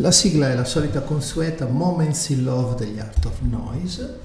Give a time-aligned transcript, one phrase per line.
[0.00, 4.18] La sigla è la solita consueta Moments in Love degli Art of Noise.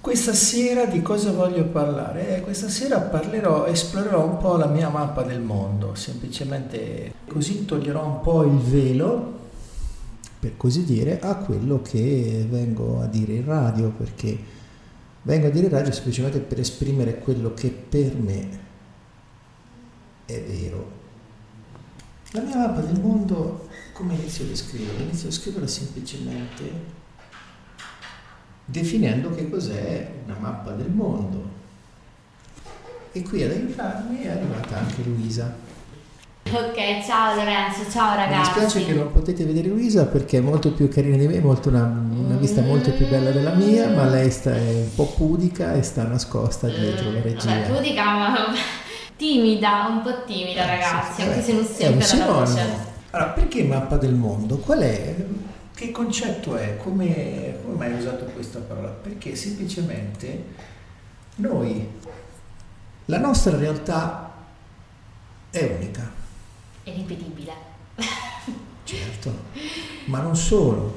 [0.00, 2.38] Questa sera di cosa voglio parlare?
[2.38, 8.02] Eh, questa sera parlerò, esplorerò un po' la mia mappa del mondo, semplicemente così toglierò
[8.02, 9.38] un po' il velo,
[10.40, 14.38] per così dire, a quello che vengo a dire in radio, perché
[15.20, 18.48] vengo a dire in radio semplicemente per esprimere quello che per me
[20.24, 20.98] è vero.
[22.30, 23.68] La mia mappa del mondo,
[24.00, 25.02] come inizio a descriverla?
[25.02, 26.98] Inizio a scriverla semplicemente
[28.64, 31.58] definendo che cos'è una mappa del mondo.
[33.12, 35.54] E qui ad aiutarmi è arrivata anche Luisa.
[36.50, 38.58] Ok, ciao Lorenzo, ciao ragazzi.
[38.58, 41.68] Mi dispiace che non potete vedere Luisa perché è molto più carina di me, molto
[41.68, 45.74] una, una, vista molto più bella della mia, ma lei sta, è un po' pudica
[45.74, 47.54] e sta nascosta dietro la regia.
[47.54, 48.36] Vabbè, pudica ma
[49.16, 52.89] timida, un po' timida eh, ragazzi, sì, anche se non sente la voce.
[53.10, 54.58] Allora, perché mappa del mondo?
[54.58, 55.16] Qual è?
[55.74, 56.76] Che concetto è?
[56.76, 58.88] Come, come mai hai usato questa parola?
[58.88, 60.44] Perché semplicemente
[61.36, 61.88] noi,
[63.06, 64.32] la nostra realtà
[65.50, 66.08] è unica.
[66.84, 67.52] È ripetibile.
[68.84, 69.32] certo,
[70.06, 70.96] ma non solo,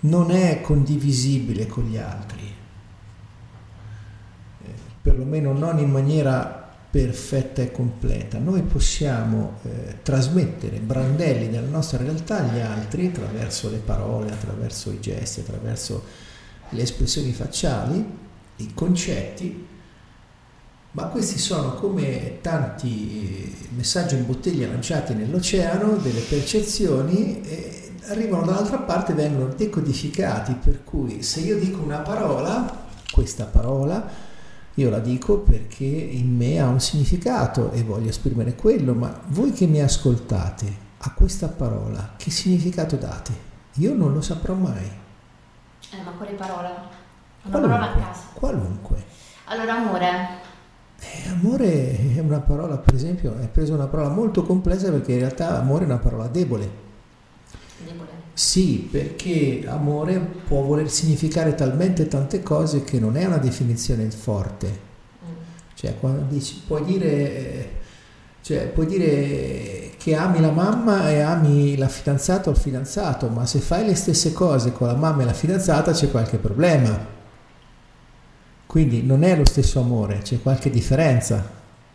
[0.00, 2.52] non è condivisibile con gli altri,
[4.64, 6.65] eh, perlomeno non in maniera
[6.96, 8.38] perfetta e completa.
[8.38, 14.98] Noi possiamo eh, trasmettere brandelli della nostra realtà agli altri attraverso le parole, attraverso i
[14.98, 16.02] gesti, attraverso
[16.70, 18.02] le espressioni facciali,
[18.56, 19.66] i concetti,
[20.92, 28.78] ma questi sono come tanti messaggi in bottiglia lanciati nell'oceano, delle percezioni e arrivano dall'altra
[28.78, 34.25] parte e vengono decodificati, per cui se io dico una parola, questa parola,
[34.78, 39.52] io la dico perché in me ha un significato e voglio esprimere quello, ma voi
[39.52, 43.32] che mi ascoltate a questa parola, che significato date?
[43.74, 44.84] Io non lo saprò mai.
[44.84, 46.68] Eh, ma quale parola?
[46.68, 48.22] Una qualunque, parola a caso.
[48.34, 49.04] Qualunque.
[49.46, 50.28] Allora, amore.
[51.00, 55.20] Eh, amore è una parola, per esempio, hai preso una parola molto complessa perché in
[55.20, 56.84] realtà amore è una parola debole.
[58.36, 64.78] Sì, perché amore può voler significare talmente tante cose che non è una definizione forte.
[65.72, 67.70] Cioè, quando dici, puoi dire,
[68.42, 73.46] cioè, puoi dire che ami la mamma e ami la fidanzata o il fidanzato, ma
[73.46, 77.06] se fai le stesse cose con la mamma e la fidanzata c'è qualche problema.
[78.66, 81.42] Quindi non è lo stesso amore, c'è qualche differenza.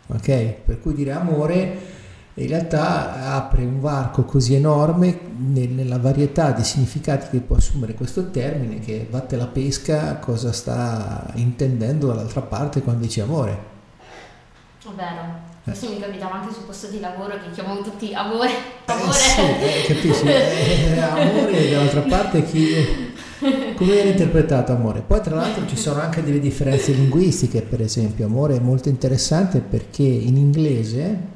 [0.08, 0.54] Ok?
[0.64, 2.00] Per cui dire amore
[2.34, 8.30] in realtà apre un varco così enorme nella varietà di significati che può assumere questo
[8.30, 13.70] termine che batte la pesca cosa sta intendendo dall'altra parte quando dice amore.
[14.82, 15.50] È vero.
[15.62, 18.50] Questo mi capitava anche sul posto di lavoro che chiamavo tutti amore,
[18.86, 19.08] amore.
[19.08, 20.24] Eh sì, eh, capisci?
[20.26, 23.10] Eh, amore dall'altra parte chi...
[23.76, 25.02] Come viene interpretato amore?
[25.04, 29.58] Poi tra l'altro ci sono anche delle differenze linguistiche, per esempio amore è molto interessante
[29.58, 31.31] perché in inglese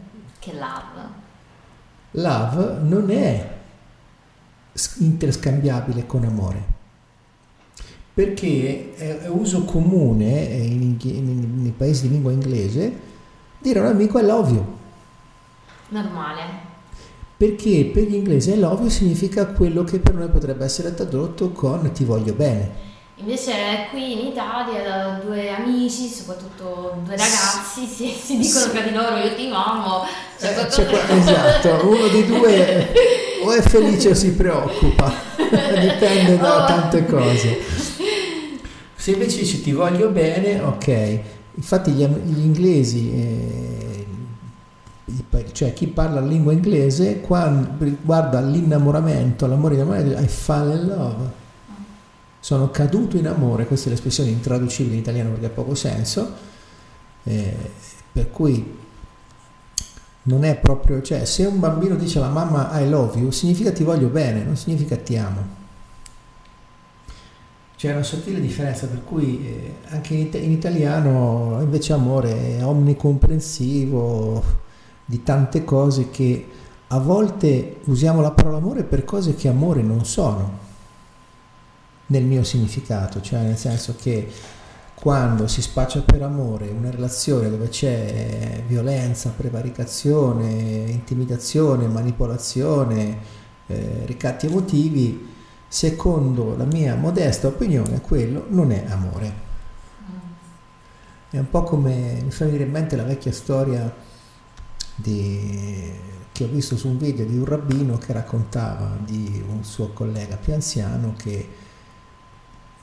[0.47, 1.25] che love?
[2.13, 3.55] Love non è
[4.99, 6.65] interscambiabile con amore,
[8.15, 13.05] perché è uso comune in, nei paesi di lingua inglese
[13.59, 14.65] dire a un amico I love you.
[15.89, 16.65] Normale.
[17.37, 21.51] Perché per gli inglesi I love you significa quello che per noi potrebbe essere tradotto
[21.51, 22.86] con ti voglio bene.
[23.19, 29.17] Invece qui in Italia due amici, soprattutto due ragazzi, si, si dicono tra di loro
[29.17, 30.05] io ti amo.
[30.39, 30.85] Cioè, eh, cioè,
[31.17, 32.93] esatto, uno di due
[33.43, 36.67] o è felice o si preoccupa, dipende da oh.
[36.67, 37.59] tante cose.
[38.95, 41.21] Se invece dici ti voglio bene, ok.
[41.55, 44.07] Infatti gli, gli inglesi, eh,
[45.53, 50.87] cioè chi parla la lingua inglese, quando riguarda l'innamoramento, l'amore in amore, I fall in
[50.87, 51.45] love
[52.47, 56.33] sono caduto in amore, questa è l'espressione intraducibile in italiano perché ha poco senso,
[57.25, 57.57] eh,
[58.13, 58.79] per cui
[60.23, 63.83] non è proprio, cioè se un bambino dice alla mamma I love you, significa ti
[63.83, 65.45] voglio bene, non significa ti amo.
[67.77, 74.45] C'è una sottile differenza per cui eh, anche in, in, italiano invece amore è omnicomprensivo
[75.05, 76.47] di tante cose che
[76.87, 80.66] a volte usiamo la parola amore per cose che amore non sono
[82.07, 84.31] nel mio significato, cioè nel senso che
[84.95, 93.19] quando si spaccia per amore una relazione dove c'è violenza, prevaricazione, intimidazione, manipolazione,
[93.67, 95.35] eh, ricatti emotivi,
[95.69, 99.45] secondo la mia modesta opinione quello non è amore.
[101.29, 103.95] È un po' come mi fa venire in mente la vecchia storia
[104.95, 105.93] di,
[106.33, 110.37] che ho visto su un video di un rabbino che raccontava di un suo collega
[110.37, 111.49] più anziano che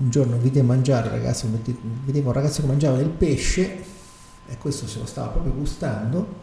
[0.03, 1.47] un giorno vide mangiare un ragazzo,
[2.03, 3.83] vedeva un ragazzo che mangiava del pesce
[4.45, 6.41] e questo se lo stava proprio gustando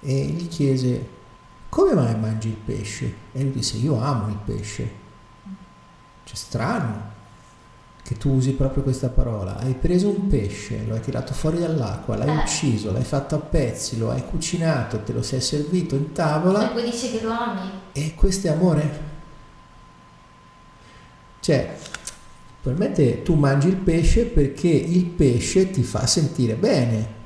[0.00, 1.20] e gli chiese
[1.72, 3.14] come mai mangi il pesce?
[3.32, 5.00] E lui disse io amo il pesce.
[6.24, 7.10] C'è strano
[8.02, 9.56] che tu usi proprio questa parola.
[9.56, 12.42] Hai preso un pesce, lo hai tirato fuori dall'acqua, l'hai eh.
[12.42, 16.70] ucciso, l'hai fatto a pezzi, lo hai cucinato, te lo sei servito in tavola.
[16.70, 17.70] E poi dice che lo ami.
[17.92, 19.10] E questo è amore?
[21.40, 21.74] Cioè,
[22.62, 27.20] probabilmente tu mangi il pesce perché il pesce ti fa sentire bene.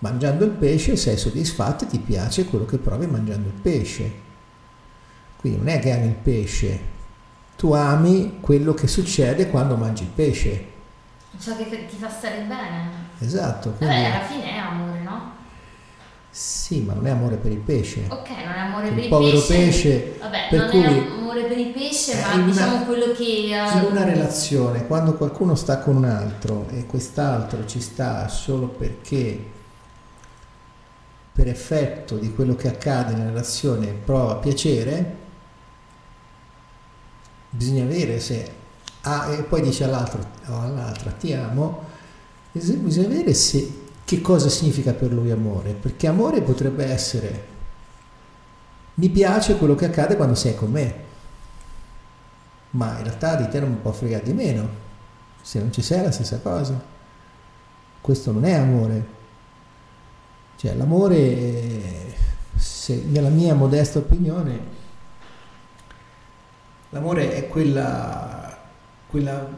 [0.00, 4.28] Mangiando il pesce sei soddisfatto e ti piace quello che provi mangiando il pesce.
[5.36, 6.80] Quindi non è che ami il pesce,
[7.56, 10.66] tu ami quello che succede quando mangi il pesce.
[11.38, 12.90] Ciò che ti fa stare bene.
[13.20, 13.70] Esatto.
[13.70, 13.94] Quindi...
[13.94, 15.32] Vabbè, alla fine è amore, no?
[16.28, 18.06] Sì, ma non è amore per il pesce.
[18.08, 19.54] Ok, non è amore per il, povero pesce.
[19.54, 23.50] pesce Vabbè, per non cui è amore per il pesce, ma una, diciamo quello che...
[23.52, 23.78] Uh...
[23.78, 29.58] In una relazione, quando qualcuno sta con un altro e quest'altro ci sta solo perché
[31.32, 35.16] per effetto di quello che accade nella relazione prova piacere,
[37.50, 38.52] bisogna vedere se
[39.02, 41.84] ah, e poi dice all'altro o all'altra ti amo,
[42.52, 47.50] bisogna vedere se, che cosa significa per lui amore, perché amore potrebbe essere
[49.00, 51.08] mi piace quello che accade quando sei con me,
[52.70, 54.68] ma in realtà di te non può fregare di meno,
[55.40, 56.80] se non ci sei è la stessa cosa.
[58.00, 59.18] Questo non è amore.
[60.56, 62.14] Cioè l'amore,
[62.56, 64.78] se, nella mia modesta opinione,
[66.92, 68.58] L'amore è quella,
[69.06, 69.48] quella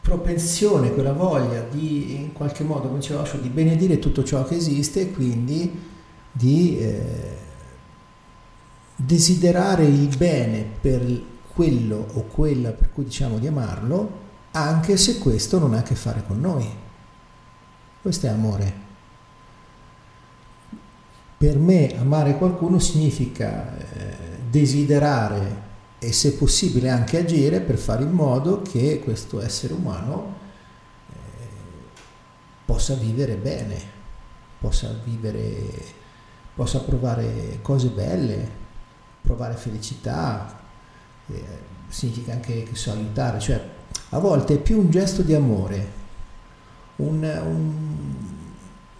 [0.00, 4.54] propensione, quella voglia di in qualche modo, come diceva Osho, di benedire tutto ciò che
[4.54, 5.90] esiste e quindi
[6.30, 7.36] di eh,
[8.94, 11.02] desiderare il bene per
[11.54, 14.20] quello o quella per cui diciamo di amarlo,
[14.52, 16.68] anche se questo non ha a che fare con noi.
[18.00, 18.80] Questo è amore.
[21.36, 24.16] Per me amare qualcuno significa eh,
[24.48, 30.34] desiderare e se possibile anche agire per fare in modo che questo essere umano
[31.08, 31.14] eh,
[32.64, 33.80] possa vivere bene,
[34.58, 35.70] possa vivere,
[36.54, 38.48] possa provare cose belle,
[39.22, 40.61] provare felicità,
[41.28, 41.44] eh,
[41.88, 43.62] significa anche che so, aiutare, cioè
[44.10, 46.00] a volte è più un gesto di amore,
[46.96, 48.40] un, un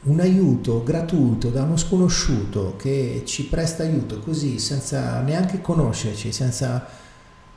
[0.03, 6.87] un aiuto gratuito da uno sconosciuto che ci presta aiuto così senza neanche conoscerci, senza,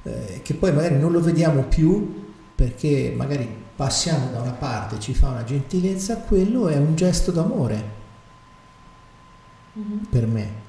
[0.03, 2.23] eh, che poi magari non lo vediamo più
[2.53, 7.83] perché magari passiamo da una parte, ci fa una gentilezza, quello è un gesto d'amore
[9.77, 10.03] mm-hmm.
[10.09, 10.63] per me.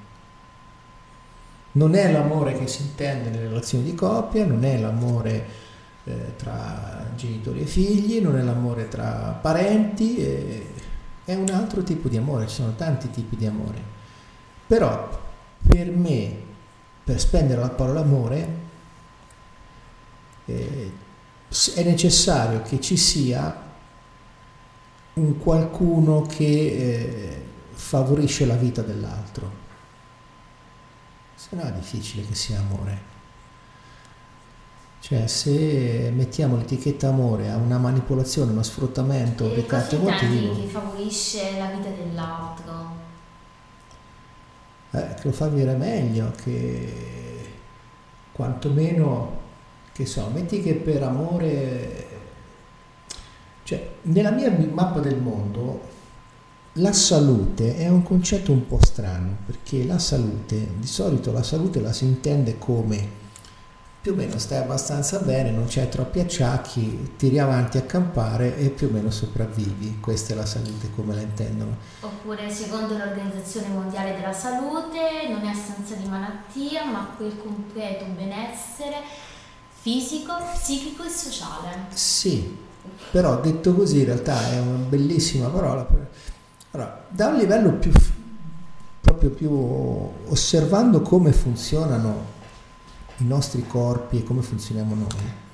[1.73, 5.45] Non è l'amore che si intende nelle relazioni di coppia, non è l'amore
[6.05, 10.17] eh, tra genitori e figli, non è l'amore tra parenti.
[10.17, 10.67] Eh,
[11.25, 13.95] è un altro tipo di amore, ci sono tanti tipi di amore.
[14.65, 15.09] Però
[15.67, 16.35] per me,
[17.03, 18.47] per spendere la parola amore,
[20.45, 20.91] eh,
[21.75, 23.65] è necessario che ci sia
[25.13, 29.65] un qualcuno che eh, favorisce la vita dell'altro.
[31.37, 33.15] Se no è difficile che sia amore.
[34.99, 40.55] Cioè, se mettiamo l'etichetta amore a una manipolazione, uno sfruttamento, un ricatto emotivo.
[40.55, 42.95] che favorisce la vita dell'altro.
[44.89, 47.53] Eh, che lo fa vivere meglio, che
[48.31, 49.39] quantomeno,
[49.93, 52.07] che so, metti che per amore.
[53.61, 55.81] Cioè, nella mia mappa del mondo
[56.77, 61.79] la salute è un concetto un po' strano, perché la salute, di solito la salute
[61.79, 63.25] la si intende come
[63.99, 68.69] più o meno stai abbastanza bene, non c'hai troppi acciacchi, tiri avanti a campare e
[68.69, 69.97] più o meno sopravvivi.
[69.99, 71.75] Questa è la salute come la intendono.
[71.99, 79.01] Oppure secondo l'Organizzazione Mondiale della Salute non è assenza di malattia, ma quel completo benessere
[79.81, 81.87] fisico, psichico e sociale.
[81.89, 82.55] Sì,
[83.11, 85.85] però detto così in realtà è una bellissima parola.
[86.71, 87.91] Allora, da un livello più
[89.17, 92.35] proprio più osservando come funzionano
[93.17, 95.45] i nostri corpi e come funzioniamo noi.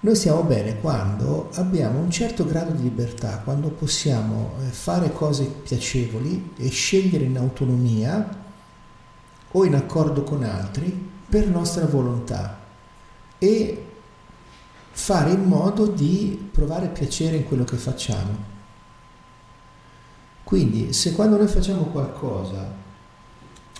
[0.00, 5.44] Noi stiamo bene quando abbiamo un certo grado di libertà, quando possiamo eh, fare cose
[5.44, 8.40] piacevoli e scegliere in autonomia
[9.52, 12.58] o in accordo con altri per nostra volontà
[13.38, 13.86] e
[14.90, 18.51] fare in modo di provare piacere in quello che facciamo.
[20.52, 22.70] Quindi se quando noi facciamo qualcosa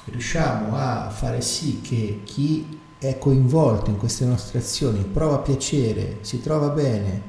[0.07, 6.41] riusciamo a fare sì che chi è coinvolto in queste nostre azioni prova piacere, si
[6.41, 7.23] trova bene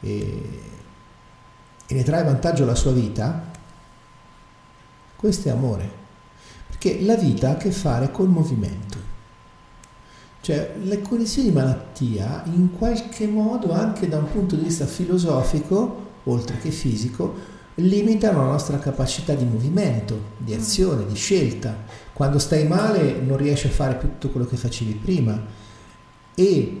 [0.00, 0.62] e,
[1.86, 3.50] e ne trae vantaggio la sua vita,
[5.16, 5.90] questo è amore.
[6.68, 8.96] Perché la vita ha a che fare col movimento.
[10.40, 16.04] Cioè le condizioni di malattia in qualche modo anche da un punto di vista filosofico,
[16.24, 21.74] oltre che fisico, limitano la nostra capacità di movimento, di azione, di scelta.
[22.12, 25.38] Quando stai male non riesci a fare più tutto quello che facevi prima
[26.34, 26.80] e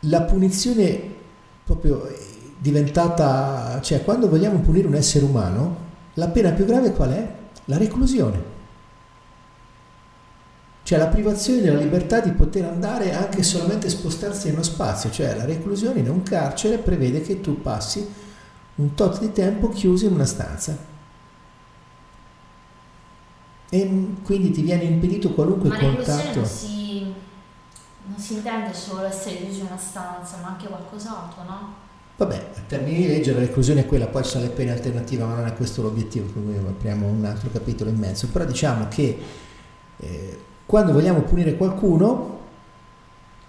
[0.00, 1.14] la punizione
[1.64, 2.08] proprio
[2.58, 5.84] diventata, cioè quando vogliamo punire un essere umano,
[6.14, 7.34] la pena più grave qual è?
[7.64, 8.54] La reclusione.
[10.84, 15.44] Cioè la privazione della libertà di poter andare anche solamente spostarsi nello spazio, cioè la
[15.44, 18.06] reclusione in un carcere prevede che tu passi
[18.76, 20.94] un tot di tempo chiuso in una stanza.
[23.68, 26.40] E quindi ti viene impedito qualunque ma contatto.
[26.40, 27.12] Non si,
[28.06, 31.84] non si intende solo essere chiuso in una stanza, ma anche qualcos'altro, no?
[32.18, 35.24] Vabbè, a termini di legge la reclusione è quella, poi ci sono le pene alternative,
[35.24, 38.28] ma non è questo l'obiettivo, quindi apriamo un altro capitolo in mezzo.
[38.28, 39.18] Però diciamo che
[39.98, 42.35] eh, quando vogliamo punire qualcuno,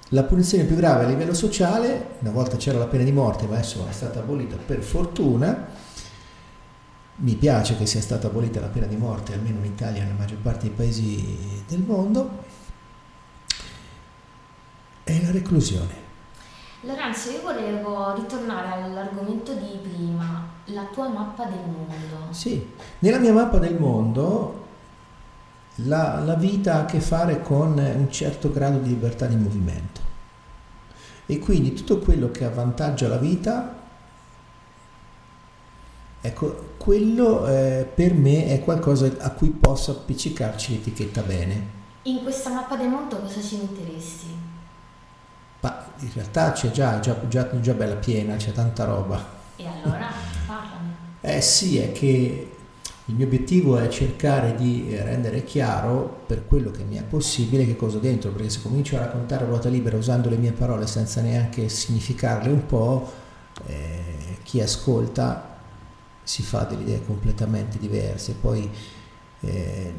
[0.09, 3.55] la punizione più grave a livello sociale, una volta c'era la pena di morte, ma
[3.55, 5.67] adesso è stata abolita per fortuna,
[7.19, 10.17] mi piace che sia stata abolita la pena di morte, almeno in Italia e nella
[10.17, 12.43] maggior parte dei paesi del mondo,
[15.03, 16.05] è la reclusione.
[16.81, 22.31] Lorenzo, io volevo ritornare all'argomento di prima, la tua mappa del mondo.
[22.31, 24.66] Sì, nella mia mappa del mondo
[25.83, 30.01] la, la, vita ha a che fare con un certo grado di libertà di movimento
[31.25, 33.75] e quindi tutto quello che avvantaggia la vita,
[36.21, 41.75] ecco, quello eh, per me è qualcosa a cui posso appiccicarci l'etichetta bene.
[42.03, 44.27] In questa mappa del mondo cosa ci metteresti?
[45.59, 49.21] Ma in realtà c'è già, già, già, già bella piena, c'è tanta roba.
[49.57, 50.07] E allora
[50.47, 50.95] parlami.
[51.19, 52.56] Eh sì, è che
[53.09, 57.77] il mio obiettivo è cercare di rendere chiaro per quello che mi è possibile che
[57.77, 60.87] cosa ho dentro, perché se comincio a raccontare a ruota libera usando le mie parole
[60.87, 63.09] senza neanche significarle un po',
[63.65, 65.57] eh, chi ascolta
[66.21, 68.33] si fa delle idee completamente diverse.
[68.33, 68.69] Poi
[69.39, 69.93] eh,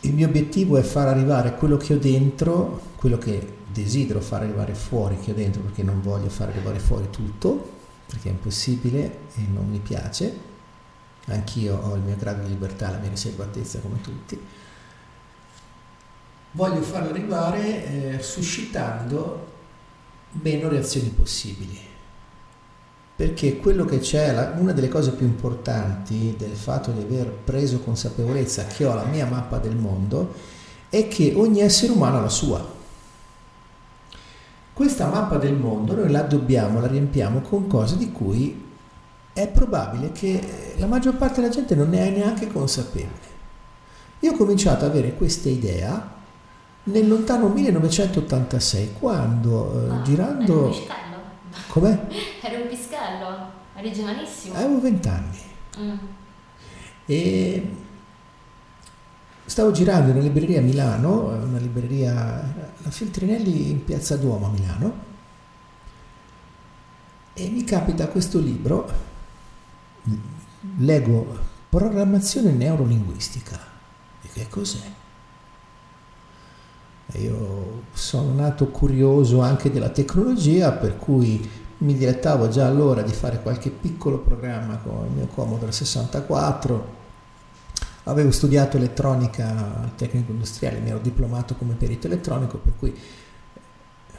[0.00, 4.74] il mio obiettivo è far arrivare quello che ho dentro, quello che desidero far arrivare
[4.74, 9.46] fuori che ho dentro, perché non voglio far arrivare fuori tutto, perché è impossibile e
[9.52, 10.47] non mi piace
[11.28, 14.40] anch'io ho il mio grado di libertà, la mia riservatezza come tutti,
[16.52, 19.46] voglio farlo arrivare eh, suscitando
[20.42, 21.78] meno reazioni possibili.
[23.16, 27.80] Perché quello che c'è, la, una delle cose più importanti del fatto di aver preso
[27.80, 30.34] consapevolezza che ho la mia mappa del mondo
[30.88, 32.76] è che ogni essere umano ha la sua.
[34.72, 38.66] Questa mappa del mondo noi la dobbiamo, la riempiamo con cose di cui
[39.38, 43.36] è probabile che la maggior parte della gente non ne è neanche consapevole.
[44.20, 46.16] Io ho cominciato ad avere questa idea
[46.84, 50.52] nel lontano 1986, quando eh, ah, girando...
[50.52, 51.16] Era un pischello.
[51.68, 52.06] Com'è?
[52.42, 54.54] Era un pischello, eri giovanissimo.
[54.54, 55.38] Avevo vent'anni.
[55.78, 55.98] Mm.
[57.06, 57.70] E
[59.44, 64.50] stavo girando in una libreria a Milano, una libreria, la Feltrinelli in Piazza Duomo a
[64.50, 65.06] Milano,
[67.34, 69.07] e mi capita questo libro
[70.78, 71.38] leggo
[71.68, 73.58] programmazione neurolinguistica.
[74.22, 74.96] E che cos'è?
[77.16, 81.48] io sono nato curioso anche della tecnologia, per cui
[81.78, 86.96] mi dilettavo già allora di fare qualche piccolo programma con il mio Commodore 64.
[88.04, 92.94] Avevo studiato elettronica tecnico industriale, mi ero diplomato come perito elettronico, per cui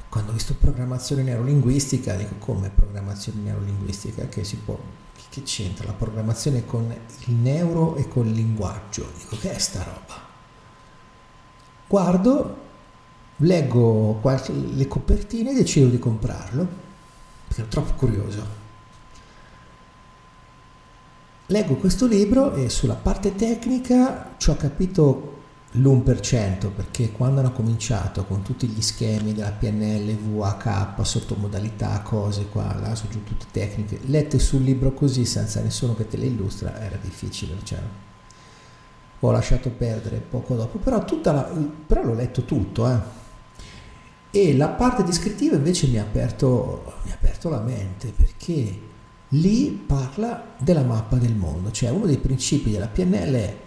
[0.10, 4.28] quando ho visto programmazione neurolinguistica, dico come programmazione neurolinguistica?
[4.28, 4.78] Che si può
[5.30, 6.92] che c'entra la programmazione con
[7.26, 9.12] il neuro e col linguaggio?
[9.18, 10.28] Dico, che è sta roba?
[11.88, 12.58] Guardo,
[13.38, 16.68] leggo qualche, le copertine e decido di comprarlo,
[17.48, 18.58] perché ero troppo curioso.
[21.48, 25.39] Leggo questo libro e sulla parte tecnica ci ho capito
[25.74, 32.74] l'1% perché quando hanno cominciato con tutti gli schemi della PNL, VHK, sottomodalità, cose qua,
[32.80, 36.80] là, sono giù tutte tecniche, lette sul libro così senza nessuno che te le illustra
[36.80, 37.80] era difficile, cioè,
[39.20, 41.52] ho lasciato perdere poco dopo, però, la,
[41.86, 43.18] però l'ho letto tutto, eh.
[44.32, 48.80] E la parte descrittiva invece mi ha aperto, mi ha aperto la mente perché
[49.30, 53.58] lì parla della mappa del mondo, cioè uno dei principi della PNL è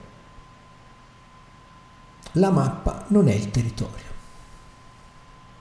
[2.32, 4.10] la mappa non è il territorio.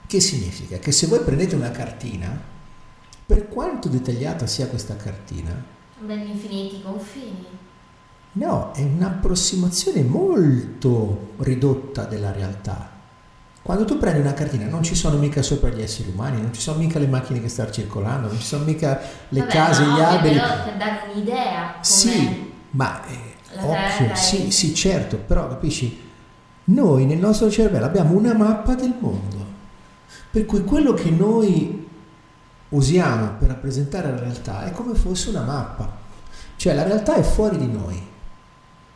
[0.06, 0.78] Che significa?
[0.78, 2.38] Che se voi prendete una cartina,
[3.24, 5.64] per quanto dettagliata sia questa cartina,
[5.98, 7.46] Ben infiniti confini.
[8.32, 12.90] no, è un'approssimazione molto ridotta della realtà.
[13.62, 16.60] Quando tu prendi una cartina non ci sono mica sopra gli esseri umani, non ci
[16.60, 19.88] sono mica le macchine che stanno circolando, non ci sono mica le Vabbè, case, ma
[19.94, 20.34] gli ovvio, alberi.
[20.34, 26.10] Però per dare un'idea Sì, ma eh, terra sì, sì, certo, però capisci,
[26.64, 29.44] noi nel nostro cervello abbiamo una mappa del mondo,
[30.30, 31.88] per cui quello che noi
[32.70, 35.90] usiamo per rappresentare la realtà è come fosse una mappa,
[36.56, 38.10] cioè la realtà è fuori di noi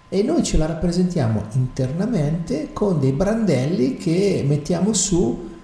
[0.08, 5.54] e noi ce la rappresentiamo internamente con dei brandelli che mettiamo su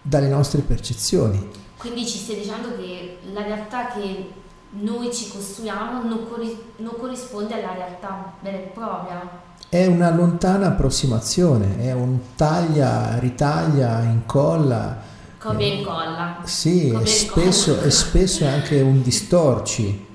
[0.00, 1.50] dalle nostre percezioni.
[1.76, 4.32] Quindi ci stai dicendo che la realtà che
[4.70, 9.46] noi ci costruiamo non, corri- non corrisponde alla realtà vera e propria.
[9.70, 14.96] È una lontana approssimazione, è un taglia, ritaglia, incolla.
[15.38, 16.38] Copia e incolla.
[16.44, 20.06] Sì, e e spesso, e spesso è anche un distorci,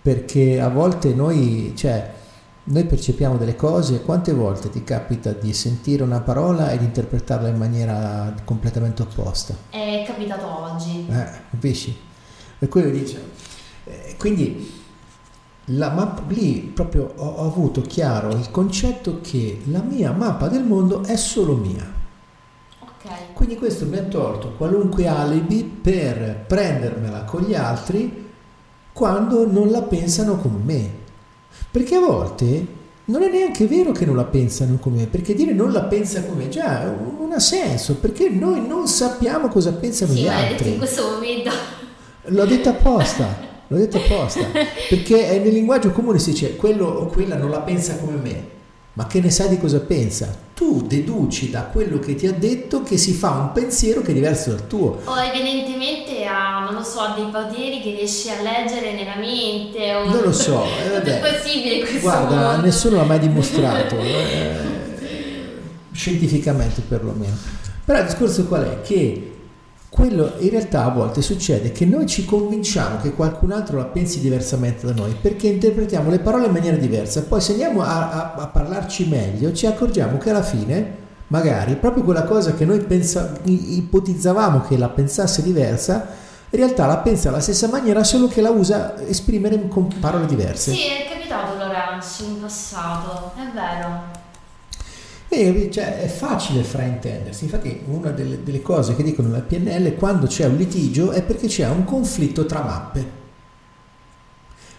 [0.00, 2.10] perché a volte noi, cioè,
[2.64, 7.48] noi percepiamo delle cose, quante volte ti capita di sentire una parola e di interpretarla
[7.48, 9.54] in maniera completamente opposta?
[9.68, 11.06] È capitato oggi.
[11.10, 11.94] Eh, capisci?
[12.60, 13.22] Per cui dice,
[13.84, 14.83] eh, quindi
[15.66, 20.64] la mappa, lì proprio ho, ho avuto chiaro il concetto che la mia mappa del
[20.64, 21.92] mondo è solo mia.
[23.34, 28.30] Quindi questo mi ha tolto qualunque alibi per prendermela con gli altri
[28.92, 30.90] quando non la pensano come me.
[31.70, 32.66] Perché a volte
[33.06, 36.22] non è neanche vero che non la pensano come me, perché dire non la pensa
[36.24, 40.72] come me già non ha senso, perché noi non sappiamo cosa pensano Sì, gli altri.
[40.72, 41.50] in questo momento.
[42.28, 43.26] L'ho detto apposta,
[43.68, 44.44] l'ho detto apposta,
[44.88, 48.52] perché è nel linguaggio comune si dice quello o quella non la pensa come me,
[48.94, 50.42] ma che ne sai di cosa pensa?
[50.54, 54.14] Tu deduci da quello che ti ha detto che si fa un pensiero che è
[54.14, 55.00] diverso dal tuo.
[55.04, 59.92] O evidentemente ha, non lo so, ha dei poteri che riesce a leggere nella mente.
[59.94, 60.04] O...
[60.04, 61.38] Non lo so, eh, Tutto è vabbè.
[61.38, 62.66] possibile questo Guarda, mondo.
[62.66, 64.56] nessuno l'ha mai dimostrato, eh,
[65.90, 67.34] scientificamente perlomeno.
[67.84, 68.80] Però il discorso qual è?
[68.80, 69.33] Che
[69.94, 74.18] quello in realtà a volte succede che noi ci convinciamo che qualcun altro la pensi
[74.18, 77.22] diversamente da noi perché interpretiamo le parole in maniera diversa.
[77.22, 82.02] Poi se andiamo a, a- a parlarci meglio ci accorgiamo che alla fine magari proprio
[82.02, 86.08] quella cosa che noi pensa- ipotizzavamo che la pensasse diversa
[86.50, 90.72] in realtà la pensa alla stessa maniera solo che la usa esprimere con parole diverse.
[90.72, 94.22] Sì, è capitato Lorenzo in passato, è vero.
[95.36, 100.26] E, cioè, è facile fraintendersi, infatti una delle, delle cose che dicono la PNL quando
[100.26, 103.22] c'è un litigio è perché c'è un conflitto tra mappe.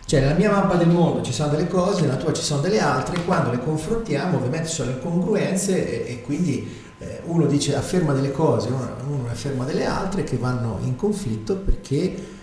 [0.05, 2.79] Cioè nella mia mappa del mondo ci sono delle cose, nella tua ci sono delle
[2.79, 8.13] altre, quando le confrontiamo ovviamente ci sono incongruenze e, e quindi eh, uno dice afferma
[8.13, 12.33] delle cose, uno, afferma delle altre che vanno in conflitto perché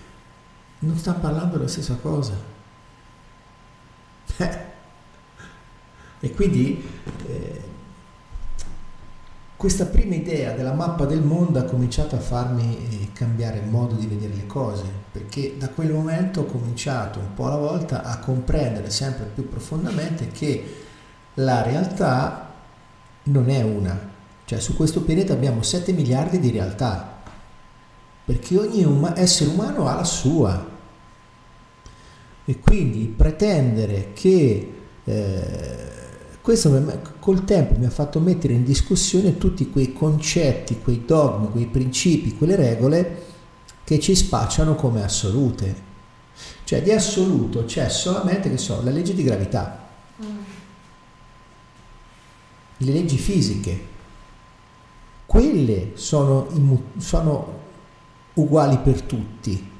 [0.79, 2.51] non sta parlando della stessa cosa.
[6.23, 6.81] E quindi
[7.27, 7.61] eh,
[9.63, 13.95] questa prima idea della mappa del mondo ha cominciato a farmi eh, cambiare il modo
[13.95, 18.19] di vedere le cose, perché da quel momento ho cominciato un po' alla volta a
[18.19, 20.81] comprendere sempre più profondamente che
[21.35, 22.51] la realtà
[23.23, 23.97] non è una,
[24.43, 27.21] cioè su questo pianeta abbiamo 7 miliardi di realtà,
[28.25, 30.71] perché ogni uma- essere umano ha la sua.
[32.43, 34.73] E quindi pretendere che
[35.05, 35.92] eh,
[36.43, 41.67] questo col tempo mi ha fatto mettere in discussione tutti quei concetti, quei dogmi, quei
[41.67, 43.23] principi, quelle regole
[43.85, 45.91] che ci spacciano come assolute.
[46.65, 49.87] Cioè di assoluto c'è solamente che so, la legge di gravità,
[50.21, 50.37] Mm.
[52.77, 53.87] le leggi fisiche.
[55.25, 57.59] Quelle sono, immu- sono
[58.33, 59.71] uguali per tutti.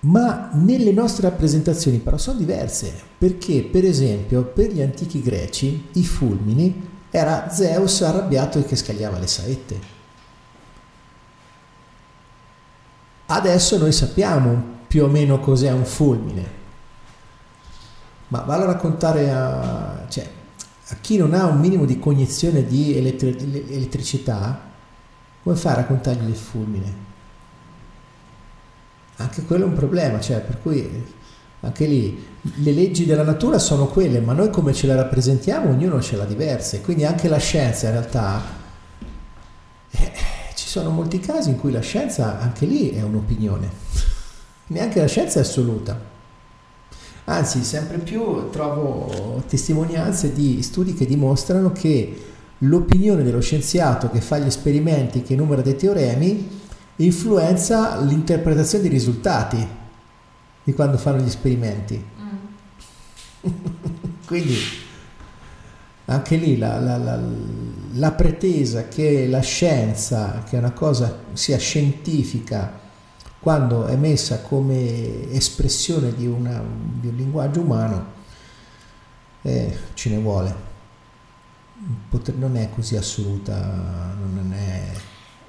[0.00, 6.04] Ma nelle nostre rappresentazioni però sono diverse, perché per esempio per gli antichi greci i
[6.04, 9.98] fulmini era Zeus arrabbiato che scagliava le saette.
[13.26, 16.58] Adesso noi sappiamo più o meno cos'è un fulmine,
[18.28, 20.28] ma vale a raccontare a, cioè,
[20.88, 23.36] a chi non ha un minimo di cognizione di elettri-
[23.70, 24.68] elettricità,
[25.42, 27.08] come fai a raccontargli il fulmine?
[29.20, 31.04] Anche quello è un problema, cioè, per cui
[31.60, 36.00] anche lì le leggi della natura sono quelle, ma noi come ce le rappresentiamo, ognuno
[36.00, 38.42] ce l'ha diverse, quindi anche la scienza in realtà
[39.90, 40.12] eh,
[40.54, 43.68] ci sono molti casi in cui la scienza anche lì è un'opinione,
[44.68, 46.08] neanche la scienza è assoluta.
[47.24, 52.24] Anzi, sempre più trovo testimonianze di studi che dimostrano che
[52.58, 56.59] l'opinione dello scienziato che fa gli esperimenti, che numera dei teoremi,
[57.04, 59.66] influenza l'interpretazione dei risultati
[60.62, 62.04] di quando fanno gli esperimenti.
[62.20, 63.50] Mm.
[64.26, 64.56] Quindi
[66.06, 67.20] anche lì la, la, la,
[67.92, 72.78] la, pretesa che la scienza, che una cosa sia scientifica,
[73.38, 76.62] quando è messa come espressione di, una,
[77.00, 78.06] di un linguaggio umano,
[79.42, 80.68] eh, ce ne vuole.
[82.10, 84.92] Poter, non è così assoluta, non è...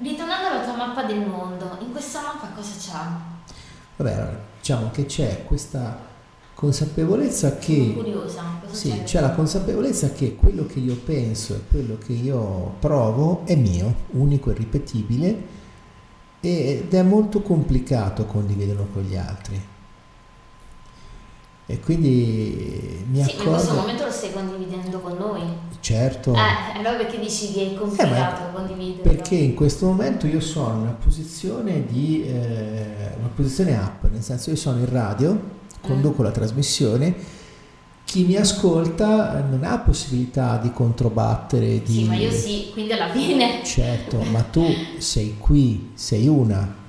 [0.02, 3.54] Ritornando alla tua mappa del mondo, in questa mappa cosa c'è?
[3.98, 6.10] Vabbè, diciamo che c'è questa
[6.56, 7.94] consapevolezza che...
[7.94, 8.44] curiosa.
[8.72, 9.04] Sì, c'è?
[9.04, 13.94] c'è la consapevolezza che quello che io penso e quello che io provo è mio,
[14.12, 15.60] unico e ripetibile
[16.40, 19.62] ed è molto complicato condividerlo con gli altri.
[21.72, 23.44] E quindi mi sì, accorgo...
[23.44, 25.42] in questo momento lo stai condividendo con noi.
[25.80, 26.34] Certo.
[26.34, 29.04] Eh, allora perché dici che è complicato eh, condividerlo?
[29.04, 32.26] Perché in questo momento io sono in una posizione di...
[32.26, 37.40] Eh, una posizione up, nel senso io sono in radio conduco la trasmissione,
[38.04, 41.82] chi mi ascolta non ha possibilità di controbattere.
[41.82, 41.94] Di...
[41.94, 43.64] Sì, ma io sì, quindi alla fine.
[43.64, 44.66] Certo, ma tu
[44.98, 46.80] sei qui, sei una.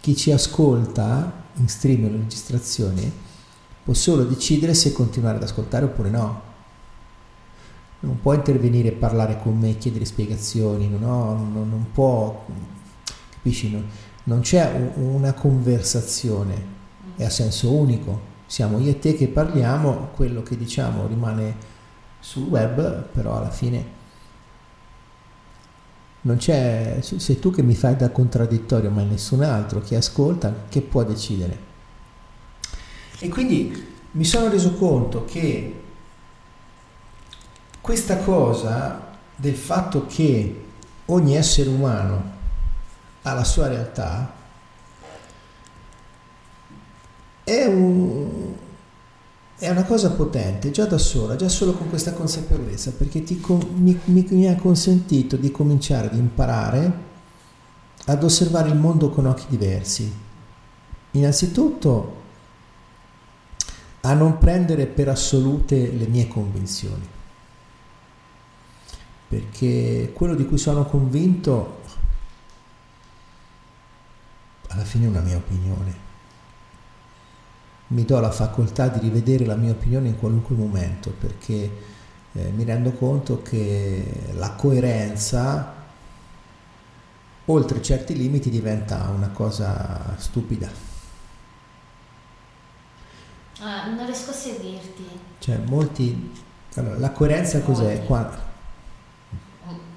[0.00, 3.22] Chi ci ascolta in stream in registrazione
[3.84, 6.42] può solo decidere se continuare ad ascoltare oppure no.
[8.00, 12.44] Non può intervenire e parlare con me, chiedere spiegazioni, non, non, non può,
[13.30, 13.70] capisci?
[13.70, 13.86] Non,
[14.24, 16.72] non c'è una conversazione
[17.16, 18.32] è a senso unico.
[18.46, 21.72] Siamo io e te che parliamo, quello che diciamo rimane
[22.20, 24.02] sul web, però alla fine
[26.22, 30.80] non c'è, sei tu che mi fai da contraddittorio, ma nessun altro che ascolta che
[30.80, 31.63] può decidere.
[33.24, 35.80] E quindi mi sono reso conto che
[37.80, 40.64] questa cosa del fatto che
[41.06, 42.32] ogni essere umano
[43.22, 44.30] ha la sua realtà
[47.44, 48.52] è, un,
[49.56, 53.42] è una cosa potente già da sola, già solo con questa consapevolezza, perché ti,
[53.76, 56.92] mi, mi, mi ha consentito di cominciare ad imparare
[58.04, 60.12] ad osservare il mondo con occhi diversi.
[61.12, 62.20] Innanzitutto
[64.04, 67.06] a non prendere per assolute le mie convinzioni,
[69.28, 71.82] perché quello di cui sono convinto
[74.68, 76.04] alla fine è una mia opinione
[77.88, 81.70] mi do la facoltà di rivedere la mia opinione in qualunque momento perché
[82.32, 85.74] eh, mi rendo conto che la coerenza
[87.46, 90.93] oltre certi limiti diventa una cosa stupida.
[93.60, 95.06] Ah, non riesco a seguirti.
[95.38, 96.32] Cioè, molti...
[96.76, 98.04] Allora, la coerenza cos'è?
[98.04, 98.52] Qua...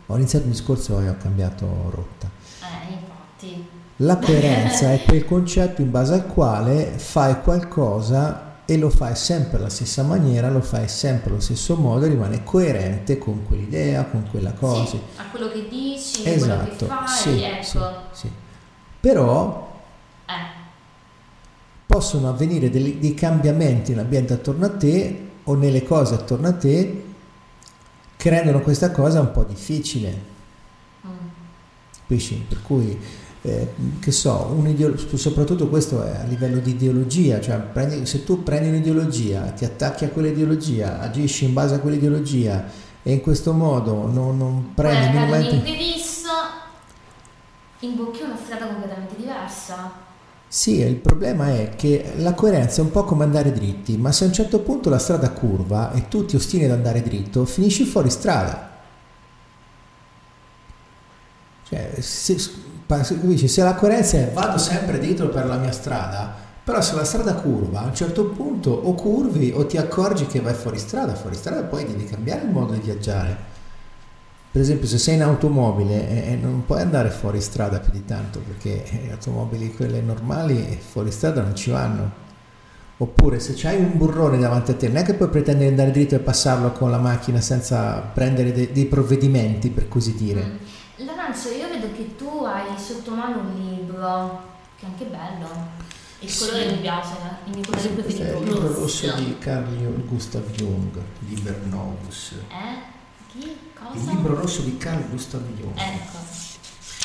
[0.10, 2.30] Ho iniziato un discorso e ho cambiato rotta.
[2.62, 3.68] Eh, infatti.
[3.98, 9.58] La coerenza è quel concetto in base al quale fai qualcosa e lo fai sempre
[9.58, 14.52] alla stessa maniera, lo fai sempre allo stesso modo rimane coerente con quell'idea, con quella
[14.52, 14.86] cosa.
[14.86, 17.92] Sì, a quello che dici, esatto, quello che fai, sì, ecco.
[18.12, 18.32] Sì, sì.
[19.00, 19.82] Però
[20.26, 20.57] eh.
[21.98, 27.06] Possono avvenire dei, dei cambiamenti nell'ambiente attorno a te o nelle cose attorno a te
[28.16, 30.22] che rendono questa cosa un po' difficile.
[31.08, 32.18] Mm.
[32.48, 33.00] Per cui
[33.42, 34.64] eh, che so,
[35.16, 40.06] soprattutto questo è a livello di ideologia, cioè prendi, se tu prendi un'ideologia, ti attacchi
[40.06, 42.64] a quell'ideologia, agisci in base a quell'ideologia
[43.02, 45.56] e in questo modo non, non prendi minimamente...
[45.56, 46.30] imprevisto,
[47.80, 50.07] imbocchi una strada completamente diversa.
[50.50, 54.24] Sì, il problema è che la coerenza è un po' come andare dritti, ma se
[54.24, 57.84] a un certo punto la strada curva e tu ti ostini ad andare dritto, finisci
[57.84, 58.70] fuori strada.
[61.68, 62.38] Cioè, se?
[62.40, 66.34] Se la coerenza è vado sempre dietro per la mia strada,
[66.64, 70.40] però se la strada curva, a un certo punto o curvi o ti accorgi che
[70.40, 73.56] vai fuori strada, fuori strada poi devi cambiare il modo di viaggiare.
[74.58, 78.06] Per esempio se sei in automobile e eh, non puoi andare fuori strada più di
[78.06, 82.12] tanto perché le automobili quelle normali fuori strada non ci vanno.
[82.98, 85.92] Oppure se c'hai un burrone davanti a te, non è che puoi pretendere di andare
[85.92, 90.44] dritto e passarlo con la macchina senza prendere de- dei provvedimenti, per così dire.
[90.44, 91.06] Mm.
[91.06, 94.42] Lorenzo, io vedo che tu hai sotto mano un libro,
[94.76, 95.48] che è anche bello.
[96.22, 96.46] Il sì.
[96.46, 97.14] colore mi piace,
[97.46, 102.32] il mio colore preferito è il libro rosso di Carl Gustav Jung, Liber Novus.
[102.50, 102.96] Eh?
[103.40, 105.78] Il libro rosso di Carl Gustav Jung.
[105.78, 106.18] Ecco.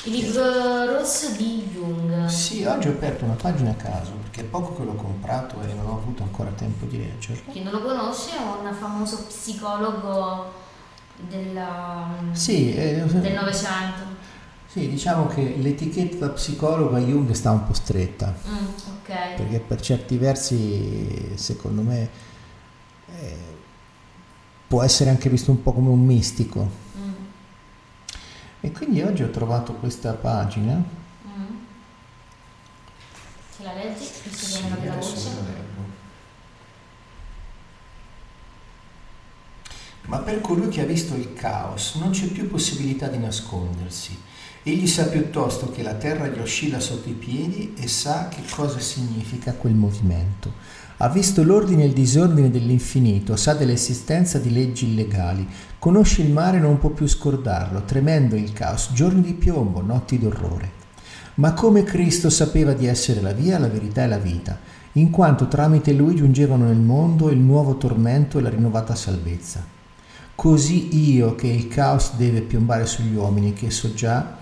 [0.05, 2.27] Il libro rosso di Jung.
[2.27, 5.73] Sì, oggi ho aperto una pagina a caso perché è poco che l'ho comprato e
[5.75, 7.53] non ho avuto ancora tempo di leggerlo.
[7.53, 10.53] Chi non lo conosce è un famoso psicologo
[11.29, 14.21] della, sì, eh, del Novecento.
[14.67, 18.35] Sì, diciamo che l'etichetta psicologo a Jung sta un po' stretta.
[18.49, 18.67] Mm,
[19.03, 19.37] okay.
[19.37, 22.09] Perché per certi versi, secondo me,
[23.21, 23.37] eh,
[24.73, 26.67] può essere anche visto un po' come un mistico.
[28.59, 30.77] E quindi oggi ho trovato questa pagina.
[30.77, 31.57] Mm.
[33.55, 34.09] Ce la leggi?
[34.23, 35.29] Visto sì, che la voce.
[40.07, 44.19] Ma per colui che ha visto il caos non c'è più possibilità di nascondersi.
[44.63, 48.79] Egli sa piuttosto che la terra gli oscilla sotto i piedi e sa che cosa
[48.79, 50.81] significa quel movimento.
[51.03, 55.45] Ha visto l'ordine e il disordine dell'infinito, sa dell'esistenza di leggi illegali,
[55.81, 60.17] conosce il mare e non può più scordarlo, tremendo il caos, giorni di piombo, notti
[60.17, 60.71] d'orrore.
[61.35, 64.57] Ma come Cristo sapeva di essere la via, la verità e la vita,
[64.93, 69.67] in quanto tramite lui giungevano nel mondo il nuovo tormento e la rinnovata salvezza.
[70.37, 74.39] Così io, che il caos deve piombare sugli uomini, che so già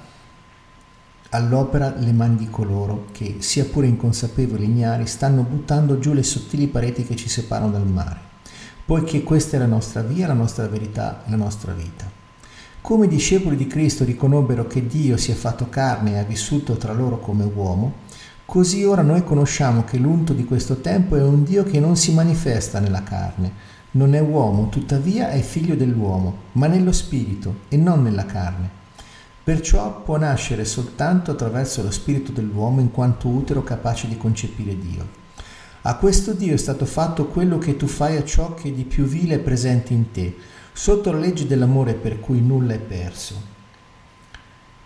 [1.31, 6.23] all'opera le mani di coloro che, sia pure inconsapevoli e ignari, stanno buttando giù le
[6.23, 8.19] sottili pareti che ci separano dal mare,
[8.85, 12.19] poiché questa è la nostra via, la nostra verità, la nostra vita.
[12.81, 16.77] Come i discepoli di Cristo riconobbero che Dio si è fatto carne e ha vissuto
[16.77, 17.95] tra loro come uomo,
[18.45, 22.13] così ora noi conosciamo che l'unto di questo tempo è un Dio che non si
[22.13, 23.53] manifesta nella carne,
[23.93, 28.79] non è uomo, tuttavia è figlio dell'uomo, ma nello spirito e non nella carne
[29.51, 35.05] Perciò può nascere soltanto attraverso lo spirito dell'uomo in quanto utero capace di concepire Dio.
[35.83, 39.07] A questo Dio è stato fatto quello che tu fai a ciò che di più
[39.07, 40.37] vile è presente in te,
[40.73, 43.35] sotto la legge dell'amore per cui nulla è perso.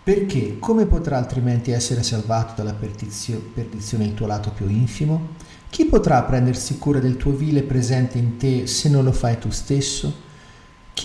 [0.03, 5.35] Perché come potrà altrimenti essere salvato dalla perdizione il tuo lato più infimo?
[5.69, 9.51] Chi potrà prendersi cura del tuo vile presente in te se non lo fai tu
[9.51, 10.24] stesso?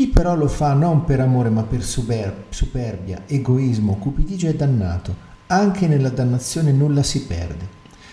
[0.00, 5.14] Chi però lo fa non per amore ma per superbia, egoismo, cupidigia è dannato.
[5.48, 7.68] Anche nella dannazione nulla si perde.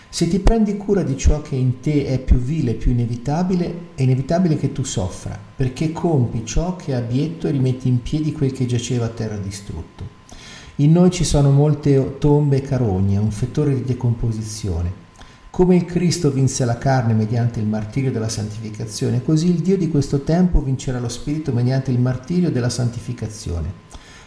[0.09, 4.01] Se ti prendi cura di ciò che in te è più vile, più inevitabile, è
[4.01, 8.51] inevitabile che tu soffra, perché compi ciò che è abietto e rimetti in piedi quel
[8.51, 10.03] che giaceva a terra distrutto.
[10.79, 15.06] In noi ci sono molte tombe e carogne, un fettore di decomposizione.
[15.57, 19.89] Come il Cristo vinse la carne mediante il martirio della santificazione, così il Dio di
[19.89, 23.73] questo tempo vincerà lo Spirito mediante il martirio della santificazione.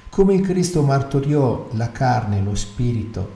[0.09, 3.35] Come il Cristo martoriò la carne e lo Spirito,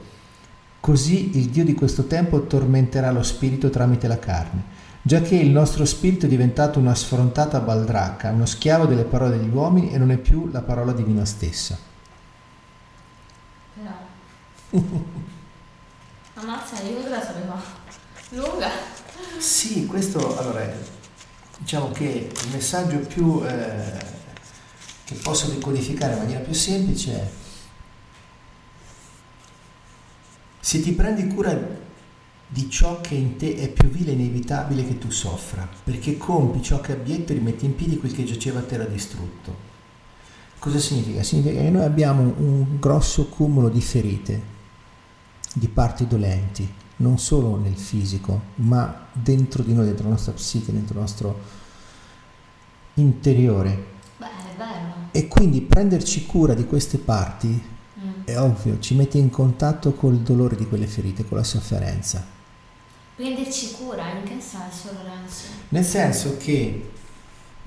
[0.81, 4.65] così il Dio di questo tempo tormenterà lo Spirito tramite la carne,
[5.01, 9.93] giacché il nostro Spirito è diventato una sfrontata baldracca, uno schiavo delle parole degli uomini
[9.93, 11.79] e non è più la parola divina stessa.
[13.75, 13.93] No.
[16.35, 17.84] Ammazza, io la sapevo.
[18.35, 18.71] Lunga.
[19.39, 20.69] Sì, questo allora
[21.59, 24.13] diciamo che il messaggio più eh,
[25.05, 27.29] che posso decodificare in maniera più semplice è
[30.59, 31.57] se ti prendi cura
[32.49, 36.63] di ciò che in te è più vile e inevitabile che tu soffra, perché compi
[36.63, 39.73] ciò che abietto e rimetti in piedi quel che giaceva a terra distrutto.
[40.59, 41.23] Cosa significa?
[41.23, 44.43] Significa che noi abbiamo un grosso cumulo di ferite,
[45.53, 50.73] di parti dolenti, non solo nel fisico, ma dentro di noi, dentro la nostra psiche,
[50.73, 51.41] dentro il nostro
[52.95, 53.85] interiore.
[54.17, 54.93] Beh, è bello.
[55.11, 58.25] E quindi prenderci cura di queste parti, mm.
[58.25, 62.25] è ovvio, ci mette in contatto col dolore di quelle ferite, con la sofferenza.
[63.17, 65.45] Prenderci cura, in che senso Lorenzo?
[65.69, 66.91] Nel senso che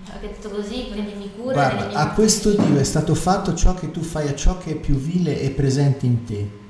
[0.03, 1.53] che detto così, prendimi cura.
[1.53, 4.75] Guarda, a questo Dio è stato fatto ciò che tu fai a ciò che è
[4.75, 6.65] più vile e presente in te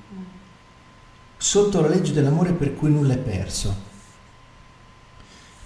[1.38, 3.86] sotto la legge dell'amore per cui nulla è perso.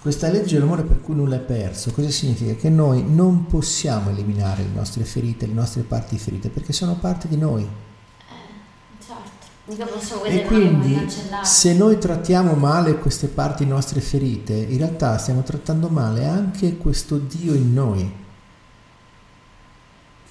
[0.02, 2.54] Questa legge dell'amore per cui nulla è perso, cosa significa?
[2.54, 7.28] Che noi non possiamo eliminare le nostre ferite, le nostre parti ferite, perché sono parte
[7.28, 7.62] di noi.
[7.62, 10.24] Eh, certo.
[10.24, 11.08] E quindi
[11.44, 17.18] se noi trattiamo male queste parti nostre ferite, in realtà stiamo trattando male anche questo
[17.18, 18.12] Dio in noi.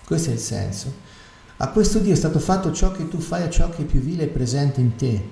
[0.03, 0.93] Questo è il senso.
[1.61, 3.99] A questo Dio è stato fatto ciò che tu fai a ciò che è più
[3.99, 5.29] vile e presente in te.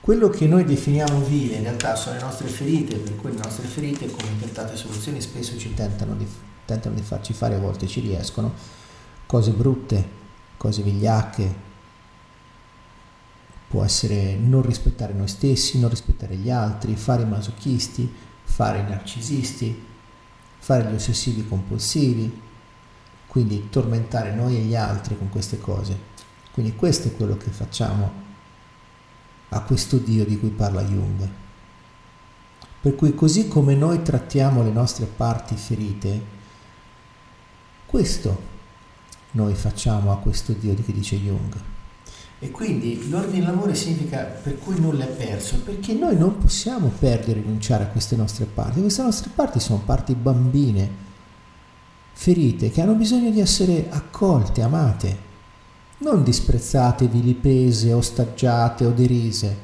[0.00, 3.66] Quello che noi definiamo vile in realtà sono le nostre ferite, per cui le nostre
[3.66, 6.24] ferite, come in tentate soluzioni, spesso ci tentano di,
[6.64, 8.52] tentano di farci fare, a volte ci riescono,
[9.26, 10.08] cose brutte,
[10.56, 11.54] cose vigliacche.
[13.66, 18.08] Può essere non rispettare noi stessi, non rispettare gli altri, fare i masochisti,
[18.44, 19.84] fare i narcisisti,
[20.60, 22.43] fare gli ossessivi compulsivi,
[23.34, 25.98] quindi tormentare noi e gli altri con queste cose.
[26.52, 28.12] Quindi questo è quello che facciamo
[29.48, 31.28] a questo Dio di cui parla Jung.
[32.80, 36.22] Per cui così come noi trattiamo le nostre parti ferite,
[37.86, 38.40] questo
[39.32, 41.56] noi facciamo a questo Dio di cui dice Jung.
[42.38, 47.40] E quindi l'ordine dell'amore significa per cui nulla è perso, perché noi non possiamo perdere
[47.40, 48.78] e rinunciare a queste nostre parti.
[48.78, 51.03] Queste nostre parti sono parti bambine,
[52.14, 55.18] ferite, che hanno bisogno di essere accolte, amate,
[55.98, 59.56] non disprezzate, vilipese, ostaggiate o derise,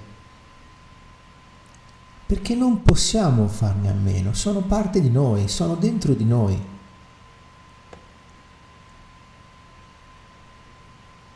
[2.26, 6.68] perché non possiamo farne a meno, sono parte di noi, sono dentro di noi.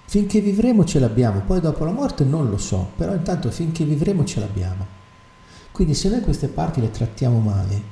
[0.05, 4.25] Finché vivremo ce l'abbiamo, poi dopo la morte non lo so, però intanto finché vivremo
[4.25, 4.87] ce l'abbiamo.
[5.73, 7.83] Quindi se noi queste parti le trattiamo male,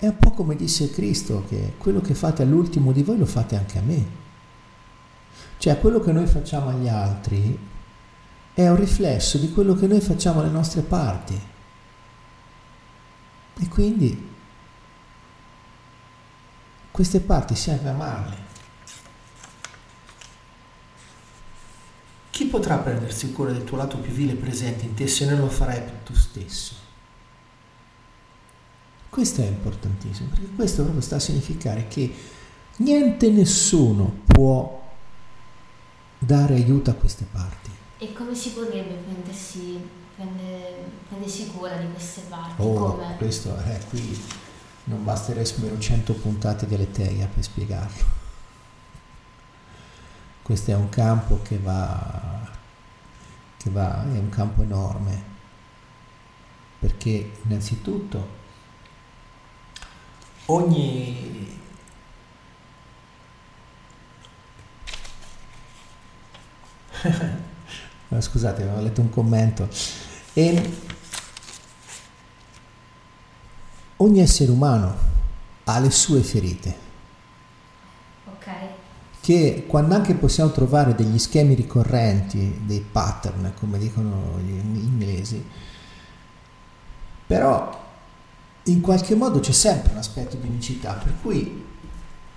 [0.00, 3.54] è un po' come disse Cristo, che quello che fate all'ultimo di voi lo fate
[3.54, 4.06] anche a me.
[5.58, 7.58] Cioè quello che noi facciamo agli altri
[8.54, 11.38] è un riflesso di quello che noi facciamo alle nostre parti.
[13.58, 14.28] E quindi
[16.90, 18.36] queste parti serve amarle.
[22.30, 25.48] Chi potrà prendersi cura del tuo lato più vile presente in te se non lo
[25.50, 26.88] farai tu stesso?
[29.10, 32.14] Questo è importantissimo, perché questo proprio sta a significare che
[32.76, 34.80] niente nessuno può
[36.16, 37.70] dare aiuto a queste parti.
[37.98, 39.80] E come si potrebbe prendersi,
[40.14, 42.62] prendere, prendersi cura di queste parti?
[42.62, 43.16] Oh, come?
[43.16, 44.22] questo è eh, qui
[44.84, 48.18] non basterebbero 100 puntate di Aleteia per spiegarlo.
[50.42, 52.48] Questo è un campo che va,
[53.56, 55.22] che va, è un campo enorme,
[56.78, 58.38] perché innanzitutto
[60.50, 61.20] ogni
[68.20, 69.68] scusate, avevo letto un commento.
[70.34, 70.72] E
[73.96, 74.94] ogni essere umano
[75.64, 76.88] ha le sue ferite.
[78.26, 78.48] Ok.
[79.20, 85.44] Che quando anche possiamo trovare degli schemi ricorrenti, dei pattern, come dicono gli inglesi,
[87.26, 87.79] però
[88.64, 91.64] in qualche modo c'è sempre un aspetto di unicità, per cui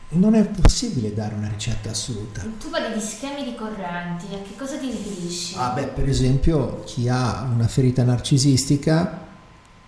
[0.10, 2.42] non è possibile dare una ricetta assoluta.
[2.60, 5.56] Tu parli di schemi ricorrenti, a che cosa ti riferisci?
[5.58, 9.28] Ah beh, per esempio, chi ha una ferita narcisistica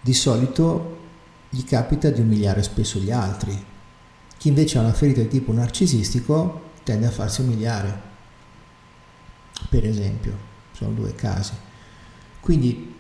[0.02, 0.98] di solito
[1.50, 3.64] gli capita di umiliare spesso gli altri.
[4.38, 8.14] Chi invece ha una ferita di tipo narcisistico tende a farsi umiliare.
[9.70, 10.38] Per esempio,
[10.74, 11.54] sono due casi.
[12.40, 12.94] Quindi,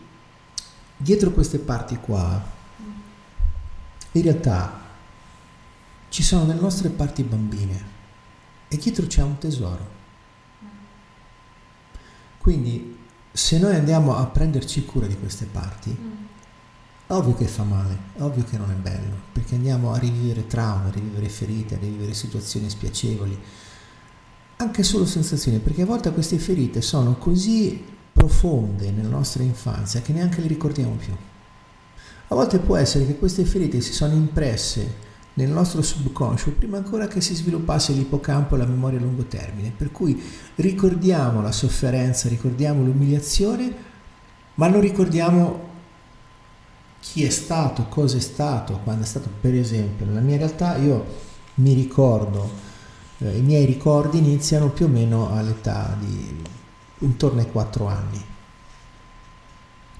[0.95, 2.53] dietro queste parti qua,
[4.19, 4.81] in realtà
[6.09, 7.93] ci sono le nostre parti bambine
[8.67, 9.93] e dietro c'è un tesoro.
[12.37, 12.97] Quindi
[13.31, 16.11] se noi andiamo a prenderci cura di queste parti, mm.
[17.07, 20.91] ovvio che fa male, ovvio che non è bello, perché andiamo a rivivere traumi, a
[20.91, 23.37] rivivere ferite, a rivivere situazioni spiacevoli,
[24.57, 30.13] anche solo sensazioni, perché a volte queste ferite sono così profonde nella nostra infanzia che
[30.13, 31.13] neanche le ricordiamo più.
[32.27, 35.03] A volte può essere che queste ferite si sono impresse
[35.35, 39.71] nel nostro subconscio prima ancora che si sviluppasse l'ippocampo e la memoria a lungo termine.
[39.75, 40.19] Per cui
[40.55, 43.75] ricordiamo la sofferenza, ricordiamo l'umiliazione,
[44.55, 45.73] ma non ricordiamo
[46.99, 49.29] chi è stato, cosa è stato, quando è stato.
[49.39, 51.05] Per esempio, nella mia realtà io
[51.55, 52.49] mi ricordo,
[53.19, 56.41] eh, i miei ricordi iniziano più o meno all'età di
[56.99, 58.25] intorno ai 4 anni,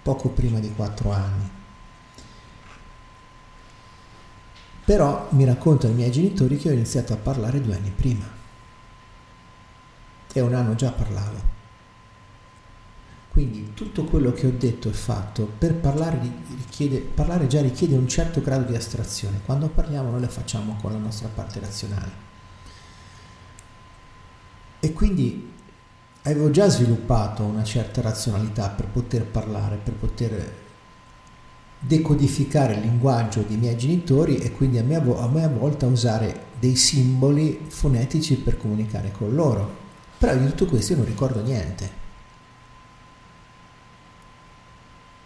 [0.02, 1.55] poco prima di 4 anni
[4.86, 8.24] Però mi raccontano i miei genitori che ho iniziato a parlare due anni prima.
[10.32, 11.54] E un anno già parlavo.
[13.32, 16.20] Quindi tutto quello che ho detto e fatto per parlare,
[16.56, 19.42] richiede, parlare già richiede un certo grado di astrazione.
[19.44, 22.12] Quando parliamo noi lo facciamo con la nostra parte razionale.
[24.80, 25.52] E quindi
[26.22, 30.54] avevo già sviluppato una certa razionalità per poter parlare, per poter
[31.80, 36.76] decodificare il linguaggio dei miei genitori e quindi a me a, me volta usare dei
[36.76, 39.84] simboli fonetici per comunicare con loro.
[40.18, 42.04] Però di tutto questo io non ricordo niente.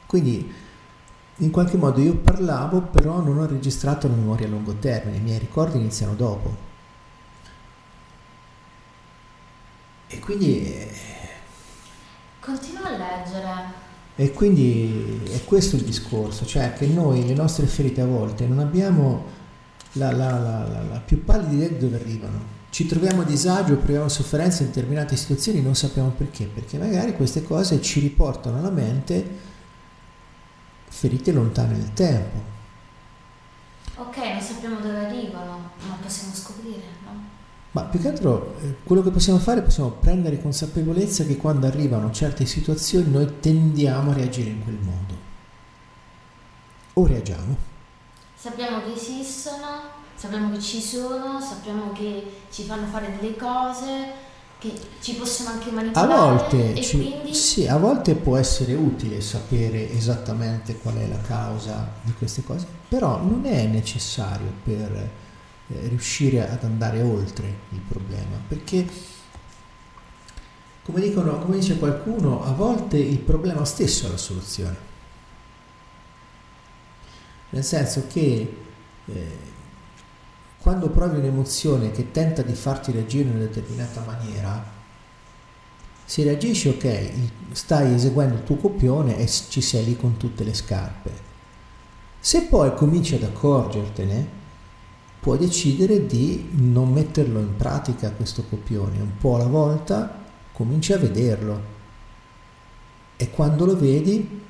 [0.06, 0.52] Quindi
[1.42, 5.22] in qualche modo io parlavo, però non ho registrato la memoria a lungo termine, i
[5.22, 6.68] miei ricordi iniziano dopo.
[10.08, 10.66] E quindi...
[10.66, 10.92] Eh,
[12.40, 13.88] Continua a leggere.
[14.20, 18.60] E quindi è questo il discorso, cioè che noi le nostre ferite a volte non
[18.60, 19.24] abbiamo
[19.94, 22.58] la, la, la, la più pallida idea di dove arrivano.
[22.70, 27.44] Ci troviamo a disagio, proviamo sofferenza in determinate situazioni, non sappiamo perché, perché magari queste
[27.44, 29.26] cose ci riportano alla mente
[30.90, 32.38] ferite lontane nel tempo.
[33.96, 36.49] Ok, non sappiamo dove arrivano, ma possiamo scoprire?
[37.72, 42.12] Ma più che altro eh, quello che possiamo fare possiamo prendere consapevolezza che quando arrivano
[42.12, 45.28] certe situazioni noi tendiamo a reagire in quel modo.
[46.94, 47.56] O reagiamo.
[48.36, 49.82] Sappiamo che esistono,
[50.16, 55.70] sappiamo che ci sono, sappiamo che ci fanno fare delle cose, che ci possono anche
[55.70, 56.14] manipolare.
[56.14, 57.36] A volte, e ci, quindi...
[57.36, 62.66] sì, a volte può essere utile sapere esattamente qual è la causa di queste cose,
[62.88, 65.28] però non è necessario per
[65.72, 68.88] eh, riuscire ad andare oltre il problema, perché
[70.84, 74.88] come, dicono, come dice qualcuno, a volte il problema stesso è la soluzione.
[77.52, 78.58] Nel senso che
[79.06, 79.38] eh,
[80.60, 84.78] quando provi un'emozione che tenta di farti reagire in una determinata maniera,
[86.06, 87.12] se reagisci ok,
[87.52, 91.12] stai eseguendo il tuo copione e ci sei lì con tutte le scarpe.
[92.20, 94.39] Se poi cominci ad accorgertene,
[95.20, 100.98] puoi decidere di non metterlo in pratica questo copione, un po' alla volta cominci a
[100.98, 101.78] vederlo
[103.16, 104.42] e quando lo vedi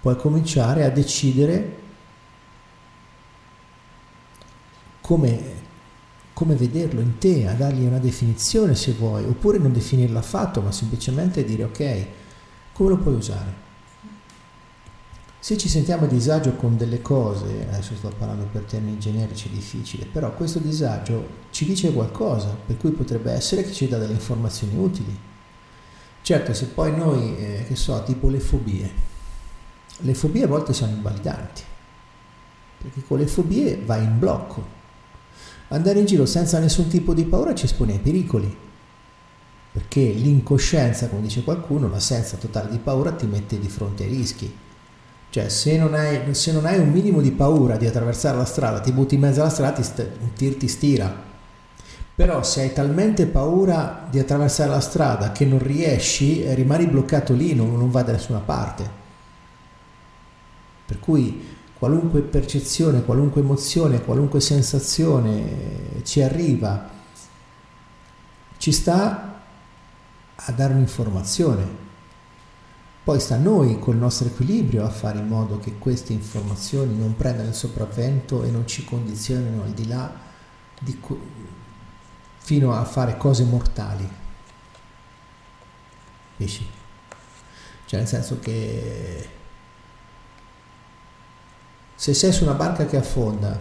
[0.00, 1.76] puoi cominciare a decidere
[5.00, 5.40] come,
[6.32, 10.72] come vederlo in te, a dargli una definizione se vuoi, oppure non definirlo affatto, ma
[10.72, 12.06] semplicemente dire ok,
[12.72, 13.67] come lo puoi usare?
[15.40, 19.52] Se ci sentiamo a disagio con delle cose, adesso sto parlando per termini generici, è
[19.52, 24.12] difficile, però questo disagio ci dice qualcosa, per cui potrebbe essere che ci dà delle
[24.12, 25.16] informazioni utili.
[26.22, 28.90] Certo, se poi noi, eh, che so, tipo le fobie,
[29.98, 31.62] le fobie a volte sono invalidanti,
[32.78, 34.76] perché con le fobie vai in blocco,
[35.70, 38.56] Andare in giro senza nessun tipo di paura ci espone ai pericoli,
[39.70, 44.56] perché l'incoscienza, come dice qualcuno, l'assenza totale di paura ti mette di fronte ai rischi.
[45.38, 48.80] Cioè, se non hai, se non hai un minimo di paura di attraversare la strada,
[48.80, 51.14] ti butti in mezzo alla strada, ti, st- ti stira.
[52.12, 57.54] Però se hai talmente paura di attraversare la strada che non riesci, rimani bloccato lì,
[57.54, 58.90] non, non vai da nessuna parte.
[60.86, 66.88] Per cui qualunque percezione, qualunque emozione, qualunque sensazione ci arriva,
[68.56, 69.40] ci sta
[70.34, 71.86] a dare un'informazione.
[73.08, 77.16] Poi sta a noi col nostro equilibrio a fare in modo che queste informazioni non
[77.16, 80.12] prendano il sopravvento e non ci condizionino al di là
[80.78, 81.00] di,
[82.36, 84.06] fino a fare cose mortali.
[86.32, 86.68] Capisci?
[87.86, 89.28] Cioè nel senso che
[91.94, 93.58] se sei su una barca che affonda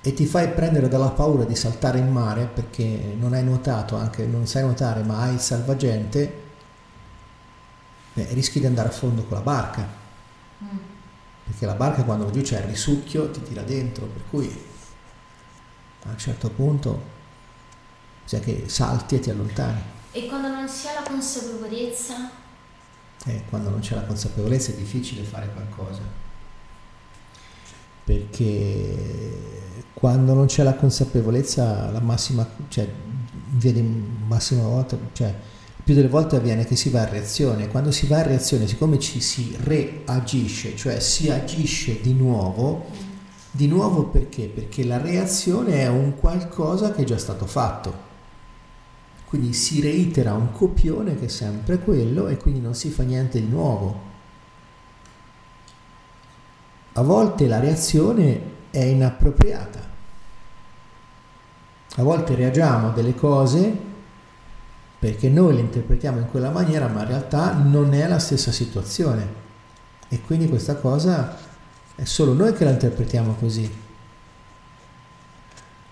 [0.00, 4.26] e ti fai prendere dalla paura di saltare in mare perché non hai nuotato, anche
[4.26, 6.39] non sai nuotare, ma hai il salvagente,
[8.24, 9.86] beh, rischi di andare a fondo con la barca.
[10.62, 10.76] Mm.
[11.44, 14.68] Perché la barca quando va giù c'è il risucchio, ti tira dentro, per cui
[16.04, 17.18] a un certo punto
[18.22, 19.80] bisogna che salti e ti allontani.
[20.12, 22.38] E quando non si ha la consapevolezza
[23.26, 26.00] eh, quando non c'è la consapevolezza è difficile fare qualcosa,
[28.02, 32.88] perché quando non c'è la consapevolezza la massima, cioè
[33.50, 35.34] via di massima volta, cioè
[35.90, 39.00] più delle volte avviene che si va a reazione, quando si va a reazione, siccome
[39.00, 42.86] ci si reagisce, cioè si agisce di nuovo,
[43.50, 44.46] di nuovo perché?
[44.46, 48.08] Perché la reazione è un qualcosa che è già stato fatto
[49.26, 53.40] quindi si reitera un copione che è sempre quello e quindi non si fa niente
[53.40, 54.00] di nuovo.
[56.94, 59.78] A volte la reazione è inappropriata.
[61.94, 63.89] A volte reagiamo a delle cose
[65.00, 69.38] perché noi le interpretiamo in quella maniera, ma in realtà non è la stessa situazione.
[70.08, 71.36] E quindi questa cosa
[71.96, 73.68] è solo noi che la interpretiamo così.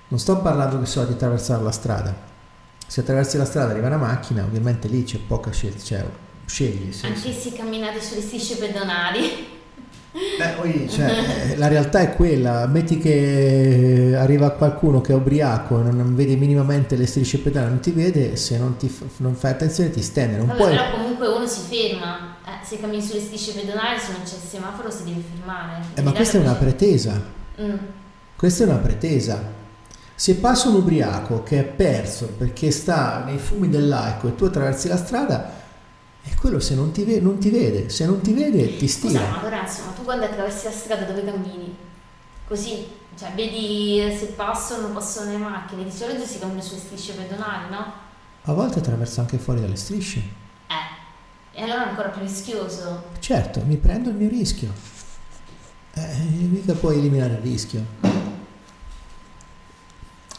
[0.09, 2.29] Non sto parlando che so di attraversare la strada
[2.89, 6.07] se attraversi la strada arriva una macchina, ovviamente lì c'è poca scelta, cioè
[6.47, 6.91] scegli.
[7.03, 9.58] Anche se camminate sulle strisce pedonali.
[10.11, 11.11] Beh, poi, cioè,
[11.51, 16.37] eh, la realtà è quella, metti che arriva qualcuno che è ubriaco e non vede
[16.37, 20.37] minimamente le strisce pedonali, non ti vede, se non, ti, non fai attenzione ti stende.
[20.37, 20.71] Non Vabbè, puoi...
[20.77, 24.49] Però comunque uno si ferma, eh, se cammini sulle strisce pedonali, se non c'è il
[24.49, 25.83] semaforo si deve fermare.
[25.95, 27.23] Eh, ma questa è una pretesa.
[27.61, 27.77] Mm.
[28.37, 29.57] Questa è una pretesa.
[30.15, 34.89] Se passa un ubriaco che è perso perché sta nei fumi dell'alcol e tu attraversi
[34.89, 35.58] la strada,
[36.31, 39.21] è quello se non ti, ve- non ti vede, se non ti vede ti stira.
[39.21, 41.77] Scusa, ma Lorenzo, ma tu quando attraversi la strada dove cammini?
[42.47, 42.87] Così?
[43.19, 47.93] Cioè, vedi se passano, passano le macchine, di solito si cambiano sulle strisce pedonali, no?
[48.43, 50.23] A volte attraverso anche fuori dalle strisce.
[50.69, 53.05] Eh, e allora è ancora più rischioso.
[53.19, 54.73] Certo, mi prendo il mio rischio.
[55.95, 56.17] Eh,
[56.49, 57.85] mica puoi eliminare il rischio.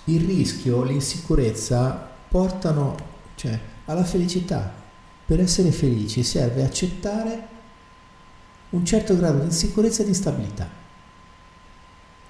[0.05, 2.95] Il rischio, l'insicurezza portano
[3.35, 4.78] cioè, alla felicità.
[5.29, 7.47] Per essere felici serve accettare
[8.71, 10.67] un certo grado di insicurezza e di instabilità.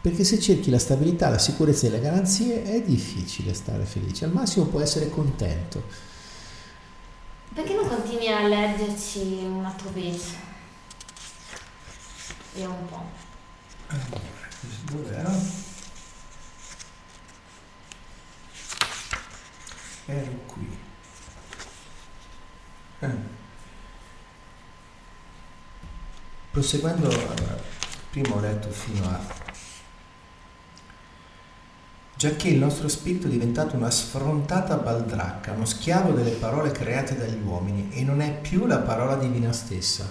[0.02, 4.34] Perché se cerchi la stabilità, la sicurezza e le garanzie è difficile stare felice, al
[4.34, 5.82] massimo può essere contento.
[7.54, 10.34] Perché non continui a leggerci un altro pezzo?
[12.52, 13.04] Vediamo un po'.
[13.88, 14.50] Allora,
[14.92, 15.42] dov'era?
[20.06, 20.88] Ero qui.
[23.00, 23.38] Eh.
[26.52, 27.58] Proseguendo, allora,
[28.10, 29.48] prima ho letto fino a
[32.20, 37.42] giacché il nostro spirito è diventato una sfrontata baldracca, uno schiavo delle parole create dagli
[37.42, 40.06] uomini e non è più la parola divina stessa.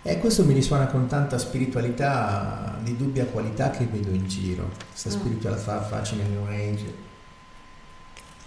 [0.00, 5.10] E questo mi risuona con tanta spiritualità di dubbia qualità che vedo in giro, questa
[5.10, 5.20] mm.
[5.20, 6.94] spiritualità facile New Age,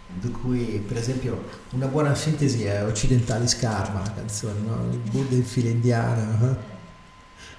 [0.08, 4.92] di cui per esempio una buona sintesi è Occidentalis Karma, la canzone, no?
[4.92, 6.76] il Buddha in fila indiana.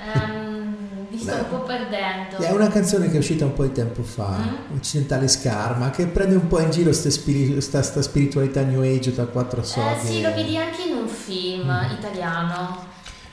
[0.00, 0.76] Um,
[1.10, 2.36] mi sto un po' perdendo.
[2.38, 4.76] È una canzone che è uscita un po' di tempo fa, mm?
[4.76, 10.08] Occidentale Scarma, che prende un po' in giro questa spiritualità New Age tra quattro soldi.
[10.08, 11.92] Eh sì, lo vedi anche in un film mm.
[11.98, 12.86] italiano.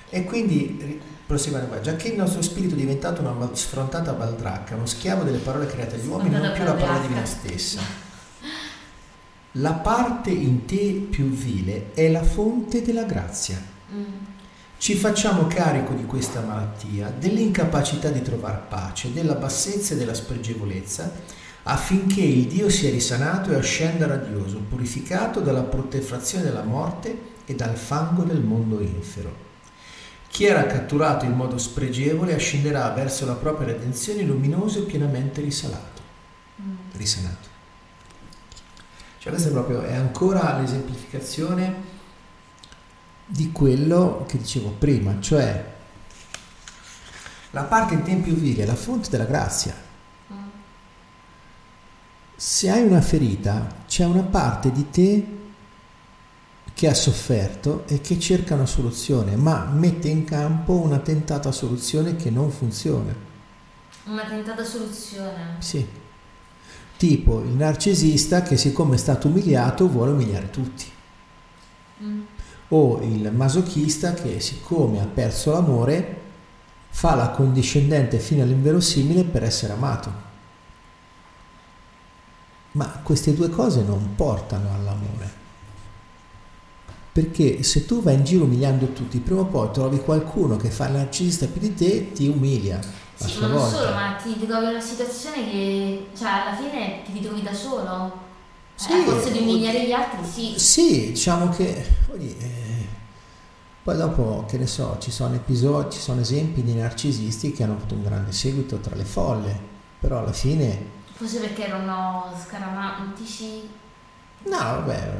[0.10, 4.86] E quindi, proseguendo qua, già che il nostro spirito è diventato una sfrontata baldracca, uno
[4.86, 8.04] schiavo delle parole create dagli uomini, non più la parola divina stessa.
[9.58, 13.62] La parte in te più vile è la fonte della grazia.
[13.94, 14.34] Mm
[14.78, 21.12] ci facciamo carico di questa malattia, dell'incapacità di trovare pace, della bassezza e della spregevolezza,
[21.64, 27.76] affinché il Dio sia risanato e ascenda radioso, purificato dalla protefrazione della morte e dal
[27.76, 29.44] fango del mondo infero.
[30.28, 36.02] Chi era catturato in modo spregevole ascenderà verso la propria redenzione luminoso e pienamente risalato.
[36.62, 36.76] Mm.
[36.92, 37.55] Risanato.
[39.26, 41.74] Cioè questa è proprio, è ancora l'esemplificazione
[43.26, 45.74] di quello che dicevo prima, cioè
[47.50, 49.74] la parte in tempo vile è la fonte della grazia.
[52.36, 55.28] Se hai una ferita, c'è una parte di te
[56.76, 62.16] che ha sofferto e che cerca una soluzione, ma mette in campo una tentata soluzione
[62.16, 63.12] che non funziona.
[64.04, 65.56] Una tentata soluzione?
[65.58, 66.04] Sì.
[66.98, 70.86] Tipo il narcisista che siccome è stato umiliato vuole umiliare tutti.
[72.04, 72.22] Mm
[72.70, 76.24] o il masochista che siccome ha perso l'amore
[76.90, 80.24] fa la condiscendente fino all'inverosimile per essere amato.
[82.72, 85.44] Ma queste due cose non portano all'amore.
[87.12, 90.88] Perché se tu vai in giro umiliando tutti, prima o poi trovi qualcuno che fa
[90.88, 92.80] il narcisista più di te, ti umilia.
[93.16, 93.78] Sì, ma non volta.
[93.78, 98.24] solo, ma ti trovi una situazione che, cioè, alla fine ti ritrovi da solo
[98.76, 100.54] sì, a forza di umiliare gli altri, sì.
[100.60, 101.86] Sì, diciamo che...
[102.18, 102.88] Eh,
[103.82, 107.74] poi dopo, che ne so, ci sono episodi, ci sono esempi di narcisisti che hanno
[107.74, 109.58] avuto un grande seguito tra le folle,
[110.00, 110.94] però alla fine...
[111.14, 113.70] Forse perché erano scaramantici?
[114.44, 115.14] No, vabbè,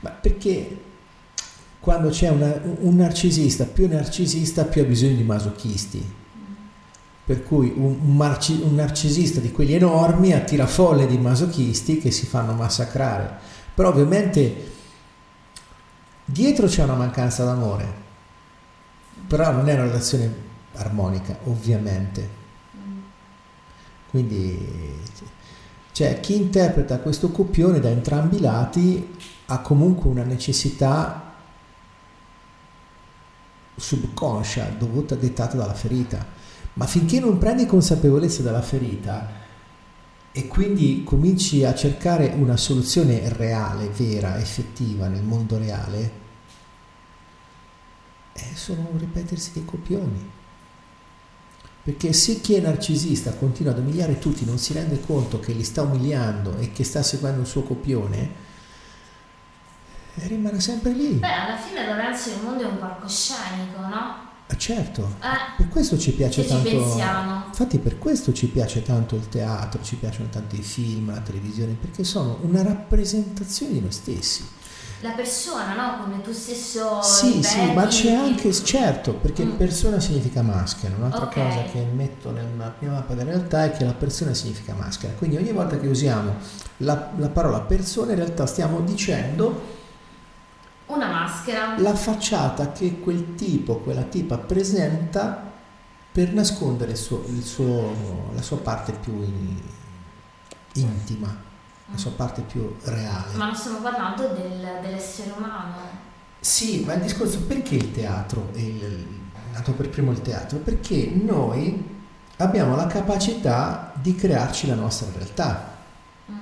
[0.00, 0.82] ma perché
[1.80, 6.22] quando c'è una, un narcisista, più narcisista, più ha bisogno di masochisti
[7.24, 12.10] per cui un, un, marci, un, narcisista di quelli enormi attira folle di masochisti che
[12.10, 13.38] si fanno massacrare.
[13.74, 14.72] Però ovviamente
[16.24, 18.02] dietro c'è una mancanza d'amore,
[19.26, 20.32] però non è una relazione
[20.74, 22.42] armonica, ovviamente.
[24.10, 25.02] Quindi
[25.92, 29.16] cioè, chi interpreta questo copione da entrambi i lati
[29.46, 31.32] ha comunque una necessità
[33.76, 36.42] subconscia dovuta dettata dalla ferita
[36.74, 39.42] ma finché non prendi consapevolezza della ferita
[40.32, 46.22] e quindi cominci a cercare una soluzione reale, vera, effettiva nel mondo reale,
[48.32, 50.30] è solo un ripetersi dei copioni.
[51.84, 55.62] Perché se chi è narcisista continua ad umiliare tutti, non si rende conto che li
[55.62, 58.30] sta umiliando e che sta seguendo un suo copione,
[60.14, 61.12] rimane sempre lì.
[61.14, 64.32] Beh, alla fine Lorenzo il mondo è un palcoscenico, no?
[64.54, 66.68] Ah, certo, eh, per questo ci piace tanto.
[66.68, 67.42] Ci pensiamo.
[67.48, 71.76] Infatti, per questo ci piace tanto il teatro, ci piacciono tanto i film, la televisione,
[71.78, 74.44] perché sono una rappresentazione di noi stessi.
[75.00, 76.02] la persona, no?
[76.02, 77.02] Come tu stesso.
[77.02, 77.42] Sì, ripeti.
[77.46, 79.56] sì, ma c'è anche, certo, perché Mm.
[79.56, 80.94] persona significa maschera.
[80.96, 81.32] Un'altra Ok.
[81.34, 85.12] cosa che metto nella mia mappa della realtà è che la persona significa maschera.
[85.12, 86.36] Quindi ogni volta che usiamo
[86.78, 89.73] la, la parola persona, in realtà stiamo dicendo
[90.94, 91.74] Una maschera.
[91.78, 95.52] la facciata che quel tipo, quella tipa presenta
[96.12, 99.60] per nascondere il suo- il suo- la sua parte più in-
[100.74, 101.36] intima,
[101.90, 103.34] la sua parte più reale.
[103.36, 105.74] Ma non stiamo parlando del- dell'essere umano.
[106.40, 108.60] Sì, ma il discorso perché il teatro è
[109.52, 110.58] nato per primo il teatro?
[110.58, 111.92] Perché noi
[112.38, 115.72] abbiamo la capacità di crearci la nostra realtà.
[116.30, 116.36] Mm.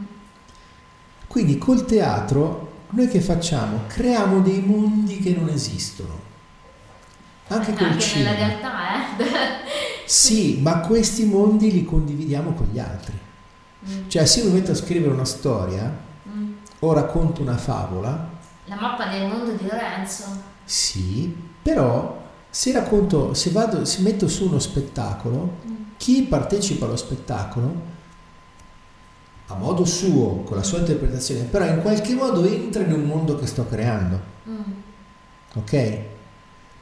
[1.28, 3.80] Quindi col teatro noi che facciamo?
[3.88, 6.30] Creiamo dei mondi che non esistono.
[7.49, 8.34] Anche col nella cinema.
[8.34, 8.72] realtà,
[9.18, 9.24] eh.
[10.07, 13.18] Sì, ma questi mondi li condividiamo con gli altri.
[13.88, 14.09] Mm.
[14.09, 16.53] Cioè, se io mi metto a scrivere una storia Mm.
[16.80, 18.28] o racconto una favola,
[18.66, 20.24] La mappa del mondo di Lorenzo.
[20.64, 25.74] sì, però se racconto, se vado, se metto su uno spettacolo, Mm.
[25.97, 27.90] chi partecipa allo spettacolo
[29.53, 33.36] a modo suo, con la sua interpretazione, però in qualche modo entra in un mondo
[33.36, 34.72] che sto creando, Mm.
[35.57, 35.98] ok?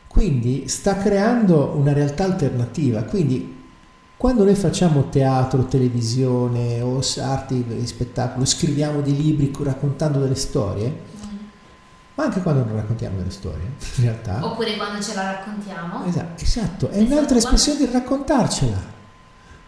[0.09, 3.59] Quindi sta creando una realtà alternativa, quindi
[4.17, 10.89] quando noi facciamo teatro, televisione o arti, spettacolo, scriviamo dei libri co- raccontando delle storie,
[10.89, 11.37] Mm.
[12.17, 13.65] ma anche quando non raccontiamo delle storie,
[13.97, 16.05] in realtà, Oppure quando ce la raccontiamo.
[16.07, 18.99] Esatto, esatto, è Esatto, un'altra espressione di raccontarcela.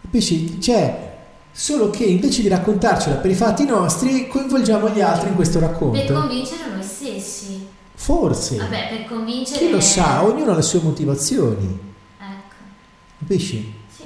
[0.01, 0.59] Capisci?
[0.61, 1.12] Cioè,
[1.55, 5.69] solo che invece di raccontarcela per i fatti nostri, coinvolgiamo gli altri in questo Per
[5.69, 6.13] racconto.
[6.13, 7.67] convincere noi stessi.
[7.95, 8.57] Forse.
[8.57, 9.59] Vabbè, per convincere.
[9.59, 11.79] Chi lo sa, ognuno ha le sue motivazioni.
[12.19, 12.55] Ecco.
[13.19, 13.73] Capisci?
[13.95, 14.03] Sì.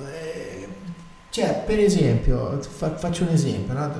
[0.00, 0.66] Eh,
[1.30, 3.92] Cioè, per esempio, fa- faccio un esempio, no?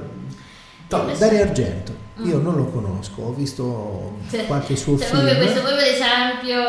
[0.89, 2.43] Sì, Dario Argento, io Mm.
[2.43, 5.37] non lo conosco, ho visto Cioè, qualche suo Cioè, film.
[5.37, 6.65] questo proprio esempio.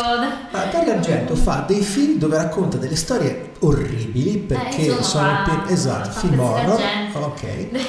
[0.51, 5.43] Ma Dario Argento fa dei film dove racconta delle storie orribili perché insomma, sono fa-
[5.45, 6.81] pieni- esatto, fa film horror.
[7.13, 7.43] Ok.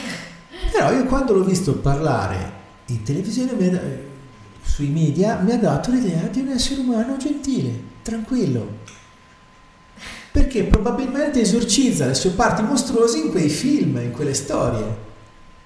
[0.73, 4.09] Però io quando l'ho visto parlare in televisione ha-
[4.69, 7.71] sui media mi ha dato l'idea di un essere umano gentile,
[8.03, 8.79] tranquillo.
[10.33, 15.09] Perché probabilmente esorcizza le sue parti mostruose in quei film, in quelle storie.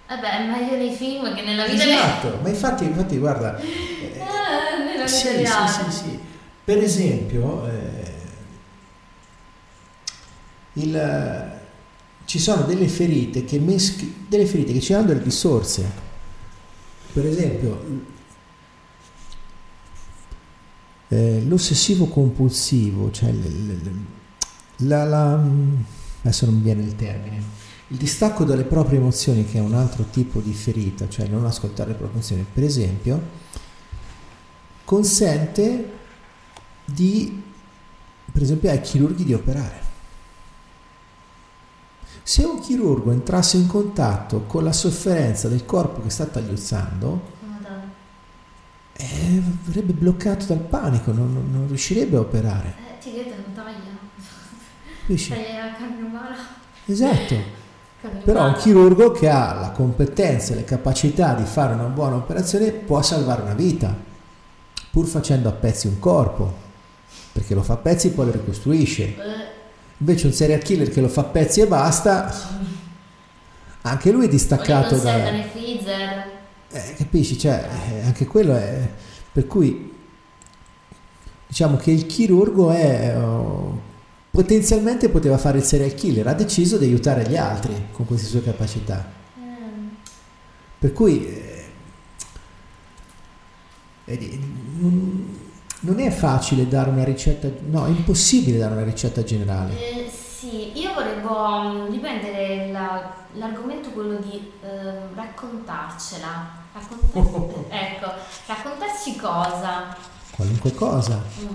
[0.07, 4.84] Vabbè, è meglio nei film che nella vita Esatto, ma infatti, infatti guarda, eh, Ah,
[4.84, 5.68] nella sì, reale.
[5.68, 6.18] sì, sì, sì.
[6.64, 8.12] Per esempio, eh,
[10.74, 11.52] il-
[12.26, 16.02] ci sono delle ferite che meschi- delle ferite che ci hanno delle risorse.
[17.12, 18.02] Per esempio,
[21.09, 23.72] eh, l'ossessivo compulsivo, cioè l- l-
[24.78, 25.40] l- la, la-
[26.22, 27.42] adesso non mi viene il termine.
[27.89, 31.91] Il distacco dalle proprie emozioni, che è un altro tipo di ferita, cioè non ascoltare
[31.91, 33.22] le proprie emozioni, per esempio,
[34.85, 35.93] consente
[36.85, 37.43] di,
[38.32, 39.82] per esempio, ai chirurghi di operare.
[42.22, 47.32] Se un chirurgo entrasse in contatto con la sofferenza del corpo che sta tagliuzzando,
[48.97, 52.74] eh, verrebbe bloccato dal panico, non, non- non riuscirebbe a operare.
[52.78, 53.93] Eh, ti credo non taglia.
[55.07, 56.37] Taglia la carne umana.
[56.87, 57.62] Esatto.
[58.24, 62.70] Però un chirurgo che ha la competenza e le capacità di fare una buona operazione
[62.70, 63.96] può salvare una vita,
[64.90, 66.52] pur facendo a pezzi un corpo,
[67.32, 69.16] perché lo fa a pezzi e poi lo ricostruisce.
[69.98, 72.30] Invece un serial killer che lo fa a pezzi e basta,
[73.82, 75.30] anche lui è distaccato da...
[76.70, 77.38] Eh, capisci?
[77.38, 78.86] Cioè, eh, anche quello è...
[79.32, 79.92] Per cui
[81.46, 83.16] diciamo che il chirurgo è...
[83.16, 83.92] oh,
[84.35, 88.43] potenzialmente poteva fare il serial killer, ha deciso di aiutare gli altri con queste sue
[88.43, 89.09] capacità.
[89.39, 89.43] Eh,
[90.76, 91.24] Per cui
[94.05, 94.39] eh,
[94.78, 99.72] non- è facile dare una ricetta, no, è impossibile dare una ricetta generale.
[99.78, 106.62] Eh, sì, io volevo mm, riprendere la- l'argomento quello di eh, raccontarcela.
[106.72, 108.11] Raccontar- ecco,
[108.47, 109.97] raccontarci cosa.
[110.32, 111.55] Qualunque cosa, Mm.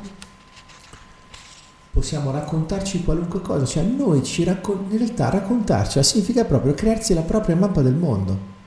[1.91, 7.21] Possiamo raccontarci qualunque cosa, cioè noi ci raccon- in realtà raccontarcela significa proprio crearsi la
[7.21, 8.57] propria mappa del mondo.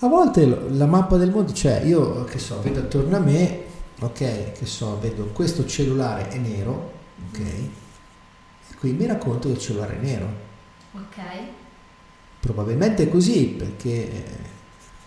[0.00, 3.64] A volte la mappa del mondo, cioè io che so, vedo attorno a me,
[4.00, 6.92] ok, che so, vedo questo cellulare è nero,
[7.30, 10.26] ok, e qui mi racconto che il cellulare è nero.
[10.92, 11.22] Ok.
[12.40, 14.56] Probabilmente è così, perché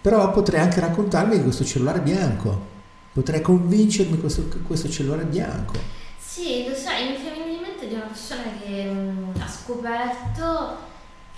[0.02, 2.71] però potrei anche raccontarmi che questo cellulare bianco,
[3.14, 5.74] potrei convincermi questo, questo cellulare bianco.
[6.18, 10.78] Sì, lo sai, mi venire in mente di una persona che mm, ha scoperto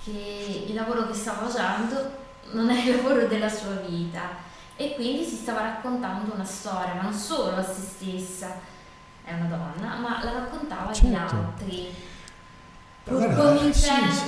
[0.04, 2.22] che il lavoro che sta facendo
[2.52, 7.02] non è il lavoro della sua vita e quindi si stava raccontando una storia, ma
[7.02, 8.58] non solo a se stessa,
[9.24, 11.08] è una donna, ma la raccontava certo.
[11.08, 11.88] agli altri.
[13.06, 13.82] Allora, sì,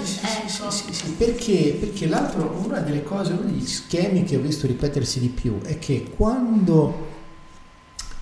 [0.04, 0.70] sì, ecco.
[0.70, 5.18] sì, sì, perché, perché l'altro, una delle cose, uno degli schemi che ho visto ripetersi
[5.18, 7.14] di più è che quando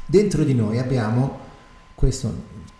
[0.06, 1.38] dentro di noi abbiamo
[1.94, 2.32] questo,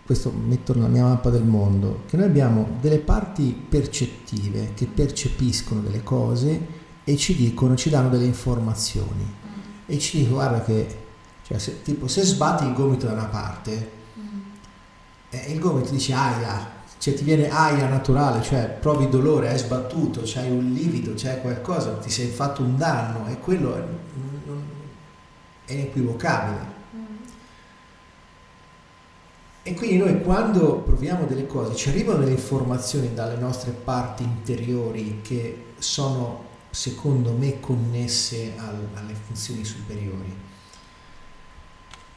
[0.05, 5.81] questo metto nella mia mappa del mondo, che noi abbiamo delle parti percettive che percepiscono
[5.81, 9.33] delle cose e ci dicono, ci danno delle informazioni
[9.85, 11.03] e ci dicono guarda che
[11.43, 14.39] cioè, se, tipo, se sbatti il gomito da una parte mm.
[15.29, 20.21] eh, il gomito dice aia cioè ti viene aia naturale, cioè provi dolore, hai sbattuto,
[20.23, 23.83] c'hai un livido, c'hai qualcosa, ti sei fatto un danno e quello è,
[25.65, 26.74] è inequivocabile.
[29.67, 35.21] E quindi noi quando proviamo delle cose ci arrivano delle informazioni dalle nostre parti interiori
[35.23, 40.31] che sono secondo me connesse al, alle funzioni superiori.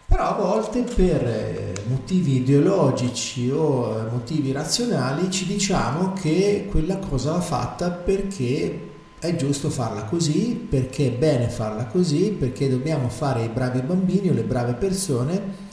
[0.04, 6.98] Però a volte per eh, motivi ideologici o eh, motivi razionali ci diciamo che quella
[6.98, 8.88] cosa va fatta perché
[9.18, 14.28] è giusto farla così, perché è bene farla così, perché dobbiamo fare i bravi bambini
[14.28, 15.66] o le brave persone,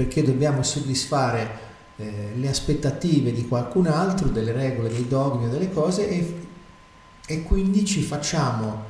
[0.00, 5.70] perché dobbiamo soddisfare eh, le aspettative di qualcun altro, delle regole, dei dogmi o delle
[5.70, 6.48] cose e
[7.30, 8.82] e quindi ci facciamo,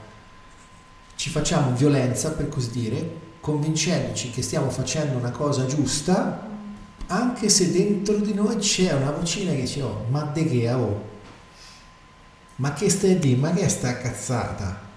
[1.15, 6.49] ci facciamo violenza, per così dire, convincendoci che stiamo facendo una cosa giusta,
[7.09, 11.09] anche se dentro di noi c'è una vocina che dice, oh, ma de che, oh?
[12.57, 13.35] Ma che stai lì?
[13.35, 14.89] Ma che è sta cazzata?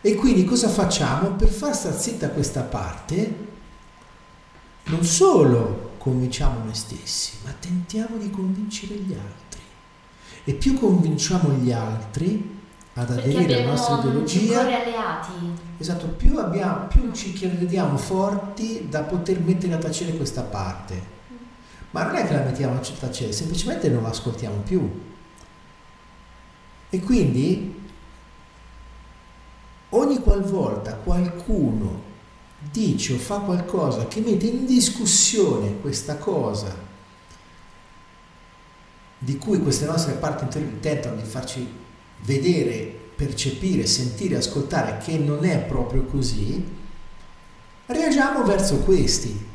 [0.00, 1.32] E quindi cosa facciamo?
[1.32, 3.47] Per far star zitta questa parte,
[4.88, 9.60] non solo convinciamo noi stessi, ma tentiamo di convincere gli altri.
[10.44, 12.56] E più convinciamo gli altri
[12.94, 14.66] ad aderire alla nostra ideologia,
[15.76, 21.16] esatto, più, abbiamo, più ci crediamo forti da poter mettere a tacere questa parte.
[21.90, 25.06] Ma non è che la mettiamo a tacere, semplicemente non la ascoltiamo più.
[26.90, 27.82] E quindi
[29.90, 32.07] ogni qualvolta qualcuno
[32.78, 36.86] dice o fa qualcosa che mette in discussione questa cosa
[39.18, 41.68] di cui queste nostre parti interiori tentano di farci
[42.22, 42.76] vedere,
[43.16, 46.64] percepire, sentire, ascoltare che non è proprio così,
[47.86, 49.46] reagiamo verso questi.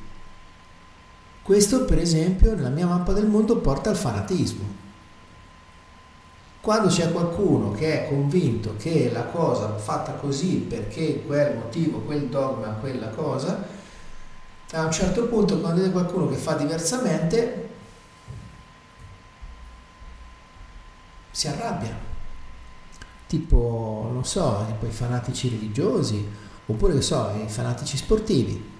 [1.42, 4.82] Questo per esempio nella mia mappa del mondo porta al fanatismo.
[6.64, 12.00] Quando c'è qualcuno che è convinto che la cosa va fatta così perché quel motivo,
[12.00, 13.68] quel dogma, quella cosa,
[14.72, 17.70] a un certo punto quando vede qualcuno che fa diversamente,
[21.32, 22.00] si arrabbia.
[23.28, 26.26] Tipo, non so, tipo i fanatici religiosi,
[26.68, 28.72] oppure che so, i fanatici sportivi.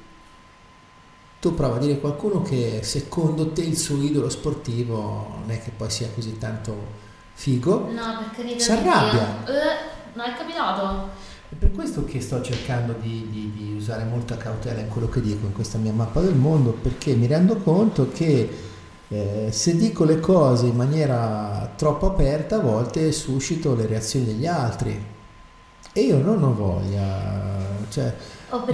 [1.38, 5.62] Tu prova a dire a qualcuno che secondo te il suo idolo sportivo non è
[5.62, 7.92] che poi sia così tanto figo.
[7.92, 9.46] No, perché si arrabbia.
[9.46, 11.10] Eh, non è capitato.
[11.50, 15.22] È per questo che sto cercando di, di, di usare molta cautela in quello che
[15.22, 18.72] dico in questa mia mappa del mondo, perché mi rendo conto che
[19.08, 24.48] eh, se dico le cose in maniera troppo aperta a volte suscito le reazioni degli
[24.48, 25.12] altri
[25.96, 27.60] e io non ho voglia,
[27.90, 28.12] cioè,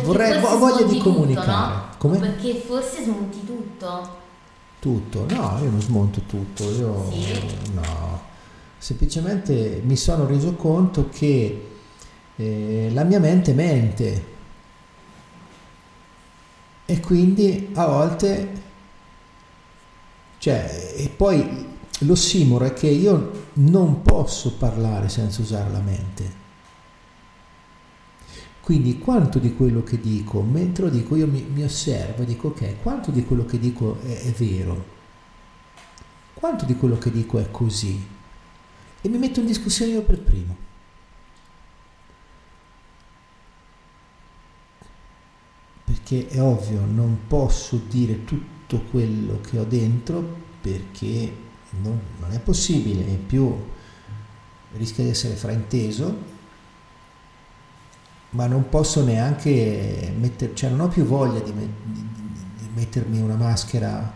[0.04, 1.98] vorrei, ho voglia di comunicare.
[1.98, 2.20] Tutto, no?
[2.20, 4.18] Perché forse smonti tutto.
[4.80, 5.26] Tutto?
[5.28, 7.34] No, io non smonto tutto, io sì.
[7.74, 8.28] no.
[8.80, 11.68] Semplicemente mi sono reso conto che
[12.36, 14.38] eh, la mia mente mente
[16.86, 18.68] e quindi a volte
[20.40, 21.68] cioè, e poi
[22.00, 26.48] l'ossimoro è che io non posso parlare senza usare la mente.
[28.62, 32.50] Quindi quanto di quello che dico, mentre lo dico io mi, mi osservo e dico
[32.50, 34.98] ok, quanto di quello che dico è, è vero?
[36.34, 38.18] Quanto di quello che dico è così?
[39.02, 40.56] E mi metto in discussione io per primo.
[45.86, 51.34] Perché è ovvio, non posso dire tutto quello che ho dentro perché
[51.82, 53.56] non, non è possibile, in più
[54.74, 56.38] rischia di essere frainteso,
[58.32, 63.36] ma non posso neanche mettere, cioè non ho più voglia di, di, di mettermi una
[63.36, 64.14] maschera,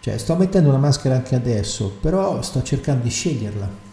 [0.00, 3.85] cioè sto mettendo una maschera anche adesso, però sto cercando di sceglierla.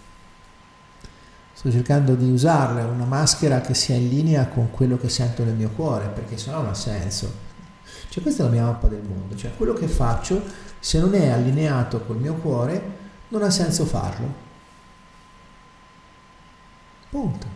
[1.64, 5.54] Sto cercando di usarla, una maschera che sia in linea con quello che sento nel
[5.54, 7.34] mio cuore, perché sennò non ha senso.
[8.10, 10.44] Cioè questa è la mia mappa del mondo, cioè quello che faccio,
[10.78, 12.82] se non è allineato col mio cuore,
[13.30, 14.34] non ha senso farlo.
[17.10, 17.48] Punto.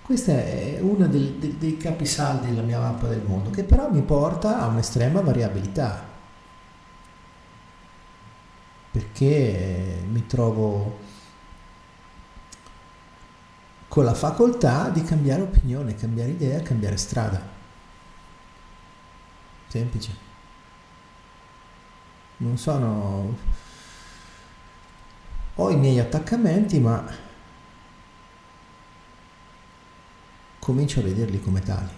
[0.00, 4.00] Questo è uno dei, dei, dei capisaldi della mia mappa del mondo, che però mi
[4.00, 6.08] porta a un'estrema variabilità,
[8.90, 11.01] perché mi trovo
[13.92, 17.46] con la facoltà di cambiare opinione, cambiare idea, cambiare strada.
[19.68, 20.16] Semplice.
[22.38, 23.36] Non sono...
[25.56, 27.06] Ho i miei attaccamenti, ma
[30.58, 31.92] comincio a vederli come tali.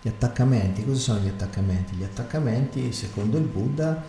[0.00, 1.96] Gli attaccamenti, cosa sono gli attaccamenti?
[1.96, 4.02] Gli attaccamenti, secondo il Buddha,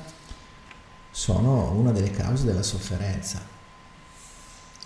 [1.11, 3.52] sono una delle cause della sofferenza.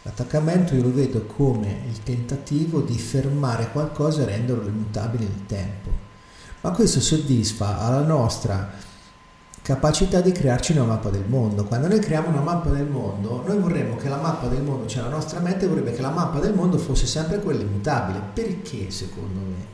[0.08, 5.89] L'attaccamento io lo vedo come il tentativo di fermare qualcosa e renderlo immutabile nel tempo,
[6.62, 8.72] ma questo soddisfa alla nostra
[9.62, 11.66] capacità di crearci una mappa del mondo.
[11.66, 15.03] Quando noi creiamo una mappa del mondo, noi vorremmo che la mappa del mondo, cioè
[15.03, 18.22] la nostra mente vorrebbe che la mappa del mondo fosse sempre quella immutabile.
[18.34, 19.66] Perché secondo me?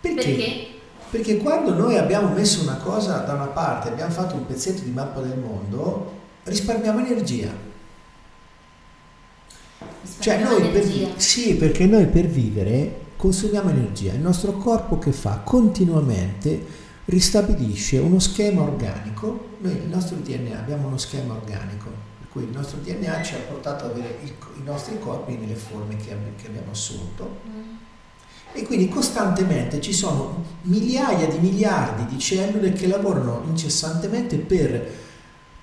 [0.00, 0.22] Perché?
[0.22, 0.66] Perché?
[1.10, 4.92] Perché quando noi abbiamo messo una cosa da una parte, abbiamo fatto un pezzetto di
[4.92, 6.12] mappa del mondo,
[6.44, 7.72] risparmiamo energia.
[10.18, 10.84] Cioè noi per,
[11.16, 14.12] sì, perché noi per vivere consumiamo energia.
[14.12, 20.88] Il nostro corpo che fa continuamente ristabilisce uno schema organico, noi il nostro DNA abbiamo
[20.88, 24.62] uno schema organico, per cui il nostro DNA ci ha portato ad avere il, i
[24.62, 27.74] nostri corpi nelle forme che, che abbiamo assunto mm.
[28.52, 35.02] e quindi costantemente ci sono migliaia di miliardi di cellule che lavorano incessantemente per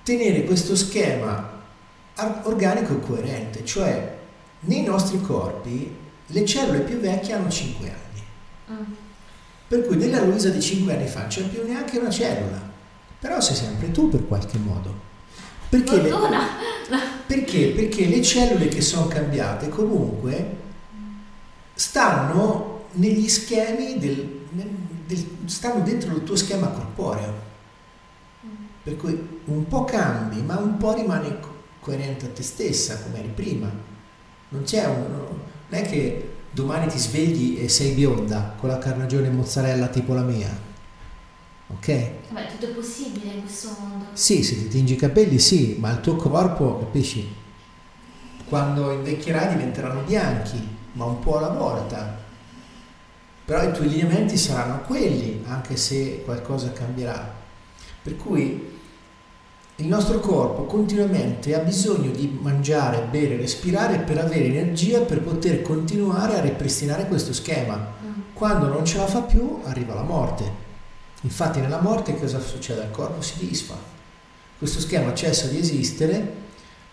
[0.02, 1.60] tenere questo schema
[2.44, 4.20] organico coerente, cioè
[4.62, 5.96] nei nostri corpi
[6.26, 8.80] le cellule più vecchie hanno 5 anni.
[8.80, 8.92] Mm
[9.72, 12.60] per cui nella Luisa di 5 anni fa non c'è più neanche una cellula,
[13.18, 14.94] però sei sempre tu per qualche modo.
[15.70, 16.12] Perché le,
[17.26, 17.68] perché?
[17.68, 20.56] Perché le cellule che sono cambiate comunque
[21.72, 27.32] stanno negli schemi del, del, stanno dentro il tuo schema corporeo.
[28.82, 31.34] Per cui un po' cambi, ma un po' rimani
[31.80, 33.70] coerente a te stessa come eri prima.
[34.52, 39.30] Non c'è un, non è che domani ti svegli e sei bionda con la carnagione
[39.30, 40.70] mozzarella tipo la mia.
[41.68, 42.10] Ok?
[42.50, 44.04] Tutto è possibile in questo mondo.
[44.12, 47.26] Sì, se ti tingi i capelli sì, ma il tuo corpo, capisci?
[48.46, 50.60] Quando invecchierai diventeranno bianchi,
[50.92, 52.20] ma un po' alla volta.
[53.46, 57.40] Però i tuoi lineamenti saranno quelli, anche se qualcosa cambierà.
[58.02, 58.80] Per cui
[59.76, 65.62] il nostro corpo continuamente ha bisogno di mangiare, bere, respirare per avere energia per poter
[65.62, 67.76] continuare a ripristinare questo schema.
[67.76, 68.10] Mm.
[68.34, 70.60] Quando non ce la fa più arriva la morte.
[71.22, 72.82] Infatti nella morte cosa succede?
[72.82, 73.74] Il corpo si disfa.
[74.58, 76.40] Questo schema cessa di esistere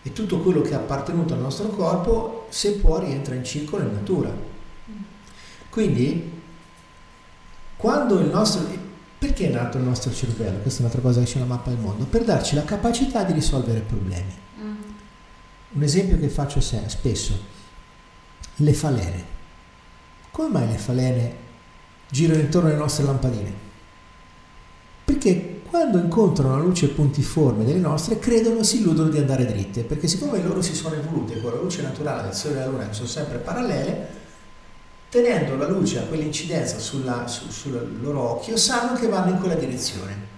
[0.02, 3.92] e tutto quello che è appartenuto al nostro corpo, se può, rientra in circolo in
[3.92, 4.30] natura.
[4.30, 5.02] Mm.
[5.68, 6.32] Quindi,
[7.76, 8.66] quando il nostro
[9.20, 10.60] perché è nato il nostro cervello?
[10.60, 12.06] Questa è un'altra cosa che c'è nella mappa del mondo.
[12.06, 14.34] Per darci la capacità di risolvere problemi.
[14.62, 14.74] Mm.
[15.72, 17.38] Un esempio che faccio spesso,
[18.56, 19.24] le falene.
[20.30, 21.34] Come mai le falene
[22.08, 23.52] girano intorno alle nostre lampadine?
[25.04, 30.08] Perché quando incontrano la luce puntiforme delle nostre credono, si illudono di andare dritte, perché
[30.08, 32.94] siccome loro si sono evolute con la luce naturale del Sole e della Luna, che
[32.94, 34.19] sono sempre parallele,
[35.10, 39.56] tenendo la luce a quell'incidenza sulla, su, sul loro occhio, sanno che vanno in quella
[39.56, 40.28] direzione.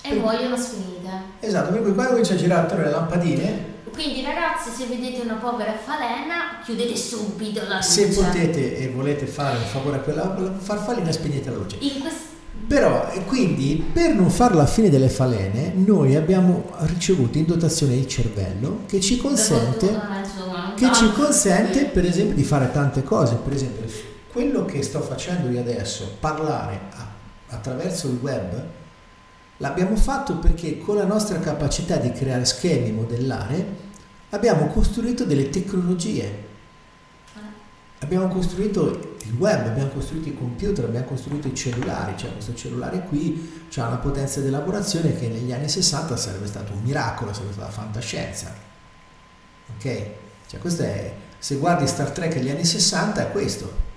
[0.00, 0.18] E per...
[0.18, 1.10] muoiono sfinite.
[1.40, 3.72] Esatto, per cui quando comincia a girare attorno alle lampadine...
[3.92, 7.88] Quindi ragazzi, se vedete una povera falena, chiudete subito la luce.
[7.88, 11.78] Se potete e volete fare un favore a quella farfallina, spegnete la luce.
[11.78, 12.32] Quest...
[12.66, 18.08] Però, quindi, per non fare la fine delle falene, noi abbiamo ricevuto in dotazione il
[18.08, 19.96] cervello che ci consente,
[20.74, 23.36] che ci consente per esempio, di fare tante cose.
[23.36, 23.84] Per esempio,
[24.34, 27.06] quello che sto facendo io adesso, parlare a,
[27.50, 28.64] attraverso il web,
[29.58, 33.64] l'abbiamo fatto perché con la nostra capacità di creare schemi, modellare,
[34.30, 36.42] abbiamo costruito delle tecnologie.
[38.00, 43.04] Abbiamo costruito il web, abbiamo costruito i computer, abbiamo costruito i cellulari, cioè questo cellulare
[43.04, 47.52] qui ha una potenza di elaborazione che negli anni 60 sarebbe stato un miracolo, sarebbe
[47.52, 48.52] stata fantascienza.
[49.76, 50.06] Ok?
[50.48, 53.92] Cioè questo è, se guardi Star Trek negli anni 60 è questo,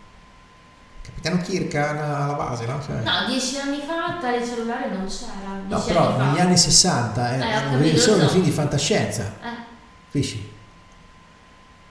[1.07, 2.81] Capitano Kirk alla base, no?
[2.85, 2.95] Cioè...
[2.97, 5.61] No, dieci anni fa tale cellulare non c'era.
[5.67, 8.29] No, però anni negli anni 60 eh, eh, eh sono so.
[8.29, 9.23] film di fantascienza.
[9.41, 9.63] Eh.
[10.05, 10.51] Capisci?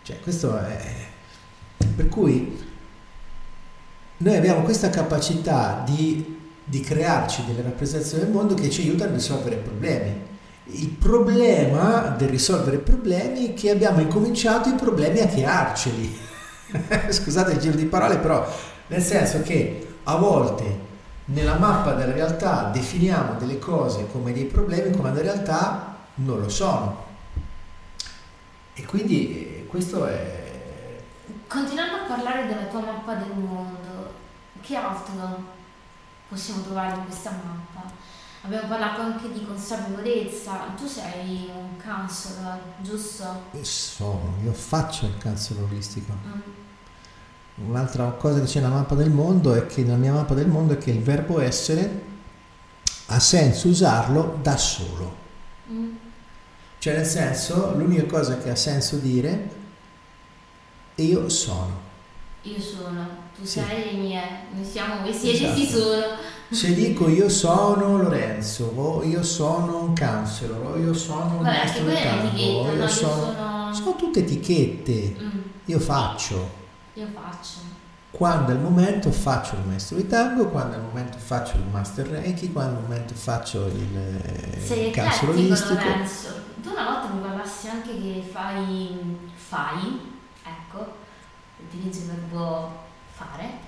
[0.03, 1.05] Cioè, questo è...
[1.97, 2.65] Per cui
[4.19, 9.15] noi abbiamo questa capacità di, di crearci delle rappresentazioni del mondo che ci aiutano a
[9.15, 10.25] risolvere problemi.
[10.65, 16.25] Il problema del risolvere problemi è che abbiamo incominciato i problemi a crearceli
[17.11, 18.47] scusate il giro di parole, però
[18.89, 20.85] nel senso che a volte
[21.27, 26.49] nella mappa della realtà definiamo delle cose come dei problemi quando in realtà non lo
[26.49, 27.05] sono.
[28.75, 31.03] E quindi eh, questo è...
[31.49, 34.13] Continuando a parlare della tua mappa del mondo,
[34.61, 35.55] che altro
[36.29, 37.91] possiamo trovare in questa mappa?
[38.43, 43.43] Abbiamo parlato anche di consapevolezza, tu sei un counselor, giusto?
[43.63, 46.13] Sono, io faccio il counselor olistico.
[46.13, 46.66] Mm.
[47.65, 50.75] Un'altra cosa che c'è nella mappa del mondo è che nella mia mappa del mondo
[50.75, 52.03] è che il verbo essere
[53.07, 55.15] ha senso usarlo da solo.
[55.71, 55.95] Mm.
[56.79, 59.51] Cioè nel senso, l'unica cosa che ha senso dire
[60.95, 61.85] è io sono.
[62.43, 63.59] Io sono, tu sì.
[63.59, 65.59] sei e mie, noi siamo, voi siete, esatto.
[65.59, 66.05] si sono.
[66.49, 71.57] Se dico io sono Lorenzo, o io sono un counselor, o io sono un Vabbè,
[71.57, 73.13] maestro di tango, io, no, sono...
[73.15, 73.75] sono...
[73.75, 73.97] sono...
[73.97, 75.17] tutte etichette.
[75.19, 75.41] Mm.
[75.65, 76.65] Io faccio.
[76.97, 77.85] Io faccio.
[78.11, 81.65] Quando è il momento faccio il maestro di tango, quando è il momento faccio il
[81.71, 86.29] master Reiki, quando è il momento faccio il, Sei il counselor Lorenzo.
[86.63, 90.01] Tu una volta mi parlassi anche che fai, fai,
[90.43, 90.97] ecco,
[91.59, 93.65] utilizzo il verbo fare,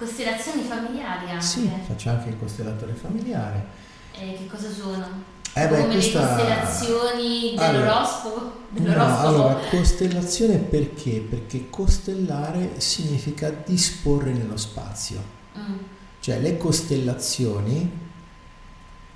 [0.00, 1.44] Costellazioni familiari anche?
[1.44, 3.66] Sì, faccio anche il costellatore familiare.
[4.12, 5.06] E che cosa sono?
[5.52, 6.20] Eh beh, Come questa...
[6.20, 8.58] le costellazioni dell'oroscopo?
[8.78, 11.18] Allora, no, allora, costellazione perché?
[11.28, 15.20] Perché costellare significa disporre nello spazio.
[15.58, 15.76] Mm.
[16.20, 18.08] Cioè le costellazioni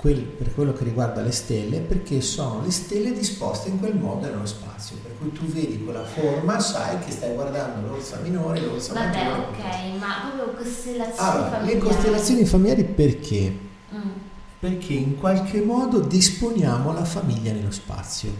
[0.05, 4.27] quel, per quello che riguarda le stelle, perché sono le stelle disposte in quel modo
[4.27, 8.93] nello spazio, per cui tu vedi quella forma, sai che stai guardando l'orsa minore, l'orsa
[8.93, 9.31] Vabbè, maggiore.
[9.31, 11.79] Vabbè, ok, ma proprio costellazioni allora, familiari.
[11.79, 13.59] Le costellazioni familiari perché?
[14.65, 18.31] Perché in qualche modo disponiamo la famiglia nello spazio.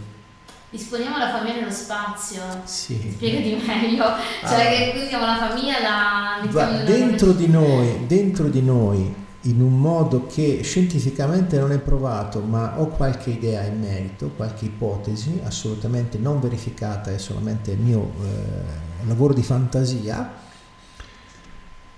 [0.71, 2.41] Disponiamo la famiglia nello spazio.
[2.63, 3.11] Sì.
[3.13, 4.05] Spiegati meglio.
[4.41, 9.13] Cioè allora, che qui siamo la famiglia la mettiamo dentro di noi, dentro di noi
[9.41, 14.65] in un modo che scientificamente non è provato, ma ho qualche idea in merito, qualche
[14.65, 20.33] ipotesi, assolutamente non verificata, è solamente il mio eh, lavoro di fantasia.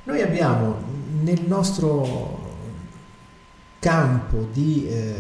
[0.03, 0.75] Noi abbiamo
[1.21, 2.47] nel nostro
[3.88, 5.16] campo di eh,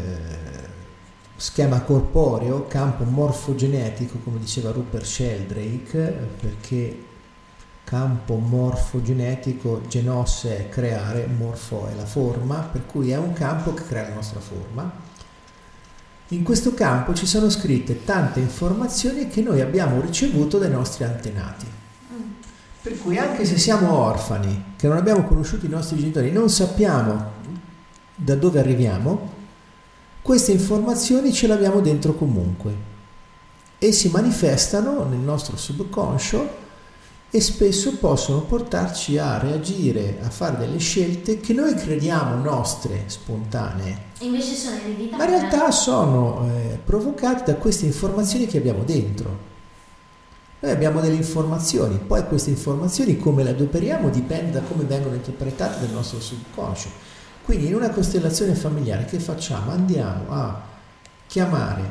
[1.37, 7.05] schema corporeo, campo morfogenetico, come diceva Rupert Sheldrake, perché
[7.85, 13.85] campo morfogenetico, genos è creare, morfo è la forma, per cui è un campo che
[13.85, 14.91] crea la nostra forma.
[16.29, 21.65] In questo campo ci sono scritte tante informazioni che noi abbiamo ricevuto dai nostri antenati.
[22.81, 27.36] Per cui anche se siamo orfani, che non abbiamo conosciuto i nostri genitori, non sappiamo
[28.19, 29.35] da dove arriviamo,
[30.23, 32.75] queste informazioni ce le abbiamo dentro comunque
[33.77, 36.65] e si manifestano nel nostro subconscio
[37.29, 44.05] e spesso possono portarci a reagire, a fare delle scelte che noi crediamo nostre, spontanee.
[44.19, 45.17] Invece sono ereditate.
[45.17, 49.45] Ma in realtà sono eh, provocate da queste informazioni che abbiamo dentro.
[50.59, 55.85] Noi abbiamo delle informazioni, poi queste informazioni come le adoperiamo dipende da come vengono interpretate
[55.85, 56.89] dal nostro subconscio.
[57.47, 59.71] Quindi in una costellazione familiare che facciamo?
[59.71, 60.61] Andiamo a
[61.27, 61.81] chiamare,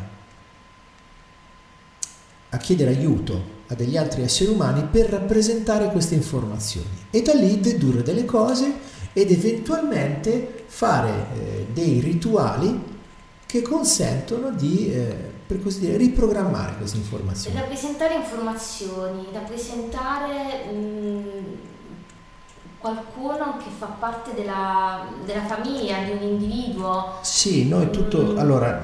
[2.51, 7.59] a chiedere aiuto a degli altri esseri umani per rappresentare queste informazioni e da lì
[7.59, 8.71] dedurre delle cose
[9.15, 12.79] ed eventualmente fare eh, dei rituali
[13.47, 17.59] che consentono di, eh, per così dire, riprogrammare queste informazioni.
[17.59, 21.55] Rappresentare informazioni, rappresentare mh, mm,
[22.79, 27.19] qualcuno che fa parte della, della, famiglia, di un individuo.
[27.23, 28.33] Sì, noi tutto...
[28.33, 28.39] Mm.
[28.39, 28.83] Allora,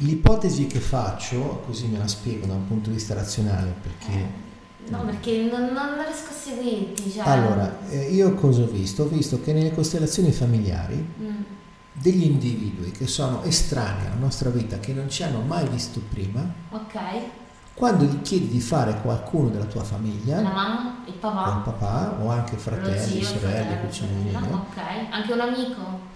[0.00, 4.12] L'ipotesi che faccio, così me la spiego da un punto di vista razionale, perché...
[4.12, 7.12] Eh, no, perché non, non riesco a seguirti.
[7.12, 7.26] Cioè...
[7.26, 9.04] Allora, eh, io cosa ho visto?
[9.04, 11.42] Ho visto che nelle costellazioni familiari mm.
[11.94, 16.46] degli individui che sono estranei alla nostra vita, che non ci hanno mai visto prima,
[16.68, 17.30] okay.
[17.76, 22.16] Quando gli chiedi di fare qualcuno della tua famiglia, la mamma, il papà, il papà
[22.22, 24.78] o anche fratelli, zio, sorelle, cugini, ok,
[25.10, 26.14] anche un amico.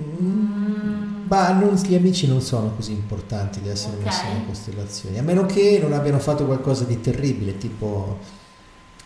[0.00, 4.06] Mm, ma non, gli amici non sono così importanti di essere okay.
[4.06, 8.18] messi nelle costellazioni, a meno che non abbiano fatto qualcosa di terribile, tipo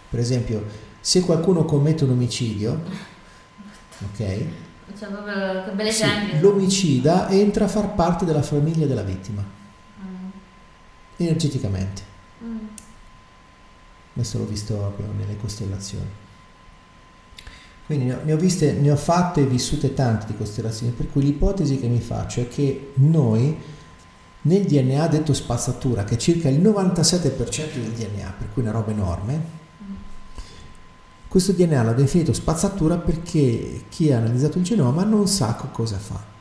[0.08, 0.64] per esempio
[1.00, 2.80] se qualcuno commette un omicidio,
[4.10, 4.44] ok?
[4.98, 6.06] Cioè, proprio, che belle sì,
[6.40, 9.63] l'omicida entra a far parte della famiglia della vittima, mm.
[11.16, 12.02] Energeticamente.
[12.42, 12.66] Mm.
[14.12, 16.22] Questo l'ho visto proprio nelle costellazioni.
[17.86, 21.78] Quindi ne ho, viste, ne ho fatte e vissute tante di costellazioni, per cui l'ipotesi
[21.78, 23.54] che mi faccio è che noi
[24.42, 28.90] nel DNA detto spazzatura, che è circa il 97% del DNA, per cui una roba
[28.90, 29.62] enorme,
[31.28, 36.33] Questo DNA l'ha definito spazzatura perché chi ha analizzato il genoma non sa cosa fa.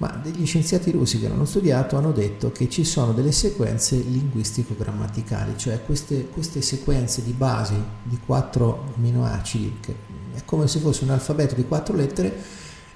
[0.00, 5.58] Ma degli scienziati russi che l'hanno studiato hanno detto che ci sono delle sequenze linguistico-grammaticali,
[5.58, 9.94] cioè queste, queste sequenze di basi di quattro aminoacidi, che
[10.32, 12.34] è come se fosse un alfabeto di quattro lettere,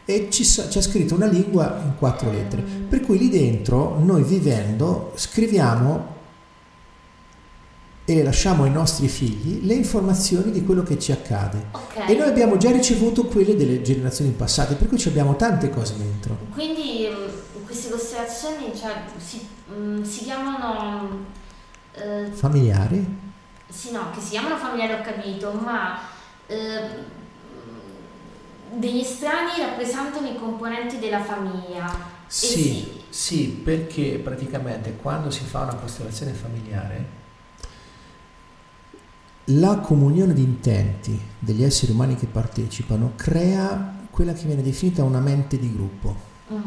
[0.07, 2.63] e ci, c'è scritto una lingua in quattro lettere.
[2.63, 6.14] Per cui lì dentro, noi vivendo, scriviamo
[8.07, 11.69] e lasciamo ai nostri figli le informazioni di quello che ci accade.
[11.71, 12.11] Okay.
[12.11, 16.37] E noi abbiamo già ricevuto quelle delle generazioni passate, per cui abbiamo tante cose dentro.
[16.53, 21.33] Quindi mm, queste costellazioni cioè, si, mm, si, chiamano...
[21.93, 23.23] Eh, familiari?
[23.71, 25.99] Sì, no, che si chiamano familiari ho capito, ma...
[26.47, 27.23] Eh,
[28.75, 32.13] degli estranei rappresentano i componenti della famiglia.
[32.27, 37.23] Sì, sì, sì, perché praticamente quando si fa una costellazione familiare
[39.49, 45.21] la comunione di intenti degli esseri umani che partecipano crea quella che viene definita una
[45.21, 46.17] mente di gruppo,
[46.53, 46.61] mm.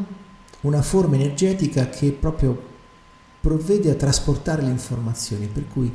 [0.60, 2.76] una forma energetica che proprio
[3.40, 5.92] provvede a trasportare le informazioni, per cui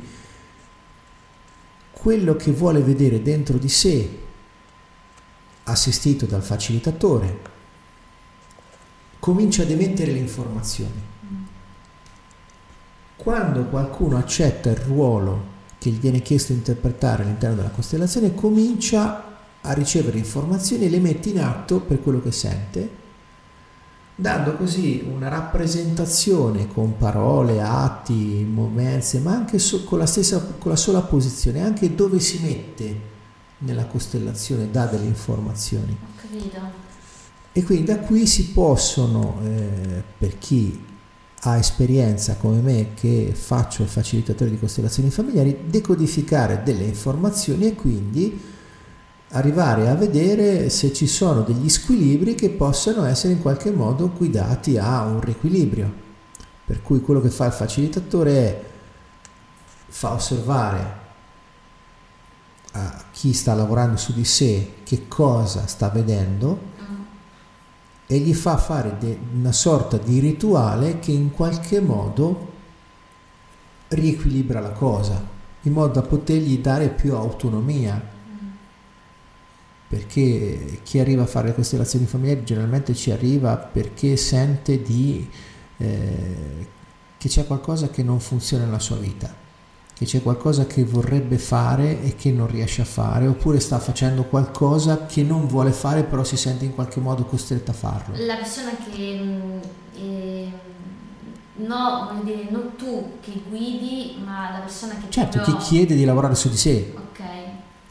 [1.92, 4.18] quello che vuole vedere dentro di sé,
[5.64, 7.52] assistito dal facilitatore,
[9.20, 11.02] comincia ad emettere le informazioni.
[11.24, 11.42] Mm.
[13.16, 15.52] Quando qualcuno accetta il ruolo
[15.84, 20.98] che gli viene chiesto di interpretare all'interno della costellazione, comincia a ricevere informazioni e le
[20.98, 22.88] mette in atto per quello che sente,
[24.14, 30.70] dando così una rappresentazione con parole, atti, movenze, ma anche so, con, la stessa, con
[30.70, 33.00] la sola posizione, anche dove si mette
[33.58, 35.94] nella costellazione dà delle informazioni.
[36.00, 36.60] Ho capito.
[37.52, 40.82] E quindi da qui si possono, eh, per chi
[41.46, 47.74] ha esperienza come me che faccio il facilitatore di costellazioni familiari, decodificare delle informazioni e
[47.74, 48.52] quindi
[49.30, 54.78] arrivare a vedere se ci sono degli squilibri che possano essere in qualche modo guidati
[54.78, 56.02] a un riequilibrio.
[56.64, 58.64] Per cui quello che fa il facilitatore è
[59.88, 61.02] fa osservare
[62.72, 66.72] a chi sta lavorando su di sé che cosa sta vedendo
[68.06, 72.52] e gli fa fare de- una sorta di rituale che in qualche modo
[73.88, 75.22] riequilibra la cosa,
[75.62, 78.12] in modo da potergli dare più autonomia.
[79.86, 85.28] Perché chi arriva a fare le costellazioni familiari generalmente ci arriva perché sente di,
[85.76, 86.66] eh,
[87.16, 89.43] che c'è qualcosa che non funziona nella sua vita
[89.94, 94.24] che c'è qualcosa che vorrebbe fare e che non riesce a fare, oppure sta facendo
[94.24, 98.16] qualcosa che non vuole fare però si sente in qualche modo costretta a farlo.
[98.26, 99.58] La persona che mm,
[99.96, 100.52] eh,
[101.66, 105.56] no, vuol dire non tu che guidi, ma la persona che Certo, proprio...
[105.58, 106.92] chi chiede di lavorare su di sé.
[106.96, 107.22] Ok.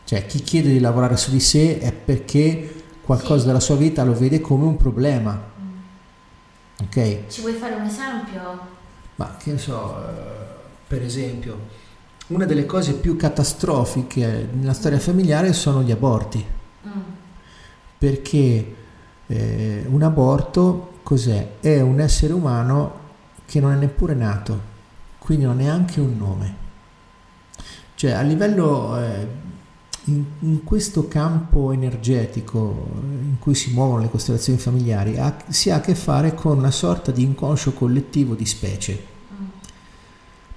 [0.04, 3.45] Cioè, chi chiede di lavorare su di sé è perché qualcosa sì.
[3.45, 5.41] della sua vita lo vede come un problema.
[5.62, 6.86] Mm.
[6.86, 7.28] Ok?
[7.28, 8.72] Ci vuoi fare un esempio?
[9.16, 10.12] Ma che ne so, eh,
[10.86, 11.82] per esempio
[12.28, 16.43] una delle cose più catastrofiche nella storia familiare sono gli aborti.
[16.87, 16.91] Mm.
[17.97, 18.75] Perché
[19.28, 21.55] eh, un aborto cos'è?
[21.59, 23.01] È un essere umano
[23.45, 24.59] che non è neppure nato,
[25.20, 26.55] quindi non ha neanche un nome.
[27.95, 29.28] Cioè a livello, eh,
[30.05, 35.75] in, in, questo campo energetico in cui si muovono le costellazioni familiari, ha, si ha
[35.75, 39.12] a che fare con una sorta di inconscio collettivo di specie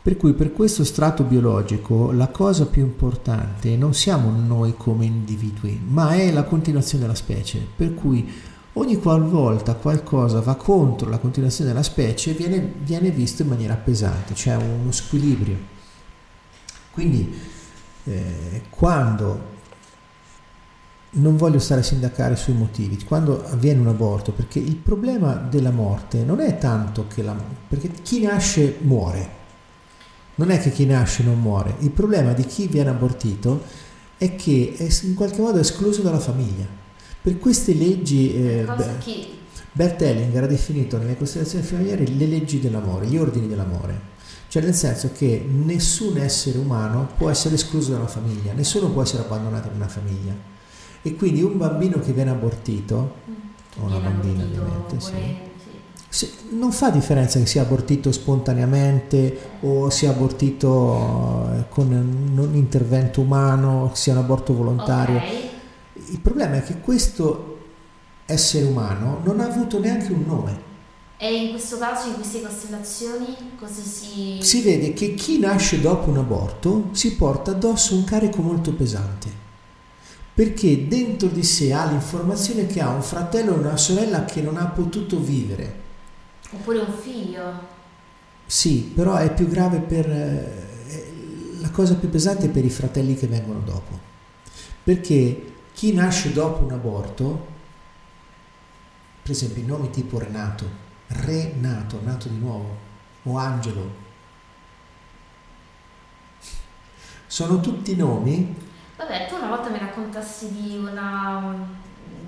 [0.07, 5.83] per cui per questo strato biologico la cosa più importante non siamo noi come individui,
[5.85, 7.67] ma è la continuazione della specie.
[7.75, 8.33] Per cui
[8.75, 14.35] ogni qualvolta qualcosa va contro la continuazione della specie viene, viene visto in maniera pesante,
[14.35, 15.57] c'è cioè uno squilibrio.
[16.93, 17.35] Quindi
[18.05, 19.55] eh, quando
[21.15, 25.73] non voglio stare a sindacare sui motivi, quando avviene un aborto, perché il problema della
[25.73, 27.35] morte non è tanto che la...
[27.67, 29.43] perché chi nasce muore,
[30.37, 33.63] non è che chi nasce non muore, il problema di chi viene abortito
[34.19, 36.67] è che è in qualche modo escluso dalla famiglia.
[37.21, 38.67] Per queste leggi, eh,
[39.73, 44.15] Bert Hellinger ha definito nelle costellazioni familiari le leggi dell'amore, gli ordini dell'amore.
[44.49, 49.23] Cioè nel senso che nessun essere umano può essere escluso dalla famiglia, nessuno può essere
[49.23, 50.33] abbandonato in una famiglia.
[51.03, 53.83] E quindi un bambino che viene abortito, mm.
[53.83, 55.46] o una bambina ovviamente, sì,
[56.51, 63.91] non fa differenza che sia abortito spontaneamente o sia abortito eh, con un intervento umano,
[63.95, 65.17] sia un aborto volontario.
[65.17, 65.51] Okay.
[66.11, 67.59] Il problema è che questo
[68.27, 70.65] essere umano non ha avuto neanche un nome.
[71.19, 74.39] E in questo caso, in queste costellazioni, cosa si...
[74.41, 79.45] Si vede che chi nasce dopo un aborto si porta addosso un carico molto pesante.
[80.37, 84.59] perché dentro di sé ha l'informazione che ha un fratello e una sorella che non
[84.59, 85.85] ha potuto vivere.
[86.59, 87.75] Oppure un figlio.
[88.47, 90.11] Sì, però è più grave per...
[90.11, 90.65] Eh,
[91.61, 93.99] la cosa più pesante è per i fratelli che vengono dopo.
[94.83, 97.47] Perché chi nasce dopo un aborto,
[99.23, 102.77] per esempio i nomi tipo Renato, Renato, nato di nuovo,
[103.25, 104.05] o Angelo,
[107.27, 108.55] sono tutti nomi
[108.97, 111.55] Vabbè, tu una volta mi raccontassi di una,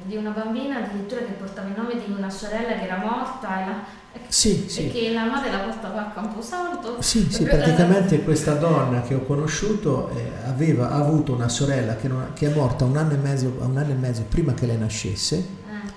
[0.09, 3.66] di una bambina addirittura che portava il nome di una sorella che era morta e
[3.66, 3.85] la,
[4.26, 4.85] sì, sì.
[4.85, 7.02] Perché la madre la portava a Camposanto.
[7.02, 12.30] Sì, sì, praticamente questa donna che ho conosciuto eh, aveva avuto una sorella che, non,
[12.35, 15.36] che, è morta un anno, e mezzo, un anno e mezzo prima che lei nascesse.
[15.36, 15.93] Eh.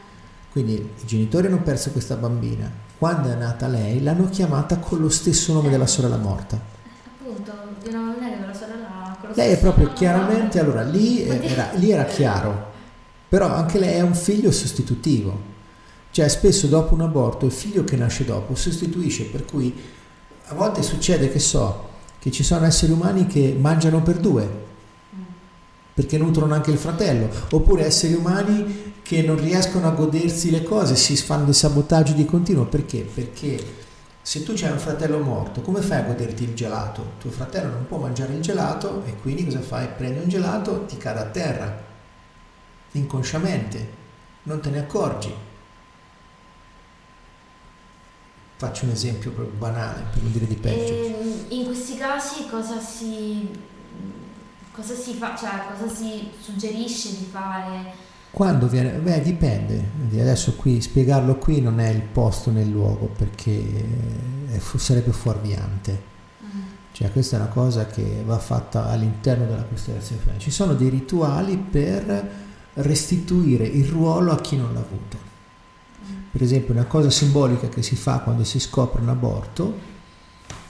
[0.51, 2.69] Quindi i genitori hanno perso questa bambina.
[2.97, 5.71] Quando è nata lei l'hanno chiamata con lo stesso nome eh.
[5.71, 6.59] della sorella morta.
[7.17, 7.53] Appunto,
[7.89, 8.91] non è che la sorella
[9.33, 12.70] lei è proprio chiaramente, allora lì era, lì era chiaro,
[13.31, 15.49] però anche lei è un figlio sostitutivo.
[16.11, 19.73] Cioè spesso dopo un aborto il figlio che nasce dopo sostituisce, per cui
[20.47, 21.87] a volte succede che so
[22.19, 24.59] che ci sono esseri umani che mangiano per due
[25.93, 30.97] perché nutrono anche il fratello, oppure esseri umani che non riescono a godersi le cose,
[30.97, 33.07] si fanno dei sabotaggi di continuo, perché?
[33.13, 33.63] Perché
[34.21, 37.13] se tu c'hai un fratello morto, come fai a goderti il gelato?
[37.17, 39.87] Tuo fratello non può mangiare il gelato e quindi cosa fai?
[39.95, 41.89] Prendi un gelato, ti cade a terra,
[42.93, 43.99] inconsciamente,
[44.43, 45.34] non te ne accorgi.
[48.57, 50.93] Faccio un esempio proprio banale per non dire di peggio.
[50.93, 53.49] E ehm, in questi casi cosa si,
[54.72, 58.09] cosa si fa, cioè cosa si suggerisce di fare?
[58.30, 63.61] Quando viene, beh dipende, adesso qui spiegarlo qui non è il posto nel luogo perché
[64.51, 66.01] è, sarebbe fuorviante.
[66.43, 66.61] Mm.
[66.93, 70.38] Cioè questa è una cosa che va fatta all'interno della costellazione.
[70.38, 75.18] Ci sono dei rituali per restituire il ruolo a chi non l'ha avuto.
[76.31, 79.80] Per esempio una cosa simbolica che si fa quando si scopre un aborto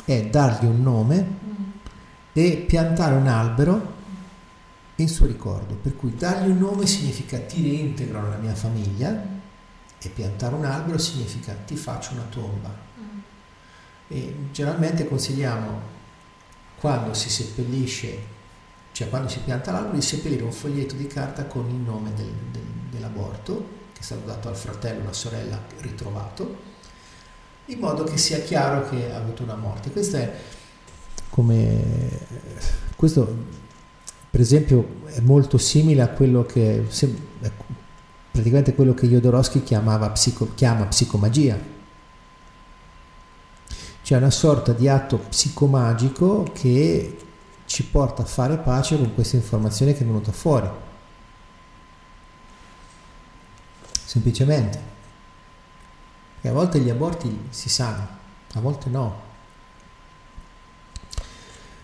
[0.05, 1.37] è dargli un nome
[2.33, 3.99] e piantare un albero
[4.95, 9.39] in suo ricordo, per cui dargli un nome significa ti reintegro nella mia famiglia
[9.99, 12.89] e piantare un albero significa ti faccio una tomba.
[14.07, 15.99] E generalmente consigliamo
[16.79, 18.39] quando si seppellisce,
[18.91, 22.31] cioè quando si pianta l'albero, di seppellire un foglietto di carta con il nome del,
[22.51, 26.69] del, dell'aborto, che è stato dato al fratello o alla sorella ritrovato,
[27.65, 29.91] in modo che sia chiaro che ha avuto una morte.
[29.91, 30.33] Questo è
[31.31, 32.19] come
[32.95, 33.59] questo
[34.29, 36.85] per esempio è molto simile a quello che
[38.31, 39.63] praticamente quello che Jodorowsky
[40.13, 41.57] psico, chiama psicomagia
[44.03, 47.17] cioè una sorta di atto psicomagico che
[47.71, 50.69] ci porta a fare pace con questa informazione che è venuta fuori
[54.05, 54.89] semplicemente
[56.41, 58.07] e a volte gli aborti si sanno
[58.53, 59.29] a volte no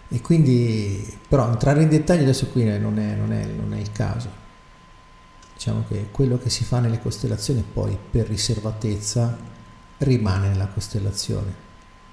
[0.09, 3.91] e quindi, però entrare in dettaglio adesso qui non è, non è, non è il
[3.91, 4.45] caso.
[5.53, 9.37] Diciamo che quello che si fa nelle costellazioni poi per riservatezza
[9.97, 11.53] rimane nella costellazione.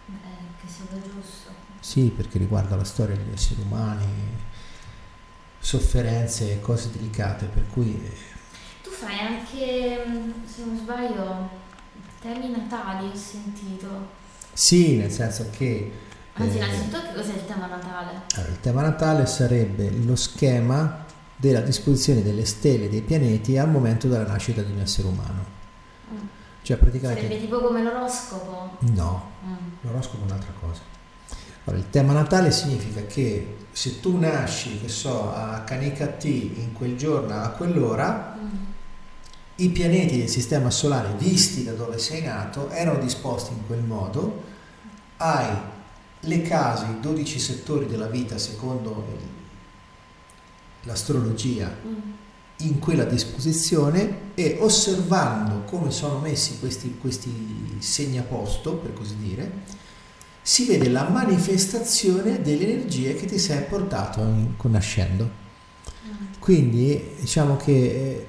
[0.07, 0.17] Beh,
[0.61, 1.53] che sia giusto.
[1.85, 4.07] Sì, perché riguarda la storia degli esseri umani,
[5.59, 8.11] sofferenze e cose delicate, per cui...
[8.83, 10.03] Tu fai anche,
[10.47, 11.51] se non sbaglio,
[12.23, 13.87] temi natali, ho sentito.
[14.55, 15.93] Sì, nel senso che
[16.33, 18.23] Anzi, innanzitutto che cos'è il tema natale?
[18.35, 21.05] Allora, il tema natale sarebbe lo schema
[21.37, 25.45] della disposizione delle stelle e dei pianeti al momento della nascita di un essere umano.
[26.15, 26.27] Mm.
[26.63, 27.25] Cioè praticamente...
[27.25, 28.79] Sarebbe tipo come l'oroscopo?
[28.79, 29.57] No, mm.
[29.83, 30.93] l'oroscopo è un'altra cosa.
[31.65, 36.97] Allora, il tema natale significa che se tu nasci, che so, a Canicati in quel
[36.97, 38.49] giorno, a quell'ora, mm.
[39.57, 44.43] i pianeti del sistema solare, visti da dove sei nato, erano disposti in quel modo,
[45.17, 45.57] hai
[46.21, 49.07] le case, i 12 settori della vita secondo
[50.83, 51.95] l'astrologia mm.
[52.59, 59.74] in quella disposizione e osservando come sono messi questi, questi segnaposto, per così dire,
[60.47, 65.25] si vede la manifestazione delle energie che ti sei portato in, nascendo.
[65.25, 66.11] Mm.
[66.39, 68.27] Quindi diciamo che eh,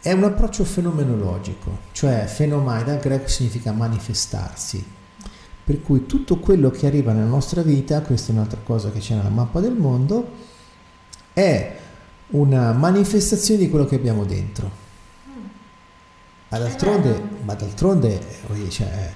[0.00, 4.82] è un approccio fenomenologico, cioè fenomai dal greco significa manifestarsi,
[5.64, 9.16] per cui tutto quello che arriva nella nostra vita, questa è un'altra cosa che c'è
[9.16, 10.30] nella mappa del mondo,
[11.32, 11.76] è
[12.28, 14.70] una manifestazione di quello che abbiamo dentro.
[16.50, 18.20] Ma d'altronde, ma d'altronde
[18.70, 19.12] cioè,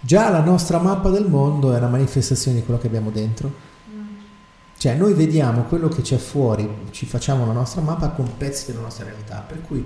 [0.00, 3.74] già la nostra mappa del mondo è una manifestazione di quello che abbiamo dentro.
[4.78, 8.82] Cioè noi vediamo quello che c'è fuori, ci facciamo la nostra mappa con pezzi della
[8.82, 9.84] nostra realtà, per cui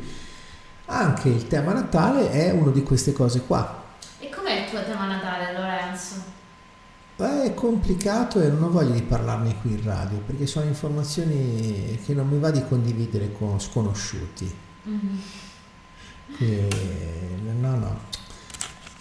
[0.86, 3.84] anche il tema Natale è una di queste cose qua.
[4.18, 6.38] E com'è il tuo tema Natale, Lorenzo?
[7.16, 12.00] Beh, è complicato e non ho voglia di parlarne qui in radio perché sono informazioni
[12.04, 14.52] che non mi va di condividere con sconosciuti.
[14.88, 15.16] Mm-hmm.
[16.36, 16.68] Che,
[17.60, 18.00] no, no.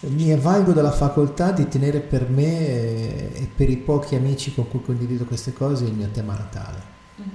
[0.01, 4.81] Mi avvalgo della facoltà di tenere per me e per i pochi amici con cui
[4.81, 6.81] condivido queste cose il mio tema Natale.
[7.21, 7.27] Mm.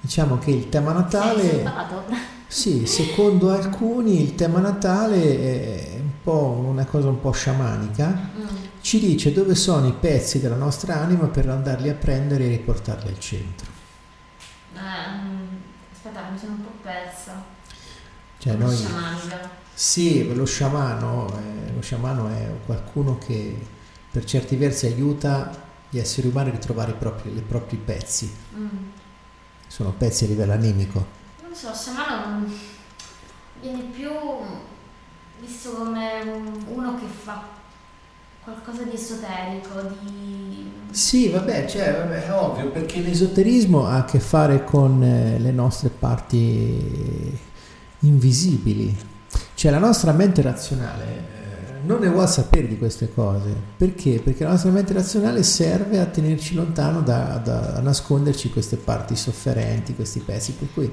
[0.00, 2.24] Diciamo che il tema Natale...
[2.48, 8.30] Sì, secondo alcuni il tema Natale è un po' una cosa un po' sciamanica.
[8.38, 12.48] Mm ci dice dove sono i pezzi della nostra anima per andarli a prendere e
[12.50, 13.68] riportarli al centro.
[14.74, 14.78] Eh,
[15.92, 17.44] aspetta, mi sono un po' persa.
[18.38, 19.50] Cioè noi, sciamanica.
[19.78, 23.54] Sì, lo sciamano, eh, lo sciamano è qualcuno che
[24.10, 25.54] per certi versi aiuta
[25.90, 28.34] gli esseri umani a ritrovare i propri, i propri pezzi.
[28.56, 28.68] Mm.
[29.66, 31.06] Sono pezzi a livello animico.
[31.42, 32.50] Non so, sciamano
[33.60, 34.08] viene più
[35.40, 36.22] visto come
[36.68, 37.46] uno che fa
[38.42, 40.72] qualcosa di esoterico, di...
[40.90, 45.50] Sì, vabbè, cioè, vabbè, è ovvio, perché l'esoterismo ha a che fare con eh, le
[45.50, 47.38] nostre parti
[48.00, 49.14] invisibili.
[49.56, 53.48] Cioè la nostra mente razionale eh, non ne vuole sapere di queste cose.
[53.74, 54.20] Perché?
[54.22, 59.16] Perché la nostra mente razionale serve a tenerci lontano da, da a nasconderci queste parti
[59.16, 60.52] sofferenti, questi pezzi.
[60.52, 60.92] Per cui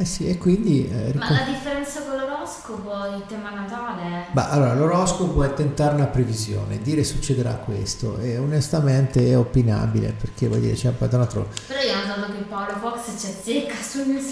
[0.00, 0.88] eh sì, e quindi...
[0.88, 4.28] Eh, Ma la differenza con l'oroscopo, il tema natale?
[4.32, 10.48] Bah, allora, l'oroscopo è tentare una previsione, dire succederà questo e onestamente è opinabile perché
[10.48, 11.48] vuol dire c'è un altro...
[11.66, 14.22] Però io ho notato che Paolo Fox c'è zecca sul mio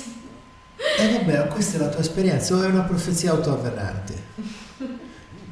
[0.79, 1.03] sito.
[1.03, 4.23] Eh vabbè, questa è la tua esperienza o è una profezia autoavverrante?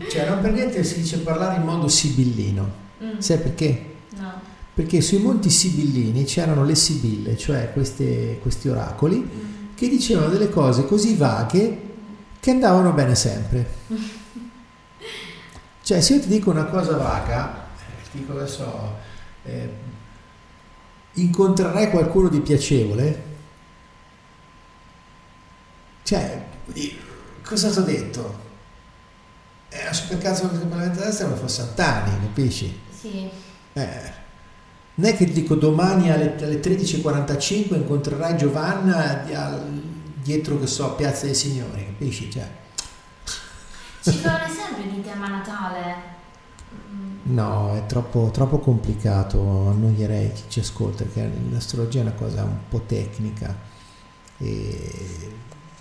[0.08, 2.84] cioè, non per niente si dice parlare in modo sibillino.
[3.02, 3.18] Mm.
[3.18, 3.84] Sai perché?
[4.16, 4.40] No.
[4.72, 9.16] Perché sui monti sibillini c'erano le sibille, cioè queste, questi oracoli.
[9.16, 11.82] Mm che dicevano delle cose così vaghe
[12.40, 13.74] che andavano bene sempre.
[15.82, 18.94] Cioè, se io ti dico una cosa vaga, eh, ti dico adesso,
[19.44, 19.70] eh,
[21.12, 23.34] incontrerai qualcuno di piacevole?
[26.06, 26.40] Cioè,
[27.42, 28.38] cosa ti ho detto?
[29.70, 32.78] Eh, per caso che il Parlamento destra non fosse Santani, capisci?
[32.96, 33.28] Sì.
[33.72, 34.12] Eh,
[34.94, 39.24] non è che dico domani alle, alle 13.45 incontrerai Giovanna
[40.22, 42.30] dietro, che so, Piazza dei Signori, capisci?
[42.30, 42.48] Cioè.
[44.00, 46.14] Ci fa un esempio di tema Natale?
[47.24, 52.58] No, è troppo, troppo complicato, annoierei chi ci ascolta, perché l'astrologia è una cosa un
[52.68, 53.74] po' tecnica
[54.38, 55.34] e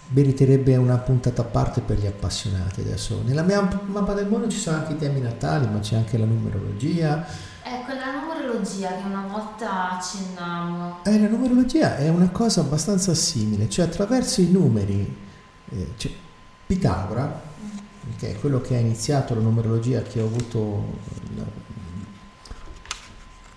[0.10, 2.82] meriterebbe una puntata a parte per gli appassionati.
[2.82, 6.18] Adesso nella mia mappa del mondo ci sono anche i temi natali, ma c'è anche
[6.18, 7.26] la numerologia.
[7.64, 11.03] Ecco, la numerologia che una volta accennavamo.
[11.03, 15.18] Eh, la numerologia è una cosa abbastanza simile, cioè attraverso i numeri,
[15.69, 16.11] eh, cioè,
[16.68, 18.18] Pitagora, mm.
[18.18, 20.84] che è quello che ha iniziato la numerologia, che ho avuto
[21.36, 21.44] la,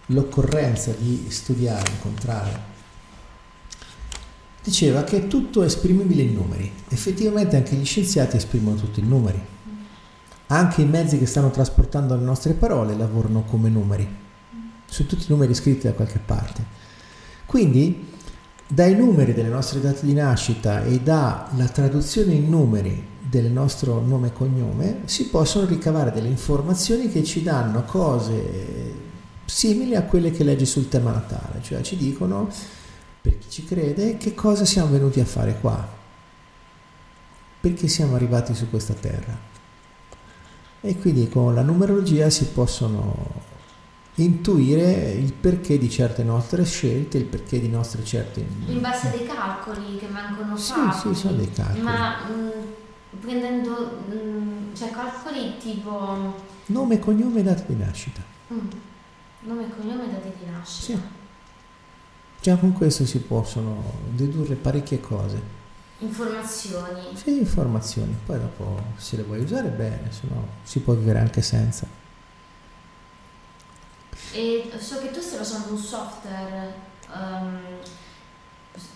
[0.06, 2.67] l'occorrenza di studiare, incontrare,
[4.68, 6.70] diceva che tutto è esprimibile in numeri.
[6.88, 9.40] Effettivamente anche gli scienziati esprimono tutto in numeri.
[10.48, 14.06] Anche i mezzi che stanno trasportando le nostre parole lavorano come numeri.
[14.84, 16.64] Sono tutti numeri scritti da qualche parte.
[17.46, 18.06] Quindi
[18.66, 24.28] dai numeri delle nostre date di nascita e dalla traduzione in numeri del nostro nome
[24.28, 29.06] e cognome si possono ricavare delle informazioni che ci danno cose
[29.46, 32.50] simili a quelle che leggi sul tema natale, cioè ci dicono
[33.20, 35.96] per chi ci crede, che cosa siamo venuti a fare qua?
[37.60, 39.36] Perché siamo arrivati su questa terra?
[40.80, 43.46] E quindi con la numerologia si possono
[44.14, 48.46] intuire il perché di certe nostre scelte, il perché di nostre certe...
[48.66, 50.98] In base a dei calcoli che vengono fatti.
[50.98, 51.80] Sì, sì, sono dei calcoli.
[51.80, 56.46] Ma mh, mm, prendendo, mh, mm, cioè calcoli tipo...
[56.66, 58.22] Nome, cognome e data di nascita.
[58.52, 58.58] Mm.
[59.40, 60.84] Nome, cognome e data di nascita.
[60.84, 61.00] Sì.
[62.48, 65.38] Già con questo si possono dedurre parecchie cose.
[65.98, 67.02] Informazioni.
[67.12, 68.16] Sì, informazioni.
[68.24, 71.86] Poi dopo se le vuoi usare bene, se no si può vivere anche senza.
[74.32, 76.72] E so che tu stai usando un software
[77.12, 77.60] um,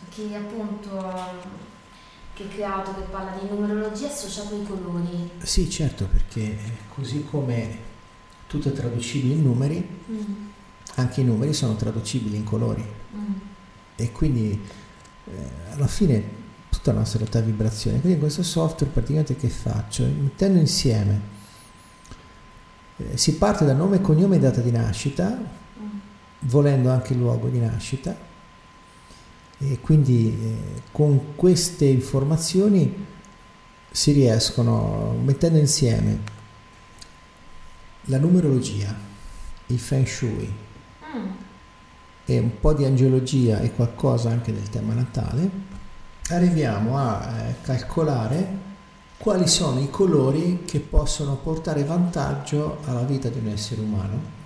[0.09, 1.15] che appunto
[2.33, 5.31] che hai creato che parla di numerologia associata ai colori.
[5.43, 6.57] Sì, certo, perché
[6.95, 7.77] così come
[8.47, 10.51] tutto è traducibile in numeri, mm
[10.97, 13.33] anche i numeri sono traducibili in colori mm.
[13.97, 14.61] e quindi
[15.25, 17.99] eh, alla fine tutta la nostra realtà è vibrazione.
[17.99, 20.05] Quindi in questo software praticamente che faccio?
[20.05, 21.21] Mettendo insieme,
[22.97, 25.99] eh, si parte da nome, cognome e data di nascita, mm.
[26.41, 28.31] volendo anche il luogo di nascita.
[29.59, 33.07] E quindi eh, con queste informazioni
[33.91, 36.19] si riescono, mettendo insieme
[38.07, 38.93] la numerologia,
[39.67, 40.53] il feng shui
[41.17, 41.31] mm.
[42.25, 45.51] E un po' di angiologia e qualcosa anche del tema natale,
[46.29, 48.71] arriviamo a eh, calcolare
[49.17, 54.41] quali sono i colori che possono portare vantaggio alla vita di un essere umano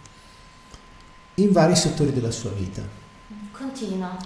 [1.34, 2.82] in vari settori della sua vita.
[3.52, 4.16] Continua.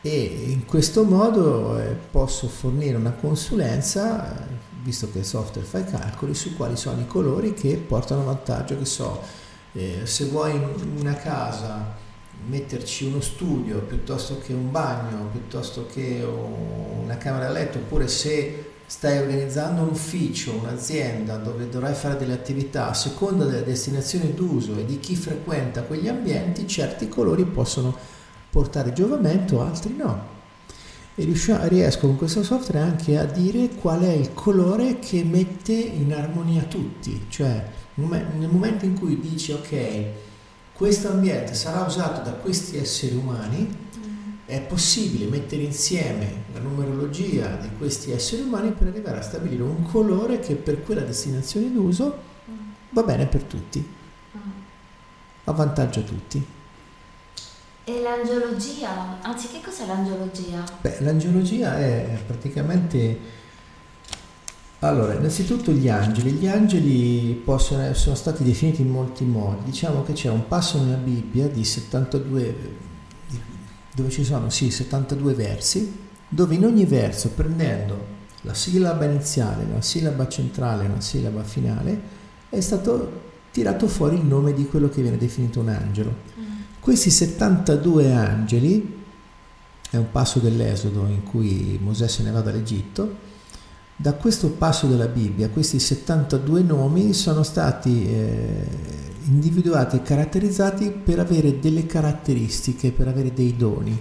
[0.00, 4.46] E in questo modo eh, posso fornire una consulenza, eh,
[4.82, 8.76] visto che il software fa i calcoli, su quali sono i colori che portano vantaggio,
[8.76, 9.20] che so,
[9.72, 12.01] eh, se vuoi in una casa
[12.48, 18.70] metterci uno studio piuttosto che un bagno, piuttosto che una camera da letto, oppure se
[18.86, 24.76] stai organizzando un ufficio, un'azienda dove dovrai fare delle attività a seconda della destinazione d'uso
[24.76, 27.96] e di chi frequenta quegli ambienti, certi colori possono
[28.50, 30.40] portare giovamento, altri no.
[31.14, 31.24] E
[31.68, 36.62] riesco con questo software anche a dire qual è il colore che mette in armonia
[36.62, 37.64] tutti, cioè
[37.94, 40.04] nel momento in cui dici ok,
[40.82, 43.72] questo ambiente sarà usato da questi esseri umani,
[44.44, 49.84] è possibile mettere insieme la numerologia di questi esseri umani per arrivare a stabilire un
[49.84, 52.18] colore che per quella destinazione d'uso
[52.90, 53.88] va bene per tutti,
[55.44, 56.44] avvantaggia tutti.
[57.84, 60.64] E l'angiologia, anzi che cos'è l'angiologia?
[60.80, 63.40] Beh, l'angiologia è praticamente...
[64.84, 66.32] Allora, innanzitutto gli angeli.
[66.32, 69.66] Gli angeli possono, sono stati definiti in molti modi.
[69.66, 72.90] Diciamo che c'è un passo nella Bibbia di 72
[73.94, 75.98] dove ci sono sì 72 versi,
[76.28, 82.00] dove in ogni verso prendendo la sillaba iniziale, la sillaba centrale e la sillaba finale
[82.48, 83.20] è stato
[83.52, 86.10] tirato fuori il nome di quello che viene definito un angelo.
[86.10, 86.44] Mm.
[86.80, 89.00] Questi 72 angeli,
[89.90, 93.30] è un passo dell'Esodo in cui Mosè se ne va dall'Egitto,
[93.96, 98.66] da questo passo della Bibbia, questi 72 nomi sono stati eh,
[99.26, 104.00] individuati e caratterizzati per avere delle caratteristiche, per avere dei doni.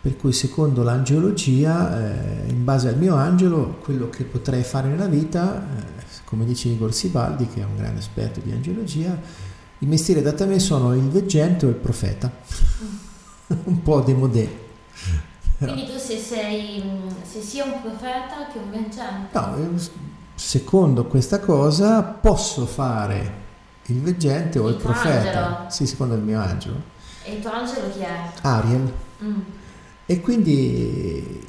[0.00, 5.06] Per cui secondo l'angiologia, eh, in base al mio angelo, quello che potrei fare nella
[5.06, 9.18] vita, eh, come dice Igor Sibaldi, che è un grande esperto di angiologia,
[9.80, 12.30] i mestieri adatti a me sono il veggente o il profeta.
[13.64, 14.48] un po' di modè.
[15.58, 16.82] Quindi tu se sei,
[17.22, 19.28] se sia un profeta che un veggente?
[19.32, 19.90] No, eh,
[20.36, 23.46] secondo questa cosa posso fare
[23.86, 25.46] il veggente o il, il profeta.
[25.46, 25.70] Angelo.
[25.70, 26.80] Sì, secondo il mio angelo.
[27.24, 28.30] E il tuo angelo chi è?
[28.42, 28.92] Ariel.
[29.24, 29.40] Mm.
[30.06, 31.46] E quindi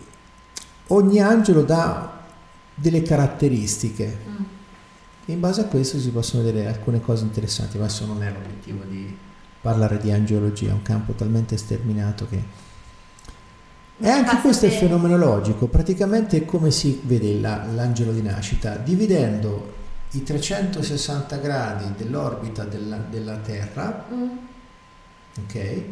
[0.88, 2.24] ogni angelo dà
[2.74, 4.18] delle caratteristiche.
[4.28, 4.44] Mm.
[5.26, 8.84] In base a questo si possono vedere alcune cose interessanti, ma adesso non è l'obiettivo
[8.86, 9.16] di
[9.62, 12.68] parlare di angiologia, è un campo talmente sterminato che...
[14.02, 19.76] E anche questo è fenomenologico, praticamente come si vede la, l'angelo di nascita, dividendo
[20.12, 24.28] i 360 gradi dell'orbita della, della Terra, mm.
[25.44, 25.84] ok?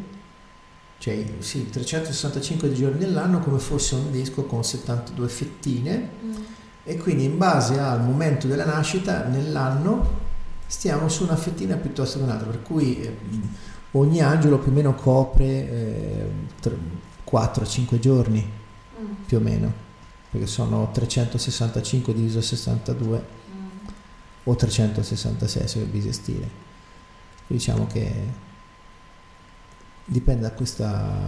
[1.00, 6.34] Cioè sì, 365 giorni dell'anno come fosse un disco con 72 fettine mm.
[6.86, 10.26] e quindi in base al momento della nascita nell'anno
[10.66, 13.18] stiamo su una fettina piuttosto che un'altra, per cui eh,
[13.92, 16.30] ogni angelo più o meno copre eh,
[17.30, 19.26] 4-5 giorni mm.
[19.26, 19.72] più o meno,
[20.32, 23.36] perché sono 365 diviso 62
[24.44, 26.66] o 366 se bisestire.
[27.48, 28.12] Diciamo che
[30.06, 31.20] dipende da, questa,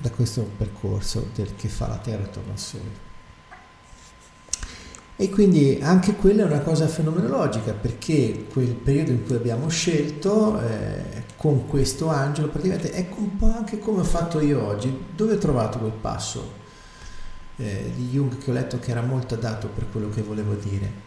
[0.00, 3.06] da questo percorso del che fa la Terra attorno al Sole.
[5.20, 10.60] E quindi anche quella è una cosa fenomenologica perché quel periodo in cui abbiamo scelto
[10.60, 15.06] eh, con questo angelo praticamente è un po' anche come ho fatto io oggi.
[15.14, 16.52] Dove ho trovato quel passo
[17.56, 21.06] eh, di Jung che ho letto che era molto adatto per quello che volevo dire?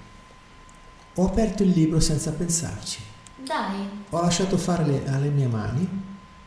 [1.15, 3.03] Ho aperto il libro senza pensarci.
[3.43, 4.05] Dai.
[4.11, 5.87] Ho lasciato fare le, alle mie mani,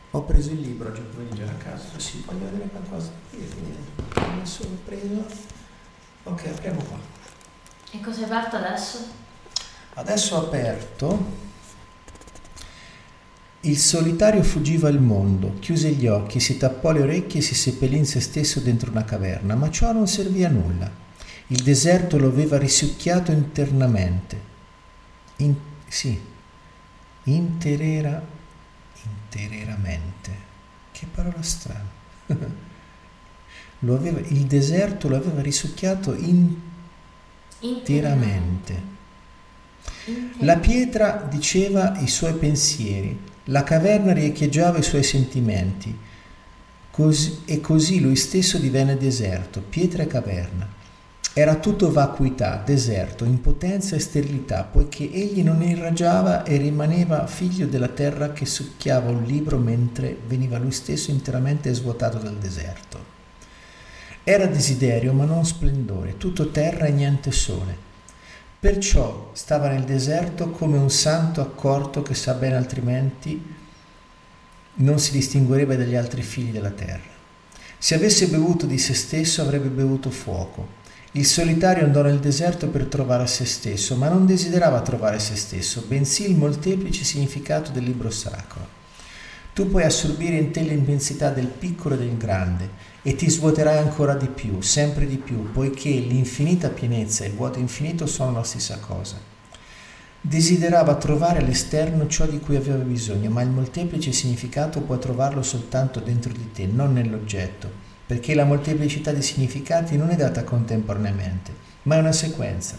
[0.09, 3.11] ho preso il libro oggi pomeriggio a casa, così voglio vedere qualcosa.
[3.33, 3.45] Io
[4.35, 5.25] mi sono preso.
[6.23, 6.97] Ok, apriamo qua.
[7.91, 8.97] E cosa hai aperto adesso?
[9.93, 11.44] Adesso ho aperto.
[13.65, 17.97] Il solitario fuggiva il mondo, chiuse gli occhi, si tappò le orecchie e si seppellì
[17.97, 20.89] in se stesso dentro una caverna, ma ciò non servì a nulla.
[21.47, 24.39] Il deserto lo aveva risucchiato internamente
[25.37, 25.55] in,
[25.87, 26.19] sì,
[27.23, 28.23] interera,
[29.03, 30.43] intereramente.
[30.91, 31.89] Che parola strana.
[33.93, 36.55] aveva, il deserto lo aveva risucchiato in,
[37.61, 38.93] interamente.
[40.39, 45.95] La pietra diceva i suoi pensieri, La caverna riecheggiava i suoi sentimenti
[46.89, 50.67] così, e così lui stesso divenne deserto, pietra e caverna.
[51.33, 57.89] Era tutto vacuità, deserto, impotenza e sterilità, poiché egli non irraggiava e rimaneva figlio della
[57.89, 63.13] terra che succhiava un libro mentre veniva lui stesso interamente svuotato dal deserto.
[64.23, 67.84] Era desiderio ma non splendore, tutto terra e niente sole.
[68.65, 73.39] Perciò stava nel deserto come un santo accorto che sa bene altrimenti
[74.77, 77.13] non si distinguerebbe dagli altri figli della terra.
[77.77, 80.67] Se avesse bevuto di se stesso avrebbe bevuto fuoco.
[81.11, 85.85] Il solitario andò nel deserto per trovare se stesso, ma non desiderava trovare se stesso,
[85.87, 88.67] bensì il molteplice significato del libro sacro.
[89.55, 92.71] Tu puoi assorbire in te l'immensità del piccolo e del grande
[93.01, 97.57] e ti svuoterai ancora di più, sempre di più, poiché l'infinita pienezza e il vuoto
[97.57, 99.15] infinito sono la stessa cosa.
[100.19, 106.01] Desiderava trovare all'esterno ciò di cui aveva bisogno, ma il molteplice significato puoi trovarlo soltanto
[106.01, 107.71] dentro di te, non nell'oggetto,
[108.05, 111.53] perché la molteplicità di significati non è data contemporaneamente,
[111.83, 112.77] ma è una sequenza.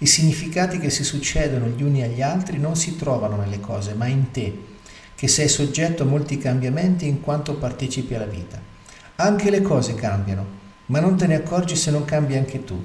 [0.00, 4.06] I significati che si succedono gli uni agli altri non si trovano nelle cose, ma
[4.06, 4.67] in te,
[5.18, 8.56] che sei soggetto a molti cambiamenti in quanto partecipi alla vita.
[9.16, 10.46] Anche le cose cambiano,
[10.86, 12.80] ma non te ne accorgi se non cambi anche tu.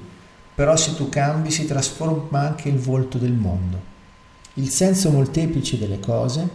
[0.52, 3.80] Però se tu cambi si trasforma anche il volto del mondo.
[4.54, 6.48] Il senso molteplice delle cose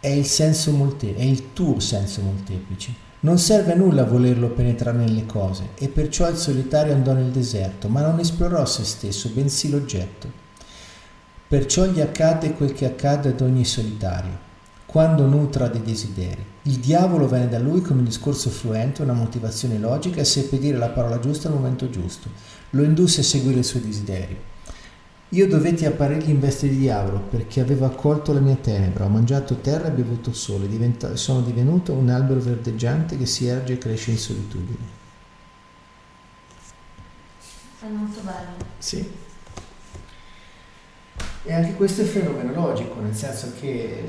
[0.00, 2.94] è il, senso molte- è il tuo senso molteplice.
[3.20, 7.88] Non serve a nulla volerlo penetrare nelle cose, e perciò il solitario andò nel deserto,
[7.88, 10.39] ma non esplorò se stesso, bensì l'oggetto.
[11.50, 14.38] Perciò gli accade quel che accade ad ogni solitario
[14.86, 16.44] quando nutra dei desideri.
[16.62, 20.78] Il diavolo venne da lui come un discorso fluente, una motivazione logica e seppe dire
[20.78, 22.28] la parola giusta al momento giusto.
[22.70, 24.38] Lo indusse a seguire i suoi desideri.
[25.30, 29.56] Io dovetti apparirgli in veste di diavolo perché avevo accolto la mia tenebra, ho mangiato
[29.56, 34.12] terra e bevuto sole, diventa- sono divenuto un albero verdeggiante che si erge e cresce
[34.12, 34.98] in solitudine.
[37.80, 38.64] È molto bello.
[38.78, 39.29] Sì.
[41.42, 44.04] E anche questo è fenomenologico, nel senso che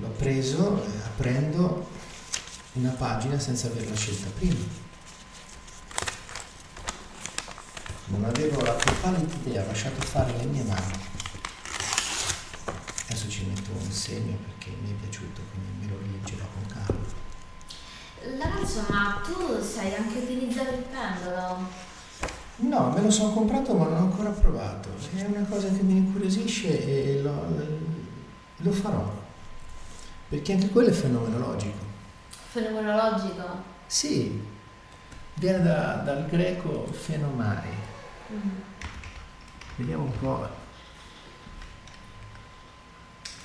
[0.00, 1.88] l'ho, preso, eh, apprendo
[2.72, 4.80] una pagina senza averla scelta prima.
[8.06, 11.00] Non avevo la più pallida idea, ho lasciato fare le mie mani.
[13.06, 17.00] Adesso ci metto un segno perché mi è piaciuto, quindi me lo rileggerò con calma.
[18.24, 21.90] Lorenzo, ma tu sai anche utilizzare il pendolo?
[22.62, 24.88] No, me lo sono comprato ma non ho ancora provato.
[25.14, 27.46] È una cosa che mi incuriosisce e lo,
[28.58, 29.12] lo farò.
[30.28, 31.90] Perché anche quello è fenomenologico.
[32.50, 33.70] Fenomenologico?
[33.86, 34.40] Sì,
[35.34, 37.68] viene da- dal greco fenomai.
[38.32, 38.50] Mm.
[39.76, 40.48] Vediamo un po'.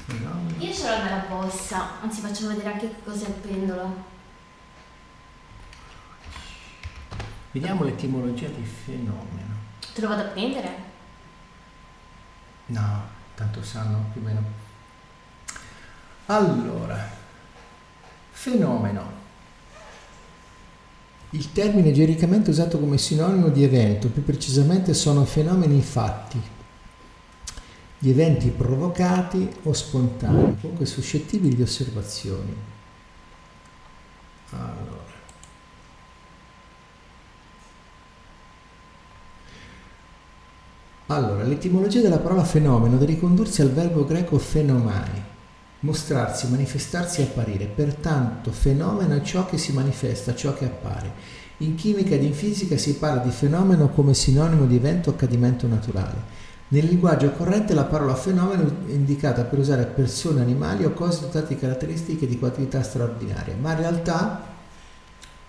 [0.06, 0.64] Fenomeno.
[0.64, 4.15] Io ce l'ho nella borsa, anzi facciamo vedere anche che cos'è il pendolo.
[7.52, 9.56] Vediamo l'etimologia di fenomeno.
[9.94, 10.76] Te lo vado a prendere?
[12.68, 13.02] No,
[13.36, 14.44] tanto sanno più o meno.
[16.28, 17.10] Allora,
[18.32, 19.26] fenomeno.
[21.32, 26.41] Il termine genericamente usato come sinonimo di evento, più precisamente sono fenomeni fatti,
[27.99, 32.56] gli eventi provocati o spontanei, comunque suscettibili di osservazioni.
[34.52, 34.97] Allora.
[41.10, 45.24] Allora, l'etimologia della parola fenomeno deve ricondursi al verbo greco fenomai,
[45.80, 47.66] mostrarsi, manifestarsi, apparire.
[47.66, 51.10] Pertanto, fenomeno è ciò che si manifesta, ciò che appare.
[51.60, 55.66] In chimica ed in fisica si parla di fenomeno come sinonimo di evento o accadimento
[55.66, 56.46] naturale.
[56.70, 61.54] Nel linguaggio corrente la parola fenomeno è indicata per usare persone, animali o cose dotate
[61.54, 64.46] di caratteristiche di quantità straordinaria, ma in realtà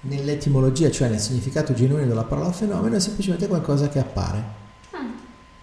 [0.03, 4.67] nell'etimologia, cioè nel significato genuino della parola fenomeno, è semplicemente qualcosa che appare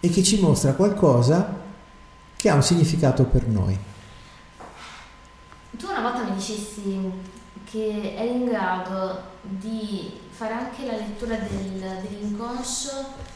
[0.06, 1.64] e che ci mostra qualcosa
[2.36, 3.76] che ha un significato per noi.
[5.78, 7.12] Tu una volta mi dicessi
[7.64, 13.34] che eri in grado di fare anche la lettura del- dell'inconscio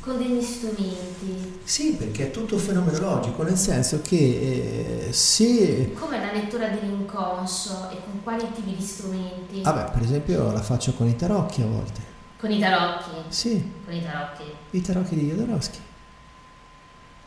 [0.00, 1.60] con degli strumenti.
[1.62, 5.92] Sì, perché è tutto fenomenologico, nel senso che eh, se...
[5.92, 9.60] Come la lettura dell'inconscio e con quali tipi di strumenti?
[9.60, 12.09] Vabbè, per esempio la faccio con i tarocchi a volte.
[12.40, 13.10] Con i tarocchi.
[13.28, 14.42] Sì, Con i tarocchi.
[14.70, 15.78] i tarocchi di Jodorowsky.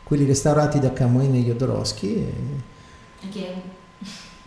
[0.02, 2.14] Quelli restaurati da Camoin e Jodorowsky.
[2.16, 2.32] e-
[3.20, 3.62] Perché?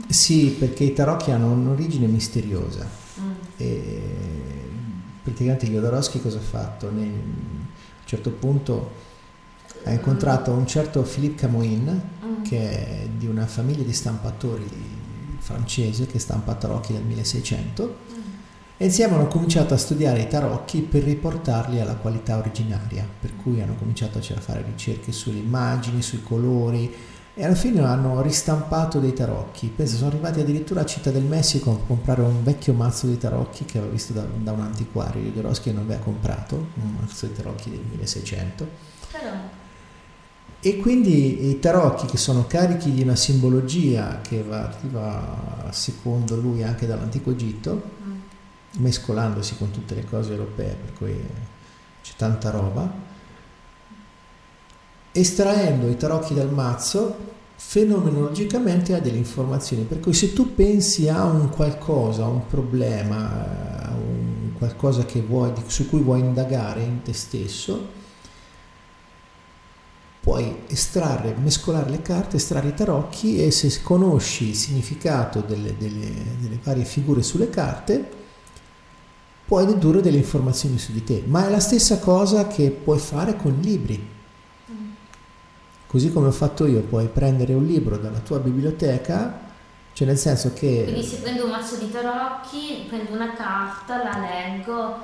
[0.09, 2.85] Sì, perché i tarocchi hanno un'origine misteriosa.
[3.19, 3.31] Mm.
[3.57, 4.01] E
[5.23, 6.91] praticamente Jodorowsky cosa ha fatto?
[6.91, 7.65] Ne- a un
[8.05, 8.91] certo punto
[9.85, 12.43] ha incontrato un certo Philippe Camoin Mm.
[12.43, 14.69] che è di una famiglia di stampatori
[15.39, 18.16] francese che stampa tarocchi dal 1600 mm.
[18.77, 23.59] E insieme hanno cominciato a studiare i tarocchi per riportarli alla qualità originaria, per cui
[23.59, 26.93] hanno cominciato a fare ricerche sulle immagini, sui colori
[27.33, 29.71] e alla fine hanno ristampato dei tarocchi.
[29.75, 33.65] Penso sono arrivati addirittura a Città del Messico a comprare un vecchio mazzo di tarocchi
[33.65, 37.71] che aveva visto da, da un antiquario, Jodorowsky non aveva comprato, un mazzo di tarocchi
[37.71, 38.67] del 1600.
[39.11, 39.31] Però.
[40.59, 46.63] E quindi i tarocchi che sono carichi di una simbologia che va, arriva secondo lui
[46.63, 47.96] anche dall'antico Egitto.
[48.77, 51.23] Mescolandosi con tutte le cose europee, per cui
[52.01, 53.15] c'è tanta roba
[55.19, 59.83] estraendo i tarocchi dal mazzo fenomenologicamente ha delle informazioni.
[59.83, 65.51] Per cui se tu pensi a un qualcosa, a un problema, a un qualcosa vuoi,
[65.65, 67.95] su cui vuoi indagare in te stesso,
[70.21, 76.11] puoi estrarre, mescolare le carte, estrarre i tarocchi e se conosci il significato delle, delle,
[76.39, 78.25] delle varie figure sulle carte,
[79.47, 81.23] puoi dedurre delle informazioni su di te.
[81.25, 84.15] Ma è la stessa cosa che puoi fare con libri
[85.87, 89.39] Così come ho fatto io, puoi prendere un libro dalla tua biblioteca,
[89.93, 90.83] cioè nel senso che...
[90.83, 94.97] Quindi se prendo un mazzo di tarocchi, prendo una carta, la leggo,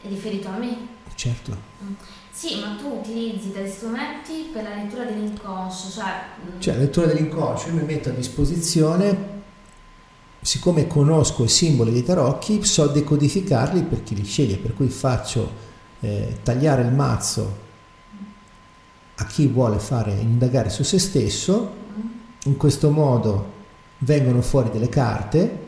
[0.00, 0.74] è riferito a me.
[1.14, 1.54] Certo.
[1.84, 1.92] Mm.
[2.30, 6.22] Sì, ma tu utilizzi degli strumenti per la lettura dell'inconscio, cioè...
[6.46, 6.60] Mm.
[6.60, 9.35] Cioè la lettura dell'inconscio, io mi metto a disposizione,
[10.46, 15.50] siccome conosco i simboli dei tarocchi, so decodificarli per chi li sceglie, per cui faccio
[15.98, 17.64] eh, tagliare il mazzo
[19.16, 21.74] a chi vuole fare indagare su se stesso,
[22.44, 23.54] in questo modo
[23.98, 25.64] vengono fuori delle carte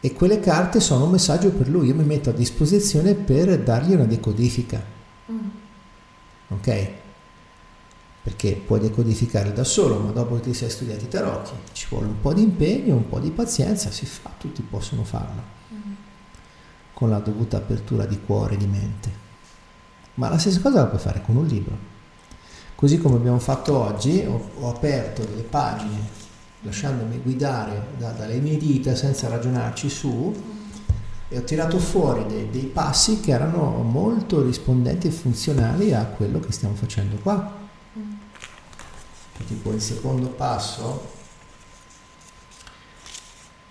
[0.00, 3.92] e quelle carte sono un messaggio per lui, io mi metto a disposizione per dargli
[3.92, 4.82] una decodifica.
[6.48, 6.90] Ok?
[8.22, 12.06] Perché puoi decodificare da solo, ma dopo che ti sei studiati i tarocchi ci vuole
[12.06, 15.42] un po' di impegno, un po' di pazienza, si fa, tutti possono farlo,
[16.92, 19.10] con la dovuta apertura di cuore e di mente.
[20.14, 21.76] Ma la stessa cosa la puoi fare con un libro.
[22.74, 26.18] Così come abbiamo fatto oggi, ho, ho aperto delle pagine
[26.62, 30.34] lasciandomi guidare da, dalle mie dita senza ragionarci su
[31.28, 36.40] e ho tirato fuori dei, dei, passi che erano molto rispondenti e funzionali a quello
[36.40, 37.68] che stiamo facendo qua.
[39.50, 41.10] Tipo il secondo passo,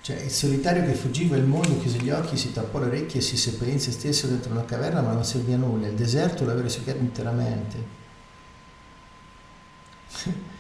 [0.02, 3.24] cioè il solitario che fuggiva il mondo, chiuse gli occhi, si tappò le orecchie e
[3.24, 6.44] si seppellì in se stesso dentro una caverna ma non serviva a nulla, il deserto
[6.44, 7.78] l'aveva seccato interamente.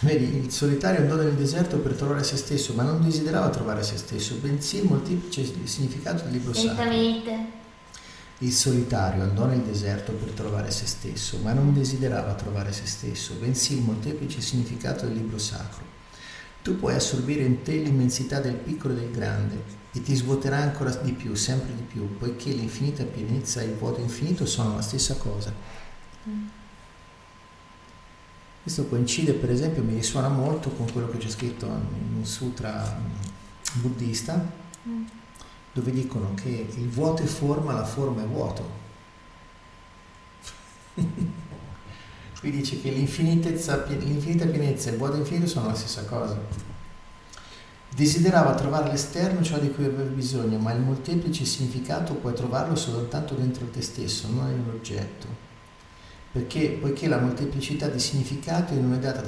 [0.00, 3.96] Vedi, il solitario andò nel deserto per trovare se stesso, ma non desiderava trovare se
[3.96, 6.74] stesso, bensì il molteplice significato del libro sacro.
[8.40, 13.34] Il solitario andò nel deserto per trovare se stesso, ma non desiderava trovare se stesso,
[13.40, 15.84] bensì il molteplice significato del libro sacro.
[16.62, 20.90] Tu puoi assorbire in te l'immensità del piccolo e del grande e ti svuoterà ancora
[20.96, 25.14] di più, sempre di più, poiché l'infinita pienezza e il vuoto infinito sono la stessa
[25.14, 25.50] cosa.
[26.28, 26.46] Mm.
[28.62, 33.00] Questo coincide, per esempio, mi risuona molto con quello che c'è scritto in un sutra
[33.74, 34.44] buddista,
[34.86, 35.04] mm.
[35.76, 38.84] Dove dicono che il vuoto è forma, la forma è vuoto.
[42.40, 46.40] Qui dice che l'infinita pienezza e il vuoto infinito sono la stessa cosa.
[47.94, 53.34] Desiderava trovare all'esterno ciò di cui aveva bisogno, ma il molteplice significato puoi trovarlo soltanto
[53.34, 55.26] dentro te stesso, non nell'oggetto.
[56.32, 59.22] Perché, poiché la molteplicità di significati non è data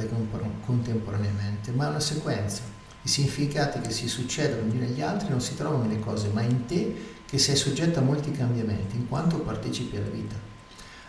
[0.65, 2.78] contemporaneamente, ma è una sequenza.
[3.09, 6.43] I significati che si succedono gli uni agli altri non si trovano nelle cose, ma
[6.43, 6.95] in te
[7.25, 10.35] che sei soggetto a molti cambiamenti, in quanto partecipi alla vita.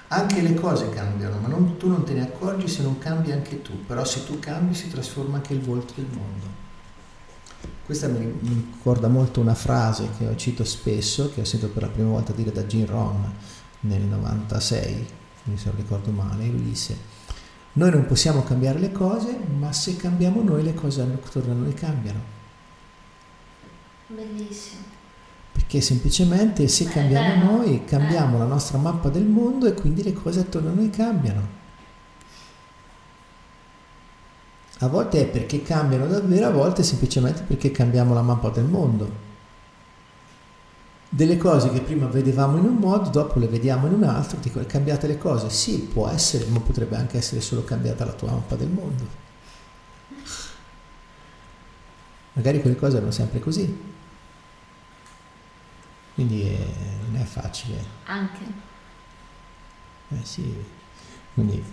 [0.08, 3.62] Anche le cose cambiano, ma non, tu non te ne accorgi se non cambi anche
[3.62, 6.46] tu, però se tu cambi si trasforma anche il volto del mondo.
[7.86, 12.12] Questa mi, ricorda molto una frase che cito spesso, che ho sentito per la prima
[12.12, 13.30] volta dire da Jim Ron
[13.82, 15.06] nel 96,
[15.54, 16.98] se non ricordo male, lui disse,
[17.80, 21.74] noi non possiamo cambiare le cose, ma se cambiamo noi le cose attorno a noi
[21.74, 22.20] cambiano.
[24.08, 24.98] Bellissimo
[25.52, 28.44] perché semplicemente se Beh, cambiamo beh, noi cambiamo beh.
[28.44, 31.58] la nostra mappa del mondo e quindi le cose attorno a noi cambiano.
[34.80, 38.64] A volte è perché cambiano davvero, a volte è semplicemente perché cambiamo la mappa del
[38.64, 39.28] mondo.
[41.12, 44.64] Delle cose che prima vedevamo in un modo, dopo le vediamo in un altro, dico,
[44.64, 45.50] cambiate le cose?
[45.50, 49.08] Sì, può essere, ma potrebbe anche essere solo cambiata la tua mappa del mondo.
[52.34, 53.88] Magari quelle cose erano sempre così.
[56.14, 56.68] Quindi è,
[57.10, 57.84] non è facile.
[58.06, 58.44] Anche.
[60.10, 60.64] Eh sì,
[61.34, 61.64] quindi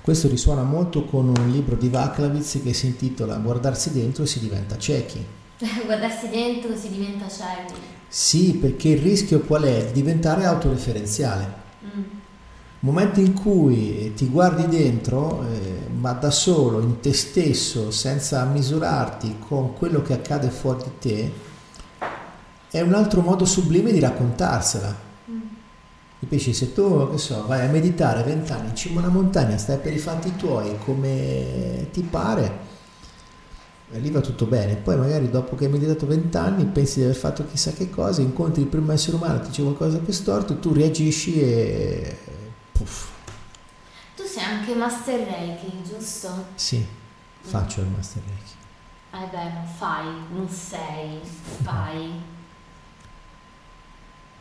[0.00, 4.40] questo risuona molto con un libro di Vaclavitz che si intitola Guardarsi dentro e si
[4.40, 5.24] diventa ciechi.
[5.84, 8.00] Guardarsi dentro si diventa ciechi.
[8.14, 9.86] Sì, perché il rischio qual è?
[9.86, 11.54] Di diventare autoreferenziale.
[11.82, 12.02] Mm.
[12.80, 19.36] Momento in cui ti guardi dentro, eh, ma da solo, in te stesso, senza misurarti
[19.48, 21.32] con quello che accade fuori di te,
[22.70, 25.10] è un altro modo sublime di raccontarsela
[26.20, 26.52] Capisci?
[26.52, 29.94] Se tu, che so, vai a meditare vent'anni in cima a una montagna, stai per
[29.94, 32.58] i fatti tuoi come ti pare,
[33.98, 34.76] lì va tutto bene.
[34.76, 38.62] Poi magari dopo che hai meditato vent'anni pensi di aver fatto chissà che cosa, incontri
[38.62, 42.18] il primo essere umano, ti dice qualcosa per storto, tu reagisci e...
[42.72, 43.10] Puff.
[44.16, 46.46] Tu sei anche Master Reiki, giusto?
[46.54, 46.84] Sì,
[47.40, 48.60] faccio il Master Reiki.
[49.14, 51.20] Eh beh, non fai, non sei,
[51.62, 52.10] fai.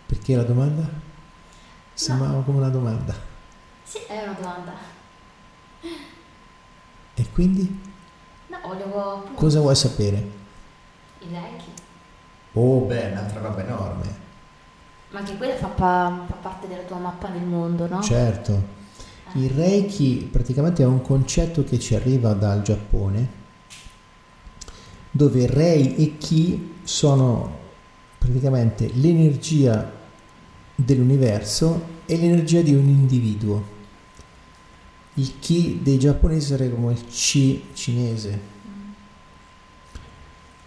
[0.06, 0.90] Perché la domanda?
[1.94, 2.44] Sembrava no.
[2.44, 3.14] come una domanda.
[3.84, 4.72] Sì, è una domanda.
[7.14, 7.91] E quindi?
[8.52, 9.24] No, volevo...
[9.36, 10.18] Cosa vuoi sapere?
[11.20, 11.72] I Reiki.
[12.54, 14.20] Oh, beh, un'altra roba enorme.
[15.12, 18.02] Ma anche quella fa, pa- fa parte della tua mappa del mondo, no?
[18.02, 18.80] Certo.
[19.34, 19.40] Eh.
[19.40, 23.40] Il Reiki praticamente è un concetto che ci arriva dal Giappone,
[25.12, 27.58] dove Rei e Ki sono
[28.18, 29.90] praticamente l'energia
[30.76, 33.71] dell'universo e l'energia di un individuo.
[35.16, 38.40] Il chi dei giapponesi sarebbe come il chi cinese.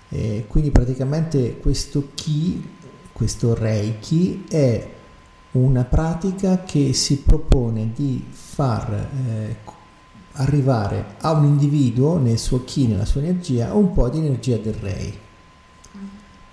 [0.09, 2.63] E quindi praticamente questo chi,
[3.13, 4.93] questo reiki, è
[5.53, 9.57] una pratica che si propone di far eh,
[10.33, 14.75] arrivare a un individuo nel suo chi, nella sua energia, un po' di energia del
[14.75, 15.19] rei.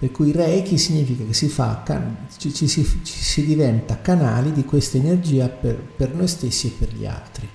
[0.01, 1.83] Per cui Reiki significa che si, fa,
[2.35, 6.91] ci, ci, ci, si diventa canali di questa energia per, per, noi stessi e per
[6.91, 7.47] gli altri.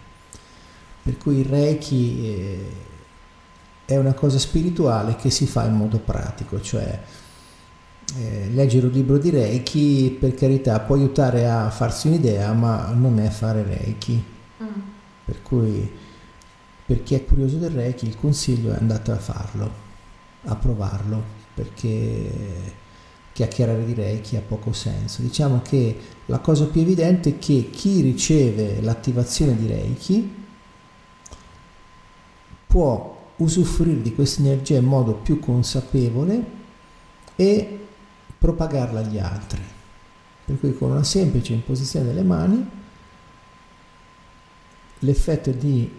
[1.07, 2.71] Per cui il Reiki eh,
[3.85, 7.01] è una cosa spirituale che si fa in modo pratico, cioè
[8.19, 13.21] eh, leggere un libro di Reiki per carità può aiutare a farsi un'idea, ma non
[13.21, 14.25] è fare Reiki.
[14.65, 14.81] Mm.
[15.27, 15.89] Per cui
[16.85, 19.71] per chi è curioso del Reiki il consiglio è andate a farlo,
[20.47, 21.23] a provarlo
[21.55, 22.75] perché
[23.33, 25.23] chiacchierare di Reiki ha poco senso.
[25.23, 25.97] Diciamo che
[26.27, 30.45] la cosa più evidente è che chi riceve l'attivazione di Reiki
[32.77, 36.45] può usufruire di questa energia in modo più consapevole
[37.35, 37.87] e
[38.37, 39.63] propagarla agli altri.
[40.45, 42.69] Per cui con una semplice imposizione delle mani
[44.99, 45.91] l'effetto di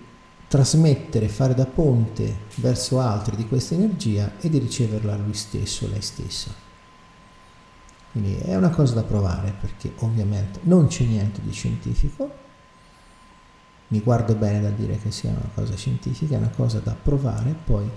[0.48, 6.04] trasmettere, fare da ponte verso altri di questa energia e di riceverla lui stesso, lei
[6.04, 6.54] stessa.
[8.12, 12.45] Quindi è una cosa da provare perché ovviamente non c'è niente di scientifico,
[13.90, 17.56] mi guardo bene da dire che sia una cosa scientifica, è una cosa da provare,
[17.64, 17.90] poi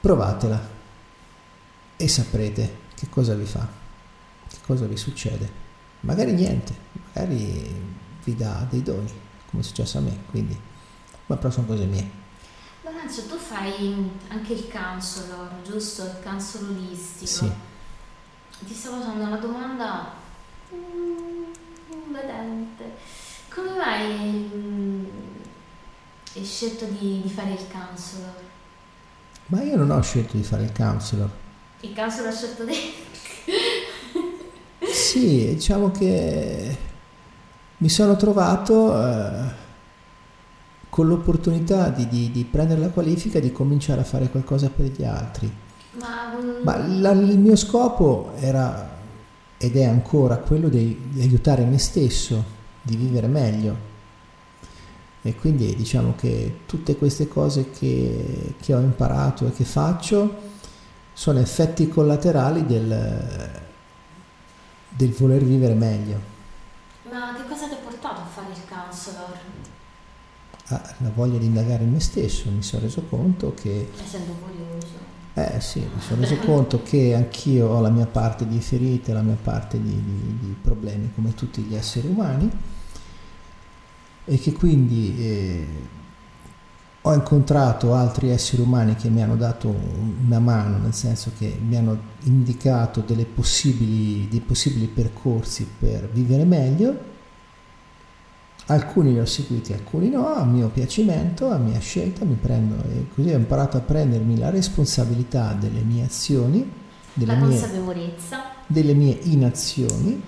[0.00, 0.74] provatela
[1.96, 3.66] e saprete che cosa vi fa,
[4.48, 5.64] che cosa vi succede.
[6.00, 6.74] Magari niente,
[7.12, 7.74] magari
[8.24, 9.12] vi dà dei doni,
[9.50, 10.58] come è successo a me, quindi
[11.26, 12.24] ma però sono cose mie.
[12.82, 16.02] Lorenzo, tu fai anche il counselor, giusto?
[16.02, 17.26] Il counselor olistico.
[17.26, 17.52] Sì.
[18.64, 20.12] Ti stavo facendo una domanda
[20.72, 22.94] mm, vedente.
[23.56, 25.04] Come mai mm,
[26.34, 28.34] hai scelto di, di, fare il counselor?
[29.46, 31.30] Ma io non ho scelto di fare il counselor.
[31.80, 32.74] Il counselor ha scelto te?
[34.92, 36.76] sì, diciamo che
[37.78, 38.94] mi sono trovato...
[38.94, 39.64] Eh,
[40.88, 44.86] con l'opportunità di, di, di, prendere la qualifica e di cominciare a fare qualcosa per
[44.86, 45.50] gli altri.
[46.00, 48.96] Ma, Ma la, il mio scopo era
[49.58, 52.55] ed è ancora quello di, di, aiutare me stesso,
[52.86, 53.94] di vivere meglio.
[55.22, 60.54] E quindi diciamo che tutte queste cose che, che ho imparato e che faccio
[61.12, 63.50] sono effetti collaterali del,
[64.88, 66.20] del voler vivere meglio.
[67.10, 69.38] Ma che cosa ti ha portato a fare il counselor?
[70.68, 73.88] la voglia di indagare in me stesso, mi sono reso conto che...
[74.02, 75.14] Essendo curioso.
[75.34, 79.22] Eh sì, mi sono reso conto che anch'io ho la mia parte di ferite, la
[79.22, 82.50] mia parte di, di, di problemi come tutti gli esseri umani
[84.26, 85.66] e che quindi eh,
[87.00, 89.72] ho incontrato altri esseri umani che mi hanno dato
[90.24, 97.14] una mano, nel senso che mi hanno indicato possibili, dei possibili percorsi per vivere meglio.
[98.68, 103.06] Alcuni li ho seguiti, alcuni no, a mio piacimento, a mia scelta, mi prendo e
[103.14, 106.68] così ho imparato a prendermi la responsabilità delle mie azioni,
[107.12, 108.14] delle, la mie,
[108.66, 110.20] delle mie inazioni.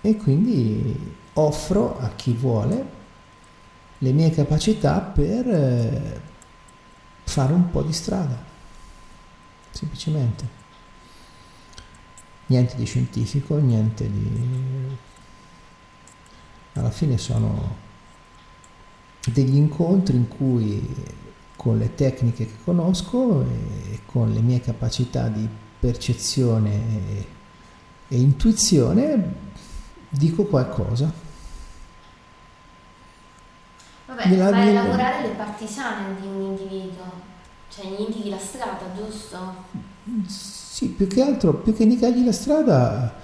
[0.00, 0.96] E quindi
[1.38, 2.96] offro a chi vuole
[3.98, 6.20] le mie capacità per eh,
[7.24, 8.36] fare un po' di strada,
[9.70, 10.56] semplicemente.
[12.46, 14.96] Niente di scientifico, niente di...
[16.74, 17.86] Alla fine sono
[19.26, 20.94] degli incontri in cui
[21.56, 25.46] con le tecniche che conosco e con le mie capacità di
[25.80, 26.70] percezione
[27.08, 27.26] e,
[28.08, 29.34] e intuizione
[30.08, 31.26] dico qualcosa.
[34.08, 37.04] Vabbè, Nella vai a lavorare le partisane di un individuo,
[37.68, 39.36] cioè gli indichi la strada, giusto?
[40.26, 43.14] Sì, più che altro, più che indicargli la strada,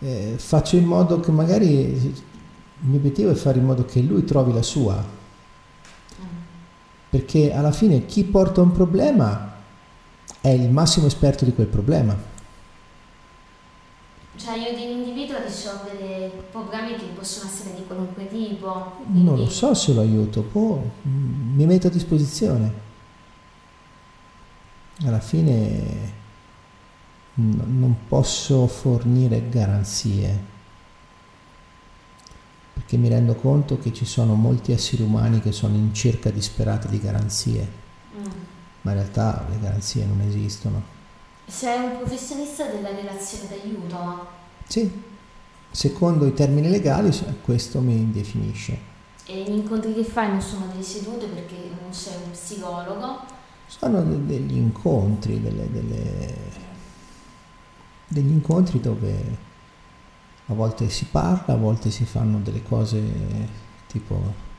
[0.00, 2.22] eh, faccio in modo che magari il
[2.80, 4.96] mio obiettivo è fare in modo che lui trovi la sua.
[4.96, 6.26] Mm.
[7.10, 9.52] Perché alla fine chi porta un problema
[10.40, 12.16] è il massimo esperto di quel problema.
[14.42, 18.94] Cioè aiuti l'individuo a risolvere problemi che possono essere di qualunque tipo.
[18.96, 19.22] Quindi...
[19.22, 22.88] Non lo so se lo aiuto, può, mi metto a disposizione.
[25.04, 26.18] Alla fine
[27.34, 30.48] non posso fornire garanzie
[32.74, 36.88] perché mi rendo conto che ci sono molti esseri umani che sono in cerca disperata
[36.88, 37.68] di garanzie.
[38.16, 40.89] Mm ma in realtà le garanzie non esistono.
[41.50, 44.26] Sei un professionista della relazione d'aiuto?
[44.68, 44.88] Sì,
[45.68, 47.10] secondo i termini legali
[47.42, 48.78] questo mi definisce.
[49.26, 53.18] E gli incontri che fai non sono delle sedute perché non sei un psicologo?
[53.66, 56.34] Sono degli incontri, delle, delle,
[58.06, 59.48] degli incontri dove
[60.46, 63.02] a volte si parla, a volte si fanno delle cose
[63.88, 64.49] tipo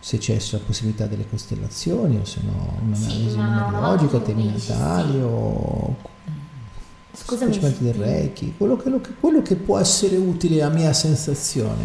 [0.00, 5.18] se c'è la possibilità delle costellazioni o se no un'analisi sì, numerologica, temi natali sì.
[5.18, 5.96] o
[7.12, 8.90] Scusami, semplicemente del Reiki, quello che,
[9.20, 11.82] quello che, può essere utile a mia sensazione,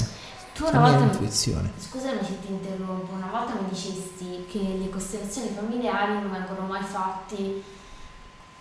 [0.54, 1.72] tu una a mia intuizione.
[1.78, 6.84] Scusami se ti interrompo, una volta mi dicesti che le costellazioni familiari non vengono mai
[6.84, 7.62] fatte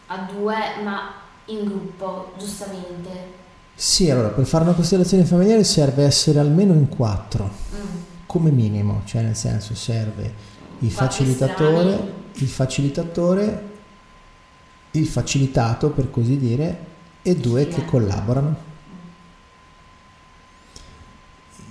[0.07, 1.13] a due ma
[1.47, 3.43] in gruppo, giustamente.
[3.77, 7.45] Sì, allora per fare una costellazione familiare serve essere almeno in quattro.
[7.45, 8.04] Mm
[8.35, 10.35] come minimo, cioè nel senso serve
[10.81, 13.71] il facilitatore, il facilitatore,
[14.91, 16.79] il facilitato per così dire
[17.23, 18.57] e due che collaborano.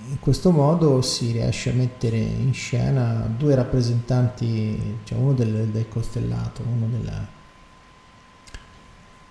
[0.08, 5.88] In questo modo si riesce a mettere in scena due rappresentanti, cioè uno del, del
[5.88, 7.33] costellato, uno della...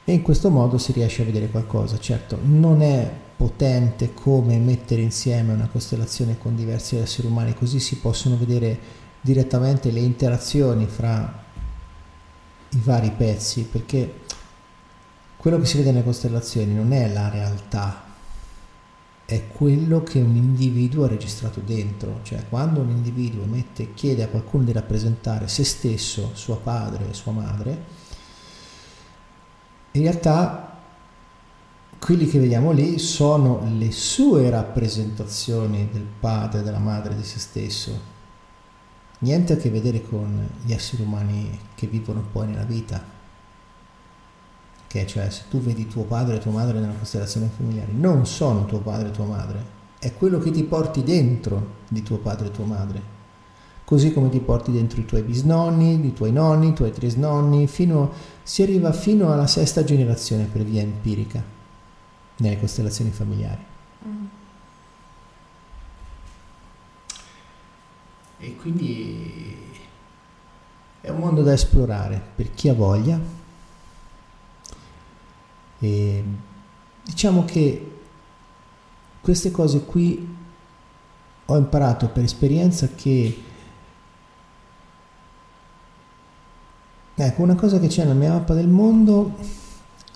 [0.05, 1.97] E in questo modo si riesce a vedere qualcosa.
[1.99, 7.97] Certo, non è potente come mettere insieme una costellazione con diversi esseri umani, così si
[7.97, 11.41] possono vedere direttamente le interazioni fra
[12.69, 14.21] i vari pezzi, perché
[15.37, 18.03] quello che si vede nelle costellazioni non è la realtà,
[19.25, 24.27] è quello che un individuo ha registrato dentro, cioè quando un individuo mette, chiede a
[24.27, 28.01] qualcuno di rappresentare se stesso, suo padre sua madre,
[29.93, 30.77] in realtà
[31.99, 37.39] quelli che vediamo lì sono le sue rappresentazioni del padre e della madre di se
[37.39, 38.11] stesso.
[39.19, 43.01] Niente a che vedere con gli esseri umani che vivono poi nella vita.
[44.85, 48.65] Che cioè se tu vedi tuo padre e tua madre nella costellazione familiare, non sono
[48.65, 49.65] tuo padre e tua madre,
[49.99, 53.12] è quello che ti porti dentro di tuo padre e tua madre.
[53.85, 58.11] Così come ti porti dentro i tuoi bisnonni, i tuoi nonni, i tuoi trisnonni, fino,
[58.41, 61.43] si arriva fino alla sesta generazione per via empirica
[62.37, 63.63] nelle costellazioni familiari.
[64.07, 64.25] Mm.
[68.39, 69.57] E quindi
[71.01, 73.19] è un mondo da esplorare per chi ha voglia.
[75.79, 76.23] E
[77.03, 77.91] diciamo che
[79.19, 80.35] queste cose qui
[81.45, 83.43] ho imparato per esperienza che
[87.15, 89.35] ecco una cosa che c'è nella mia mappa del mondo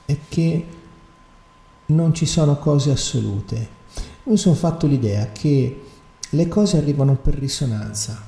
[0.05, 0.65] è che
[1.87, 3.75] non ci sono cose assolute.
[4.23, 5.83] Mi sono fatto l'idea che
[6.29, 8.21] le cose arrivano per risonanza.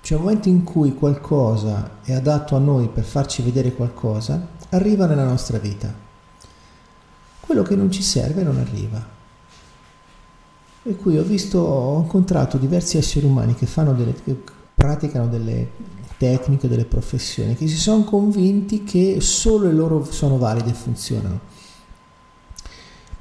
[0.00, 5.06] Cioè nel momento in cui qualcosa è adatto a noi per farci vedere qualcosa, arriva
[5.06, 5.92] nella nostra vita.
[7.40, 9.16] Quello che non ci serve non arriva.
[10.82, 14.36] Per cui ho visto, ho incontrato diversi esseri umani che, delle, che
[14.74, 15.70] praticano delle
[16.18, 21.40] tecniche, delle professioni, che si sono convinti che solo le loro sono valide e funzionano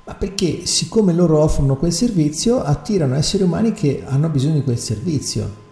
[0.08, 4.80] ma perché siccome loro offrono quel servizio attirano esseri umani che hanno bisogno di quel
[4.80, 5.66] servizio.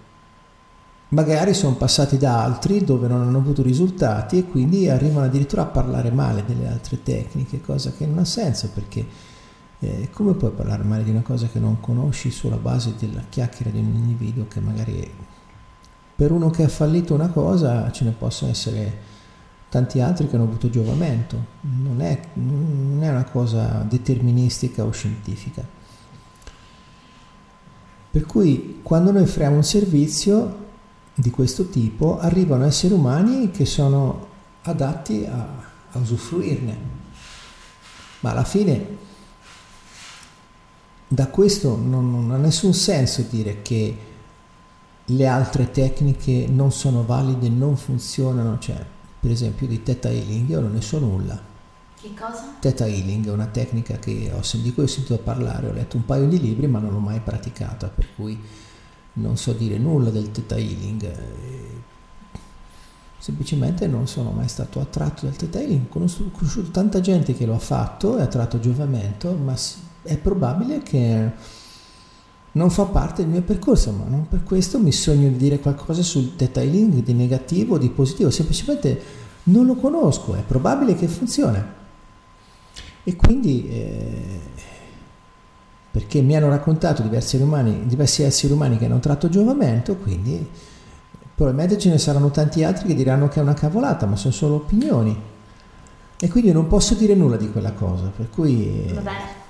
[1.10, 5.68] Magari sono passati da altri dove non hanno avuto risultati e quindi arrivano addirittura a
[5.68, 9.34] parlare male delle altre tecniche, cosa che non ha senso perché
[9.80, 13.70] Eh, come puoi parlare male di una cosa che non conosci sulla base della chiacchiera
[13.72, 15.12] di un individuo che magari
[16.16, 19.14] per uno che ha fallito una cosa ce ne possono essere
[19.70, 25.64] tanti altri che hanno avuto giovamento, non è, non è una cosa deterministica o scientifica.
[28.12, 30.64] Per cui quando noi offriamo un servizio
[31.14, 34.28] di questo tipo arrivano esseri umani che sono
[34.62, 35.48] adatti a,
[35.92, 36.78] a usufruirne.
[38.22, 38.98] Ma alla fine
[41.08, 43.98] da questo non, non ha nessun senso dire che
[45.06, 48.84] le altre tecniche non sono valide, non funzionano, cioè
[49.20, 51.40] per esempio di Theta Healing io non ne so nulla.
[52.00, 52.56] Che cosa?
[52.60, 56.06] Theta Healing è una tecnica che ho, di cui ho sentito parlare, ho letto un
[56.06, 58.40] paio di libri ma non l'ho mai praticata, per cui
[59.14, 61.12] non so dire nulla del Theta Healing.
[63.18, 67.56] Semplicemente non sono mai stato attratto dal Theta Healing, ho conosciuto tanta gente che lo
[67.56, 69.56] ha fatto e ha tratto giovamento, ma
[70.04, 71.32] è probabile che
[72.56, 76.02] non fa parte del mio percorso, ma non per questo mi sogno di dire qualcosa
[76.02, 81.62] sul detailing di negativo o di positivo, semplicemente non lo conosco, è probabile che funzioni.
[83.04, 84.40] E quindi, eh,
[85.92, 90.48] perché mi hanno raccontato diversi, umani, diversi esseri umani che hanno tratto giovamento, quindi
[91.36, 94.56] probabilmente ce ne saranno tanti altri che diranno che è una cavolata, ma sono solo
[94.56, 95.34] opinioni.
[96.18, 98.90] E quindi non posso dire nulla di quella cosa, per cui...
[98.94, 99.44] Vabbè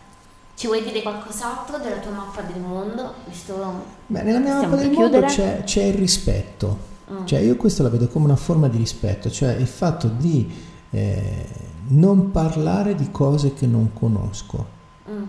[0.56, 3.14] ci vuoi dire qualcos'altro della tua mappa del mondo?
[3.28, 6.78] Visto Beh, nella mia mappa del mondo c'è, c'è, il rispetto,
[7.12, 7.26] mm.
[7.26, 10.50] cioè io questo la vedo come una forma di rispetto, cioè il fatto di
[10.92, 11.46] eh,
[11.88, 14.66] non parlare di cose che non conosco,
[15.10, 15.24] mm.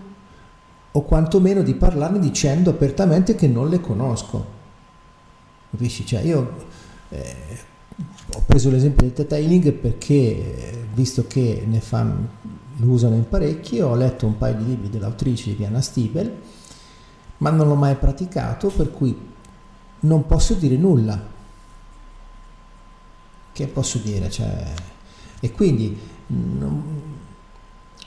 [0.93, 4.55] o quantomeno di parlarne dicendo apertamente che non le conosco.
[5.71, 6.05] Capisci?
[6.05, 6.53] Cioè io
[7.09, 7.35] eh,
[8.33, 13.79] ho preso l'esempio del detailing perché, eh, visto che ne fanno lo usano in parecchi,
[13.79, 16.35] ho letto un paio di libri dell'autrice Diana Stiebel,
[17.37, 19.15] ma non l'ho mai praticato, per cui
[20.01, 21.35] non posso dire nulla.
[23.51, 24.29] Che posso dire?
[24.29, 24.73] Cioè,
[25.39, 25.99] e quindi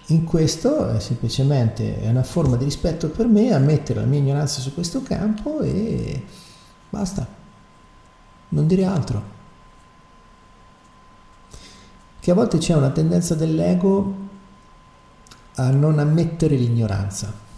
[0.07, 4.73] in questo è semplicemente una forma di rispetto per me ammettere la mia ignoranza su
[4.75, 6.25] questo campo e
[6.89, 7.27] basta,
[8.51, 9.39] non dire altro.
[12.21, 14.29] Che a volte c'è una tendenza dell'ego
[15.57, 17.49] a non ammettere l'ignoranza.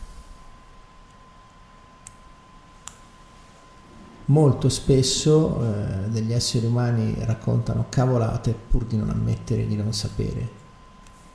[4.27, 10.61] Molto spesso eh, degli esseri umani raccontano cavolate pur di non ammettere di non sapere.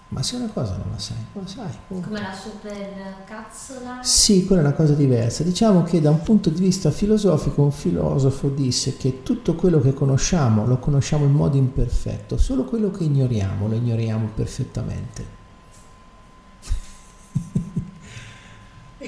[0.09, 1.69] Ma se una cosa non la sai, non la sai.
[1.85, 2.07] Punto.
[2.07, 3.99] Come la super cazzola?
[4.01, 5.43] Sì, quella è una cosa diversa.
[5.43, 9.93] Diciamo che da un punto di vista filosofico un filosofo disse che tutto quello che
[9.93, 15.36] conosciamo lo conosciamo in modo imperfetto, solo quello che ignoriamo lo ignoriamo perfettamente.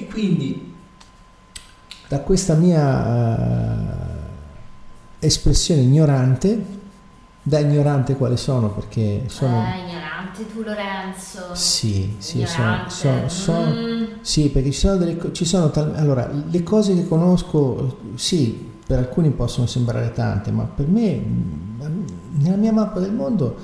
[0.00, 0.74] E quindi
[2.08, 3.92] da questa mia uh,
[5.18, 6.64] espressione ignorante,
[7.42, 8.70] da ignorante quale sono?
[8.70, 9.62] Perché sono...
[9.62, 11.54] Eh, ignorante tu Lorenzo.
[11.54, 14.04] Sì, sì, sono, sono, sono mm.
[14.22, 19.00] sì, perché ci sono delle ci sono tal- allora, le cose che conosco, sì, per
[19.00, 22.04] alcuni possono sembrare tante, ma per me, mm,
[22.38, 23.54] nella mia mappa del mondo,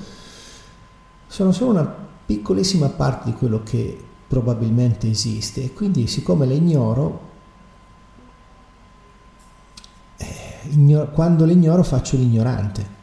[1.25, 1.95] sono solo una
[2.27, 7.21] piccolissima parte di quello che probabilmente esiste quindi siccome le ignoro,
[10.17, 12.95] eh, ignor- quando le ignoro faccio l'ignorante.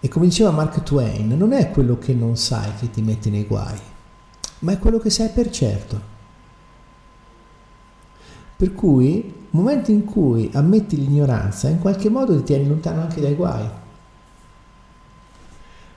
[0.00, 3.44] E come diceva Mark Twain, non è quello che non sai che ti mette nei
[3.44, 3.78] guai,
[4.60, 6.14] ma è quello che sai per certo.
[8.56, 13.20] Per cui, nel momento in cui ammetti l'ignoranza, in qualche modo ti tieni lontano anche
[13.20, 13.68] dai guai.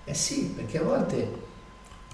[0.05, 1.48] Eh sì, perché a volte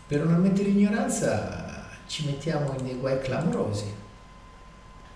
[0.07, 3.93] per non ammettere l'ignoranza ci mettiamo in dei guai clamorosi.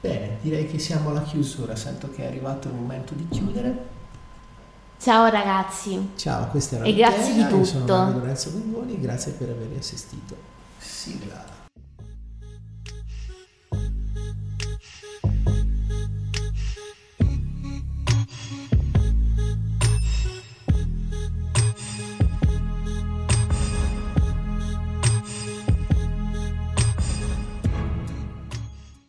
[0.02, 3.98] Bene, direi che siamo alla chiusura, sento che è arrivato il momento di chiudere.
[5.00, 6.12] Ciao ragazzi.
[6.16, 7.58] Ciao, questa era E grazie di tutto.
[7.58, 10.36] Io sono Lorenzo Bongoni, grazie per aver assistito.
[10.78, 11.59] Sigla.